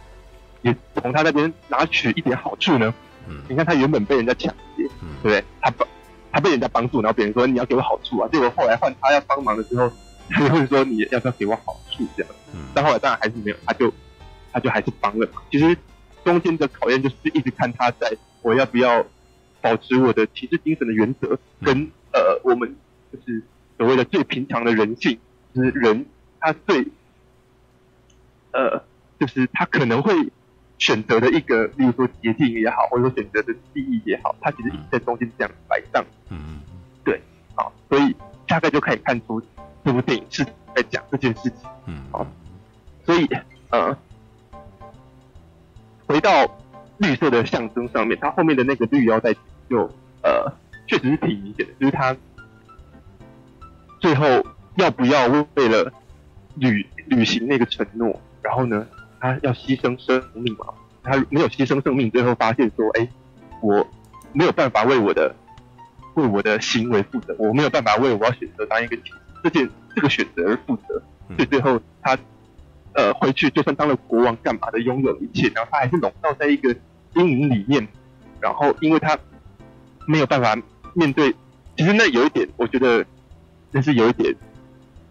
[0.64, 2.94] 也从他那边拿取一点好处呢？
[3.30, 5.44] 嗯，你看他原本被人家抢劫，嗯，对不对？
[5.62, 5.88] 他帮，
[6.32, 9.92] 他被人家帮助，然后别人说你要给我好处啊，结果后来换他要帮忙的时候，
[10.30, 12.32] 他就会说你要不要给我好处这样？
[12.54, 13.94] 嗯，但后来当然还是没有，他就
[14.52, 15.42] 他就还是帮了嘛。
[15.52, 15.78] 其实
[16.24, 19.06] 中间的考验就是一直看他在我要不要
[19.62, 22.76] 保持我的骑士精神的原则，跟、嗯、呃我们
[23.12, 23.42] 就是
[23.78, 25.20] 所谓的最平常的人性，
[25.54, 26.06] 就是人
[26.40, 26.88] 他最
[28.52, 28.82] 呃
[29.20, 30.32] 就是他可能会。
[30.78, 36.06] 选择的一个，例如说捷径也好，或者说选择的利益也好，它其实在中间这样摆荡。
[36.30, 36.60] 嗯嗯，
[37.04, 37.22] 对，
[37.56, 38.16] 好，所以
[38.48, 39.48] 大概就可以看出这
[39.88, 40.44] 这部电影是
[40.76, 41.54] 在讲这件事情。
[41.86, 42.28] 嗯，好，
[43.06, 43.28] 所以
[43.70, 43.98] 呃，
[46.06, 46.46] 回到
[46.98, 49.34] 绿色的象征上面，它后面的那个绿腰带
[49.70, 49.90] 就
[50.22, 50.52] 呃，
[50.88, 52.16] 确实是挺明显的，就是它
[54.00, 54.26] 最后
[54.76, 55.92] 要不要为了
[56.56, 58.86] 履履行那个承诺，然后呢，
[59.20, 60.66] 他要牺牲生命嘛？
[61.04, 63.08] 他没有牺牲生命，最后发现说，哎，
[63.62, 63.88] 我
[64.34, 65.34] 没有办法为我的
[66.16, 68.98] 为我的行为负责，我没有办法为我要选择当一个
[69.44, 71.02] 这件这个选择而负责，
[71.36, 72.18] 所以最后他
[72.94, 76.76] 呃回去，就算当了国王干嘛的，拥有一切，然后他还是笼罩在一个
[77.16, 77.88] 阴影里面，
[78.42, 79.18] 然后因为他
[80.06, 80.56] 没有办法
[80.94, 81.34] 面对，
[81.78, 83.06] 其实那有一点，我觉得
[83.72, 84.36] 那是有一点，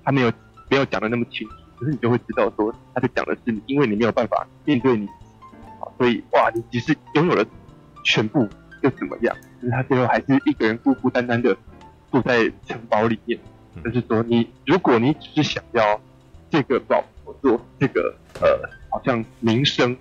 [0.05, 0.33] 他没有
[0.69, 5.09] 没有讲的那么清楚，可是你就会知道说，他在讲的是，因为你没有办法面对你。
[5.99, 7.45] 所以，哇，你即使拥有了
[8.03, 8.47] 全部，
[8.83, 9.35] 又怎么样？
[9.63, 11.57] 就是他最后还是一个人孤孤单单的
[12.11, 13.39] 住在城堡里面。
[13.85, 16.01] 就是说，你如果你只是想要
[16.51, 19.97] 这个老婆做，这个呃，好像名声、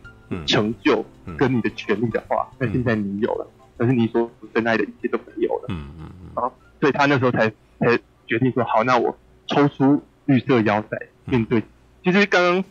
[0.47, 1.05] 成就
[1.37, 3.47] 跟你的权利的话，那现在你有了，
[3.77, 5.65] 但是你所珍爱的一切都没有了。
[5.69, 6.43] 嗯嗯嗯。
[6.43, 7.49] 啊，所以他那时候才
[7.79, 9.15] 才决定说，好，那我
[9.47, 11.61] 抽出绿色腰带面对。
[12.03, 12.63] 其实刚刚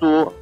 [0.00, 0.32] 说。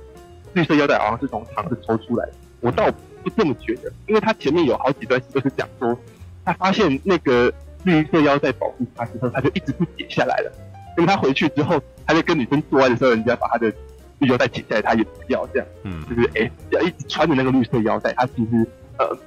[0.55, 2.89] 绿色腰带好像是从肠子抽出来的，我倒
[3.25, 5.99] 不这么觉得，因为他前面有好几段戏都是讲说，
[6.45, 10.53] 他发现那个绿色腰带保护他之后，他就一直不解下来了。
[10.97, 13.67] 因为他回去之后，他在跟女生做爱的时候，人家把他的
[14.21, 18.65] 绿腰带解下来，他也不要这样，嗯，就是哎，要一直穿着那个绿色腰带，他其实
[18.97, 19.19] 呃，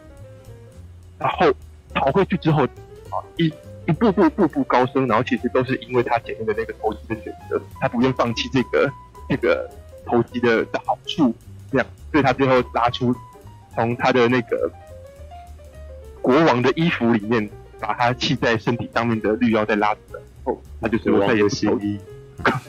[1.20, 1.54] 然后
[1.94, 3.52] 逃回去之后，啊，一
[3.88, 8.92] 一步步步步高升，然后其实都是因为他前面的那个投机的选择，他不愿放弃这个
[9.28, 9.70] 这个。
[10.10, 11.36] 投机的的好处，
[11.70, 13.14] 这样，所以他最后拉出
[13.76, 14.72] 从他的那个
[16.22, 22.00] 国王的衣服里面，把他系在身体上面的绿腰带拉出来，后他就说再也是投机，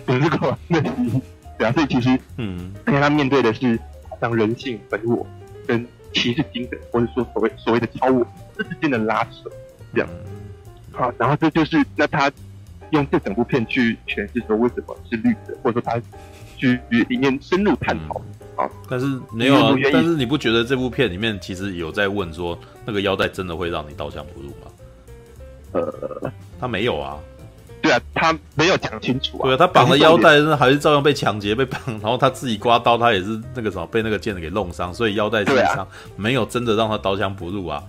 [0.05, 1.23] 不是国王的新衣，
[1.57, 3.79] 对啊，所以其实，嗯，因为他面对的是
[4.21, 5.25] 像人性本我
[5.65, 8.27] 跟骑士精神，或者说所谓所谓的超我
[8.57, 9.49] 这之间的拉扯，
[9.95, 10.09] 这样，
[10.99, 12.31] 好，然后这就是那他
[12.91, 16.01] 用这整部片去诠释说为什么是绿色，或者说他。
[16.61, 18.21] 去里面深入探讨
[18.61, 24.67] 啊，但是没有啊，但是你不觉得这部片里面其实有在问说，那个腰带真的会让你刀枪不入吗？
[25.71, 27.17] 呃，他没有啊，
[27.81, 37.81] 对啊，他没有讲清楚啊，对啊，他绑了腰带，还是照样被抢劫被绑， 然后他自己刮刀，他也是那个什么被那个剑给弄伤，所以腰带受伤，没有真的让他刀枪不入啊。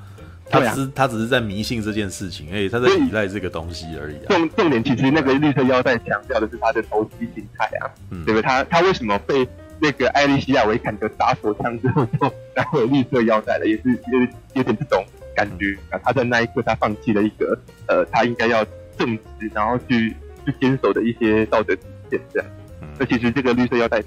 [0.49, 4.25] 他只是、啊、他只是在迷信这件事情，哎，他在依赖这个东西而已、啊。
[4.29, 8.41] 重重点其实那个绿色腰带强调的是他的投机心态啊，嗯、对不对？
[8.41, 9.47] 他他为什么被
[9.79, 13.65] 那个艾莉西亚维坎德打手枪之后就拿回绿色腰带了？
[13.67, 14.19] 也是有
[14.55, 15.05] 有点这种
[15.35, 15.99] 感觉啊。
[16.03, 17.57] 他在那一刻他放弃了一个
[17.87, 18.65] 呃他应该要
[18.97, 20.15] 正直，然后去
[20.45, 22.49] 去坚守的一些道德底线这样。
[22.97, 24.01] 那、嗯、其实这个绿色腰带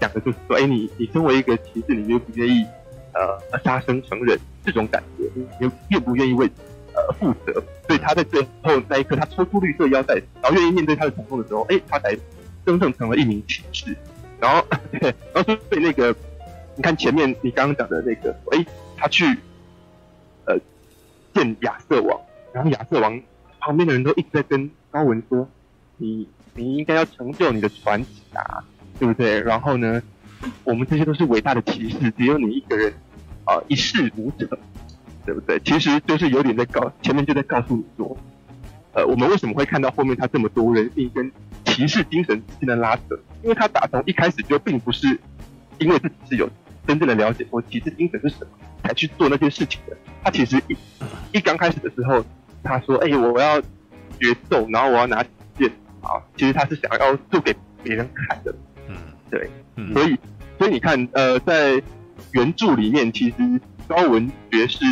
[0.00, 2.64] 讲的就是说，哎，你你身为一个骑士，你愿不愿意
[3.12, 4.38] 呃杀生成仁？
[4.64, 5.30] 这种感觉，
[5.60, 6.50] 你愿不愿意为
[6.94, 7.52] 呃负责？
[7.86, 12.16] 所以他在最后那一刻，他抽出绿色腰带，然后愿意面对他的疼痛的时候，哎，他才
[12.64, 13.94] 真正成了一名骑士。
[14.40, 16.14] 然后， 对，然后对那个，
[16.76, 18.64] 你看前面你刚刚讲的那个，哎，
[18.96, 19.24] 他去
[20.46, 20.58] 呃
[21.34, 22.18] 见亚瑟王，
[22.52, 23.20] 然后亚瑟王
[23.60, 25.46] 旁边的人都一直在跟高文说，
[25.98, 28.64] 你你应该要成就你的传奇啊，
[28.98, 29.40] 对不对？
[29.40, 30.02] 然后呢，
[30.64, 32.92] 我们这些都是伟大的骑士，只有你一个人。
[33.44, 34.48] 啊，一事无成，
[35.24, 35.58] 对不对？
[35.60, 38.16] 其实就是有点在告前面就在告诉你说，
[38.92, 41.30] 呃，我们为什么会看到后面他这么多人性跟
[41.64, 43.02] 骑士精神之间的拉扯？
[43.42, 45.18] 因为他打从一开始就并不是
[45.78, 46.48] 因为自己是有
[46.86, 48.46] 真正的了解过骑士精神是什么
[48.82, 49.96] 才去做那些事情的。
[50.22, 50.76] 他其实一
[51.32, 52.24] 一刚开始的时候，
[52.62, 53.60] 他说：“哎，我要
[54.18, 55.24] 决斗，然后我要拿
[55.58, 58.54] 剑。”啊，其实他是想要做给别人看的。
[58.88, 58.96] 嗯，
[59.30, 60.18] 对，嗯，所以
[60.58, 61.82] 所以你看，呃，在。
[62.32, 64.84] 原著里面其实高文爵士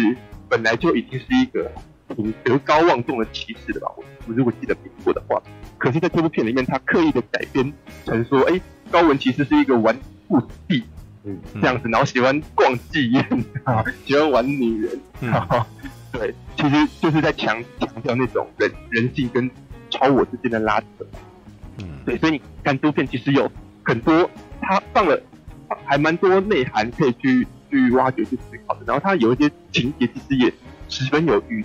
[0.49, 1.71] 本来就已经是一个
[2.09, 3.93] 挺德高望重的骑士了吧？
[3.97, 5.43] 我我如果记得没错的话，
[5.79, 7.73] 可是在这部片里面，他刻意的改编
[8.05, 9.97] 成说，哎、欸，高文其实是一个纨
[10.29, 10.85] 绔帝，
[11.25, 15.67] 嗯，这样子，然后喜欢逛妓院啊， 喜欢玩女人，啊，
[16.13, 19.51] 对，其实就是在强强调那种人人性跟
[19.91, 20.87] 超我之间的拉扯，
[21.79, 23.51] 嗯，对，所以你看这部片其实有
[23.83, 24.31] 很多
[24.61, 25.21] 他放了。
[25.85, 28.81] 还蛮多内涵可以去去挖掘、去思考的。
[28.87, 30.53] 然后它有一些情节，其实也
[30.89, 31.65] 十分有寓意，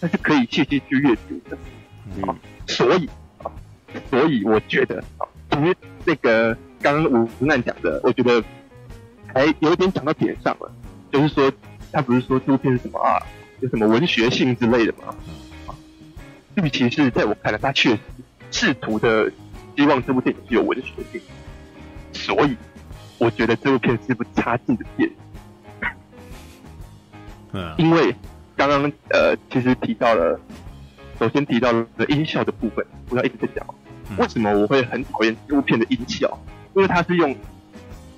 [0.00, 1.56] 但是可以细细去阅读的。
[2.26, 2.36] 啊，
[2.66, 3.08] 所以
[3.42, 3.50] 啊，
[4.10, 8.42] 所以我觉得啊，其实那个刚刚吴吴楠讲的，我觉得
[9.34, 10.72] 还有一点讲到点上了。
[11.12, 11.52] 就是说，
[11.92, 13.18] 他不是说这部片是什么啊，
[13.60, 15.14] 有什么文学性之类的吗？
[15.66, 15.74] 啊，
[16.54, 18.00] 绿骑士在我看来，他确实
[18.50, 19.30] 试图的
[19.76, 21.20] 希望这部电影是有文学性，
[22.12, 22.56] 所以
[23.18, 25.16] 我觉得这部片是部差劲的电影。
[27.52, 28.14] 嗯，因为
[28.56, 30.38] 刚刚呃，其实提到了，
[31.18, 33.66] 首先提到了音效的部分，我要一直在讲，
[34.18, 36.38] 为什么我会很讨厌这部片的音效？
[36.74, 37.34] 因为它是用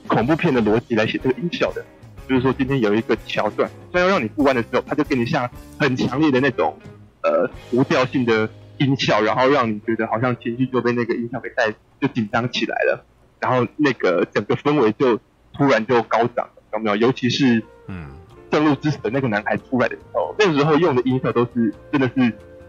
[0.07, 1.85] 恐怖片的逻辑来写这个音效的，
[2.29, 5.49] 就是说今天有一个桥段，将要让你不安的时候，他就给你下
[5.79, 6.77] 很强烈的那种
[7.23, 8.49] 呃无调性的
[8.79, 13.05] 音效，然后让你觉得好像情绪就被那个音效给带就紧张起来了，
[13.40, 15.19] 然后那个整个氛围就
[15.52, 16.97] 突然就高涨了，有没有？
[16.97, 18.10] 尤其是嗯。
[18.51, 22.15] 正路之神那个男孩出来的时候，那个时候用的音效都是真的是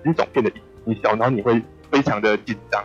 [0.03, 0.51] 惊悚片的
[0.83, 2.83] 音效，然后你会非常的紧张。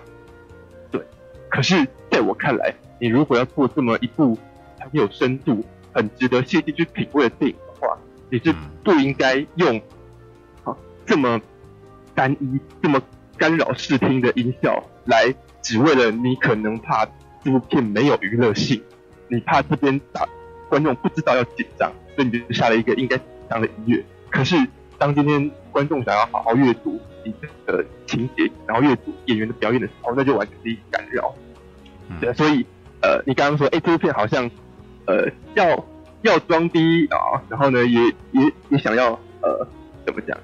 [0.92, 1.04] 对，
[1.50, 4.38] 可是在我看来，你如果要做这么一部
[4.78, 7.98] 很有深度、很值得细细去品味的电影的话，
[8.30, 8.54] 你是
[8.84, 9.76] 不应该用
[10.62, 11.40] 啊这么
[12.14, 13.02] 单一、这么
[13.36, 17.04] 干扰视听的音效来，只为了你可能怕
[17.44, 18.82] 这部片没有娱乐性，
[19.28, 20.26] 你怕这边打
[20.68, 21.92] 观众不知道要紧张。
[22.16, 24.56] 所以你就下了一个应该紧张的音乐，可是
[24.98, 27.34] 当今天观众想要好好阅读你
[27.66, 31.34] 的情节，然后阅读演员的表演的时候，那就完全是一个干扰。
[32.20, 32.64] 对，所以
[33.02, 34.48] 呃，你刚刚说，哎，这部片好像
[35.06, 35.84] 呃要
[36.22, 38.00] 要装逼啊，然后呢，也
[38.30, 39.66] 也也想要呃
[40.06, 40.38] 怎么讲？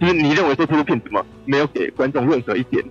[0.00, 2.84] 就是你认为说这部片怎么没有给观众任何一点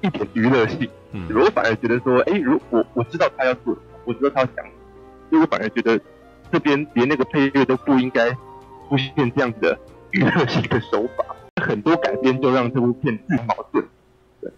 [0.00, 0.90] 一点娱乐性？
[1.14, 3.74] 嗯，我反而觉得说，哎，如我我知道他要做，
[4.04, 4.66] 我知道他要讲，
[5.30, 5.98] 所以我反而觉得。
[6.52, 9.78] 这边连那个配乐都不应该出现这样子的
[10.12, 11.24] 娱乐性的手法，
[11.60, 13.84] 很多改编就让这部片自矛盾。
[14.40, 14.52] 对，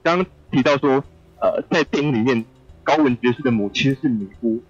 [0.00, 1.02] 刚刚提到说，
[1.40, 2.44] 呃，在电影里面，
[2.84, 4.62] 高文爵士的母亲是女巫。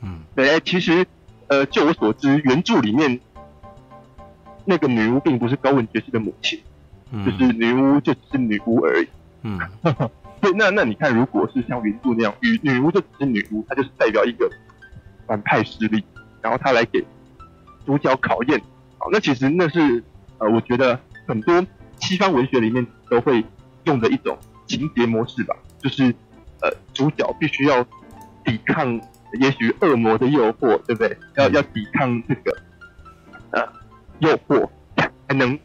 [0.00, 1.04] 嗯，对，其实，
[1.48, 3.18] 呃，就我所知，原著里面
[4.64, 6.60] 那个女巫并不是高文爵士的母亲，
[7.10, 9.08] 嗯、就是女巫就只是女巫而已。
[9.42, 9.58] 嗯，
[10.56, 14.50] 那那你看，如果是像原著那样，女女巫就只是女巫，她就是代表一个
[15.26, 16.04] 反派势力。
[16.40, 17.04] 然后他来给
[17.84, 18.58] 主角考验，
[18.96, 20.02] 好，那其实那是
[20.38, 21.66] 呃，我觉得很多
[21.98, 23.44] 西方文学里面都会
[23.84, 26.14] 用的一种情节模式吧，就是
[26.62, 27.84] 呃，主角必须要
[28.44, 28.98] 抵抗
[29.40, 31.18] 也许恶魔的诱惑，对不对？
[31.34, 32.56] 要要抵抗这个
[33.50, 33.68] 呃
[34.20, 35.58] 诱惑，才能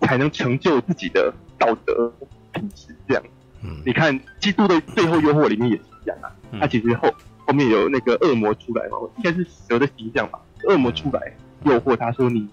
[0.00, 2.10] 才能成就自己的道德
[2.52, 2.96] 品质。
[3.06, 3.22] 这样，
[3.62, 6.30] 嗯，你看基督的最后诱惑里面也是一样啊，
[6.60, 7.12] 他其实后。
[7.44, 10.38] 后面有那个恶魔出来嘛，应该是蛇的形象吧。
[10.68, 12.48] 恶魔出来诱惑他说：“你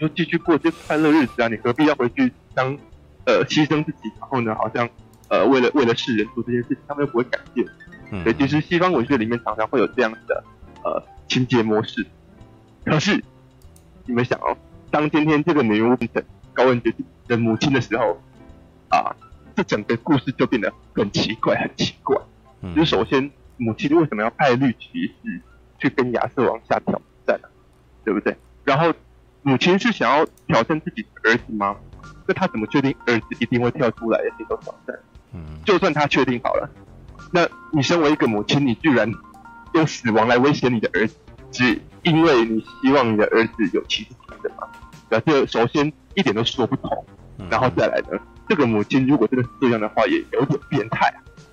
[0.00, 2.76] 就继续过这快乐日子啊，你何必要回去当
[3.24, 4.86] 呃牺牲自己，然后呢，好像
[5.28, 7.64] 呃为了为了世人做这件事情，他们又不会改变。”
[8.10, 10.44] 嗯，对，其实西方文学里面常常会有这样子的
[10.82, 12.04] 呃情节模式。
[12.84, 13.22] 可是
[14.06, 14.58] 你们想哦，
[14.90, 16.22] 当今天这个女巫变成
[16.52, 16.96] 高文爵士
[17.28, 18.20] 的母亲的时候
[18.88, 19.14] 啊，
[19.62, 22.16] 这整个故事就变得很奇怪，很奇怪。
[22.62, 23.30] 嗯，就是首先。
[23.58, 25.40] 母亲为什么要派绿骑士
[25.78, 27.48] 去跟亚瑟王下挑战呢？
[28.04, 28.36] 对不对？
[28.64, 28.92] 然后
[29.42, 31.76] 母亲是想要挑战自己的儿子吗？
[32.26, 34.98] 那他怎么确定儿子一定会跳出来接受挑战？
[35.32, 36.68] 嗯，就算他确定好了，
[37.30, 39.08] 那你身为一个母亲，你居然
[39.74, 41.14] 用死亡来威胁你的儿子，
[41.52, 44.66] 只因为你希望你的儿子有骑士精神吗？
[45.08, 47.04] 那这首先一点都说不通。
[47.50, 48.18] 然后再来呢，
[48.52, 51.06] 这个母亲如果真的是这样的话，也有点变态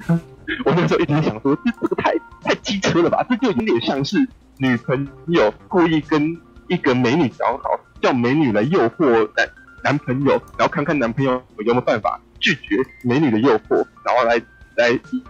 [0.06, 0.20] 啊。
[0.66, 2.14] 我那时候一直在想说，这这个太
[2.44, 3.26] 太机车了吧？
[3.30, 4.18] 这就有点像是
[4.58, 7.70] 女朋友故意跟一个美女交好，
[8.02, 9.50] 叫美女来诱惑男
[9.82, 14.42] 男朋友，然后看看男朋友有没有办法拒绝美女的诱惑，然后来
[14.76, 15.24] 来以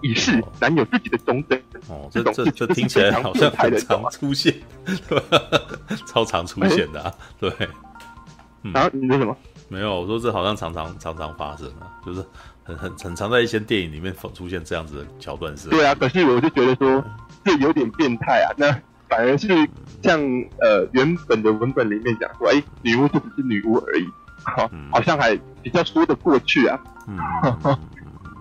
[0.00, 1.62] 以示男友自己的忠贞。
[1.88, 4.54] 哦，这种这这听起来好像很常出现，
[6.06, 7.52] 超常出现的，啊，对。
[8.62, 9.36] 嗯、啊，你说什么？
[9.70, 12.22] 没有，我说这好像常常常常发生啊，就是。
[12.62, 15.68] 很很很常在一些电影里面出现这样子的桥段是？
[15.70, 17.02] 对啊，可是我就觉得说
[17.42, 18.52] 这有点变态啊。
[18.56, 18.70] 那
[19.08, 19.48] 反而是
[20.02, 20.20] 像
[20.60, 24.06] 呃原本的文本里面讲说，哎，女巫就只是女巫而已，
[24.44, 26.78] 好，好像还比较说得过去啊。
[27.08, 27.18] 嗯，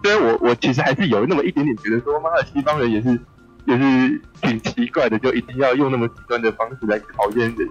[0.04, 3.20] 虽然我我其实还是有那么一点点觉得说，妈的，西方人也是
[3.66, 7.68] 也是挺奇怪的，就一定要用那么极端的方式来考验人。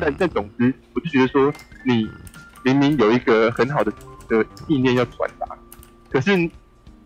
[0.00, 1.52] 但但总之，我就觉得说，
[1.84, 2.10] 你
[2.66, 3.92] 明明有一个很好的
[4.28, 5.46] 的意念要传达。
[6.10, 6.36] 可是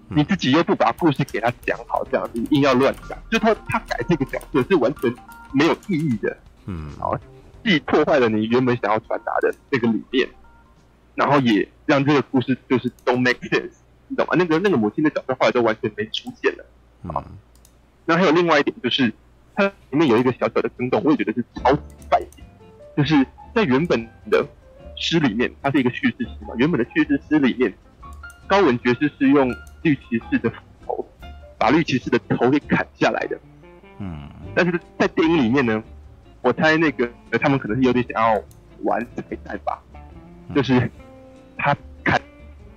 [0.09, 5.15] 你自己又不把故事给他讲好，这样子硬要乱讲，就他他改这个角色是完全
[5.53, 7.19] 没有意义的，嗯，好，
[7.63, 10.29] 既破坏了你原本想要传达的这个理念，
[11.15, 13.73] 然后也让这个故事就是 don't make sense，
[14.09, 14.35] 你懂吗？
[14.37, 16.65] 那个那个母亲的角色后来都完全没出现了，
[17.13, 17.25] 啊，
[18.07, 19.13] 那还有另外一点就是，
[19.55, 22.43] 它里面有一个小小的更动，我也觉得是超级败笔，
[22.97, 24.45] 就是在原本的
[25.01, 27.73] 诗里面，它是一个叙事诗嘛，原本的叙事诗里面。
[28.47, 29.49] 高文爵士是用
[29.83, 31.09] 绿骑士的斧头
[31.57, 33.39] 把绿骑士的头给砍下来的。
[33.99, 35.83] 嗯，但是在电影里面呢，
[36.43, 37.09] 我猜那个
[37.41, 38.43] 他们可能是有点想要
[38.83, 39.81] 玩彩蛋吧，
[40.53, 40.91] 就是
[41.57, 42.21] 他砍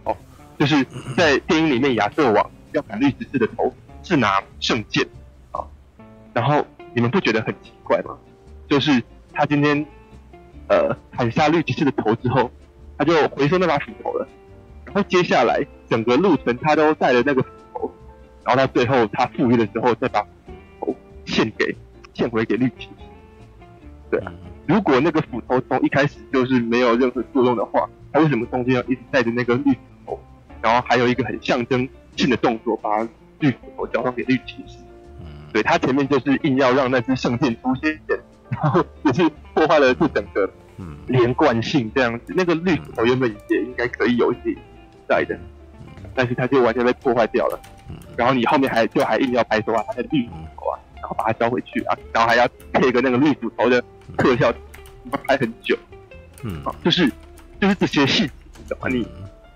[0.03, 0.15] 哦，
[0.59, 0.85] 就是
[1.17, 3.73] 在电影里面亚瑟王要砍绿骑士的头
[4.03, 5.03] 是拿圣剑
[5.51, 5.65] 啊，
[6.33, 6.63] 然后
[6.93, 8.15] 你们不觉得很奇怪吗？
[8.69, 9.01] 就是
[9.33, 9.83] 他今天。
[10.67, 12.49] 呃，砍下绿骑士的头之后，
[12.97, 14.27] 他就回收那把斧头了。
[14.85, 17.91] 然后接下来整个路程他都带着那个斧头，
[18.43, 20.27] 然后到最后他复原的时候再把斧
[20.79, 20.95] 头
[21.25, 21.75] 献给
[22.13, 22.89] 献回给绿骑士。
[24.11, 24.31] 对啊，
[24.67, 30.19] 如果那个斧头从一开始就是没有任何作用的话，他为什么中间要一直带着那个绿斧头？
[30.61, 33.01] 然后还有一个很象征性的动作，把
[33.39, 34.77] 绿斧头交还给绿骑士。
[35.51, 37.99] 对，他前面就是硬要让那只圣剑出现。
[38.61, 40.49] 然后也是破坏了这整个
[41.07, 42.33] 连贯性这样子。
[42.35, 44.55] 那个绿斧头原本也应该可以有一些
[45.07, 45.37] 在的，
[46.15, 47.59] 但是它就完全被破坏掉了。
[48.15, 53.83] 然后你后面还就还硬要拍说啊，它的绿斧头啊，然后把它交回去啊，然后还要配一个那个绿骨头的
[54.17, 54.53] 特效，
[55.25, 55.77] 拍很久。
[56.43, 57.11] 嗯，就是
[57.59, 59.07] 就是这些细节，你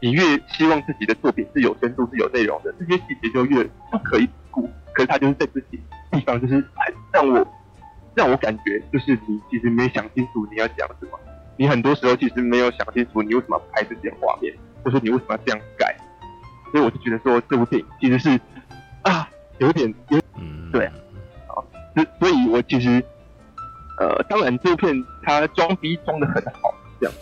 [0.01, 4.69] 你越希望自己的作品是有深度、是有内容的，这些细节就越不可以不顾。
[4.93, 5.79] 可是他就是在自己
[6.11, 7.47] 地方，就是很让我。
[8.17, 11.19] 让我感觉就是你其实没想清楚你要讲什么，
[11.55, 14.51] 你很多时候其实没有想清楚你为什么拍这些画面，
[14.83, 15.95] 或者你为什么要这样改，
[16.71, 18.41] 所以我就觉得说这部电影其实是
[19.03, 19.29] 啊
[19.59, 20.85] 有点有嗯对
[21.45, 21.61] 啊，
[21.93, 23.03] 所所以我其实
[23.99, 27.15] 呃当然这片它装逼装得很好，这样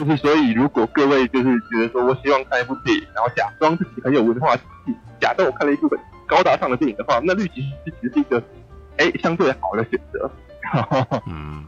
[0.00, 4.56] 就是所以如果各位就是觉得说我希望看一部电影，然后假装自己很有文化，
[5.20, 5.96] 假装我看了一部很
[6.26, 8.42] 高大上的电影的话，那绿骑士其实是一个。
[8.98, 10.30] 哎，相对好的选择。
[11.26, 11.64] 嗯，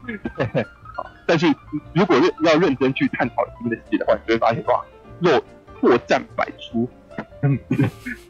[0.95, 1.05] 好。
[1.27, 1.47] 但是
[1.95, 4.85] 如果要认真去探讨新的戏的话，你就会发现哇，
[5.21, 5.43] 若
[5.81, 6.89] 破绽百出。
[7.43, 7.59] 嗯，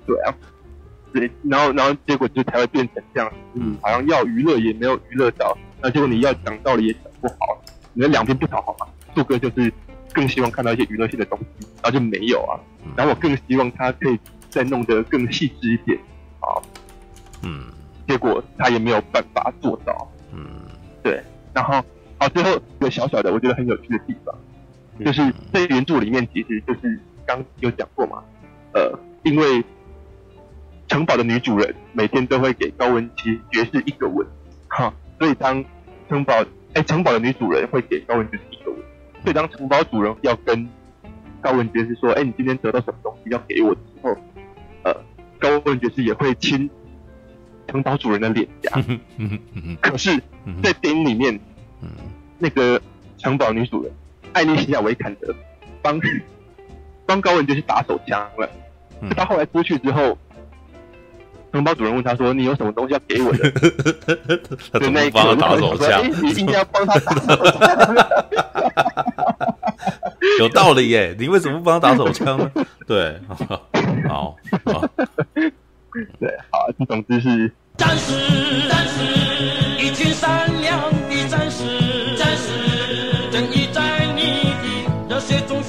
[0.07, 0.35] 对啊，
[1.13, 1.31] 对。
[1.43, 3.33] 然后，然后结果就才会变成这样。
[3.55, 7.61] 嗯，好像要娱乐也没有娱乐到，那结果你要讲道理也讲不好，
[7.93, 8.87] 你的两边不讨好嘛。
[9.15, 9.73] 杜哥就是
[10.13, 12.59] 更希望看到一些娱乐性的东西，然后就没有啊。
[12.97, 14.19] 然后我更希望他可以
[14.51, 15.99] 再弄得更细致一点。
[16.41, 16.63] 好，
[17.43, 17.65] 嗯。
[18.07, 20.45] 结果他也没有办法做到，嗯，
[21.03, 21.23] 对。
[21.55, 21.83] 然后，
[22.19, 22.51] 好，最后
[22.81, 24.35] 一个小小的，我觉得很有趣的地方，
[25.05, 25.23] 就是
[25.53, 28.23] 在原著里面，其实就是刚有讲过嘛，
[28.73, 29.65] 呃，因为
[30.89, 34.27] 城堡的女主人每天都会给高文琪爵士一个吻，
[34.69, 35.65] 哈，所以当
[36.09, 36.35] 城堡，
[36.75, 38.81] 哎，城堡的女主人会给高文爵士一个吻，
[39.23, 40.69] 所以当城堡主人要跟
[41.41, 44.17] 高文爵士说，哎，你今天得到什么东西要给我的时候，
[44.83, 44.93] 呃，
[45.39, 46.69] 高文爵士也会亲。
[47.75, 48.71] 城堡主人的脸颊，
[49.83, 50.17] 可是，
[50.63, 51.37] 在电影里面，
[52.39, 52.81] 那个
[53.19, 53.93] 城堡女主人
[54.33, 55.35] 艾莉西亚维坎德
[55.83, 56.01] 帮
[57.05, 58.49] 帮高文就去打手枪了。
[59.17, 60.17] 他后来出去之后，
[61.53, 63.51] 城堡主人问他说：“你有什么东西要给我的？”
[64.79, 67.97] 就那一刻，打手枪，你一定要帮他打手枪。
[70.39, 72.49] 有道理耶，你为什么不帮他打手枪呢？
[72.87, 73.19] 对，
[74.07, 74.89] 好，好。
[76.21, 81.65] 对，好，总之是战士战士一群善良的战士
[82.17, 84.55] 战士正义在你
[85.09, 85.61] 的热血中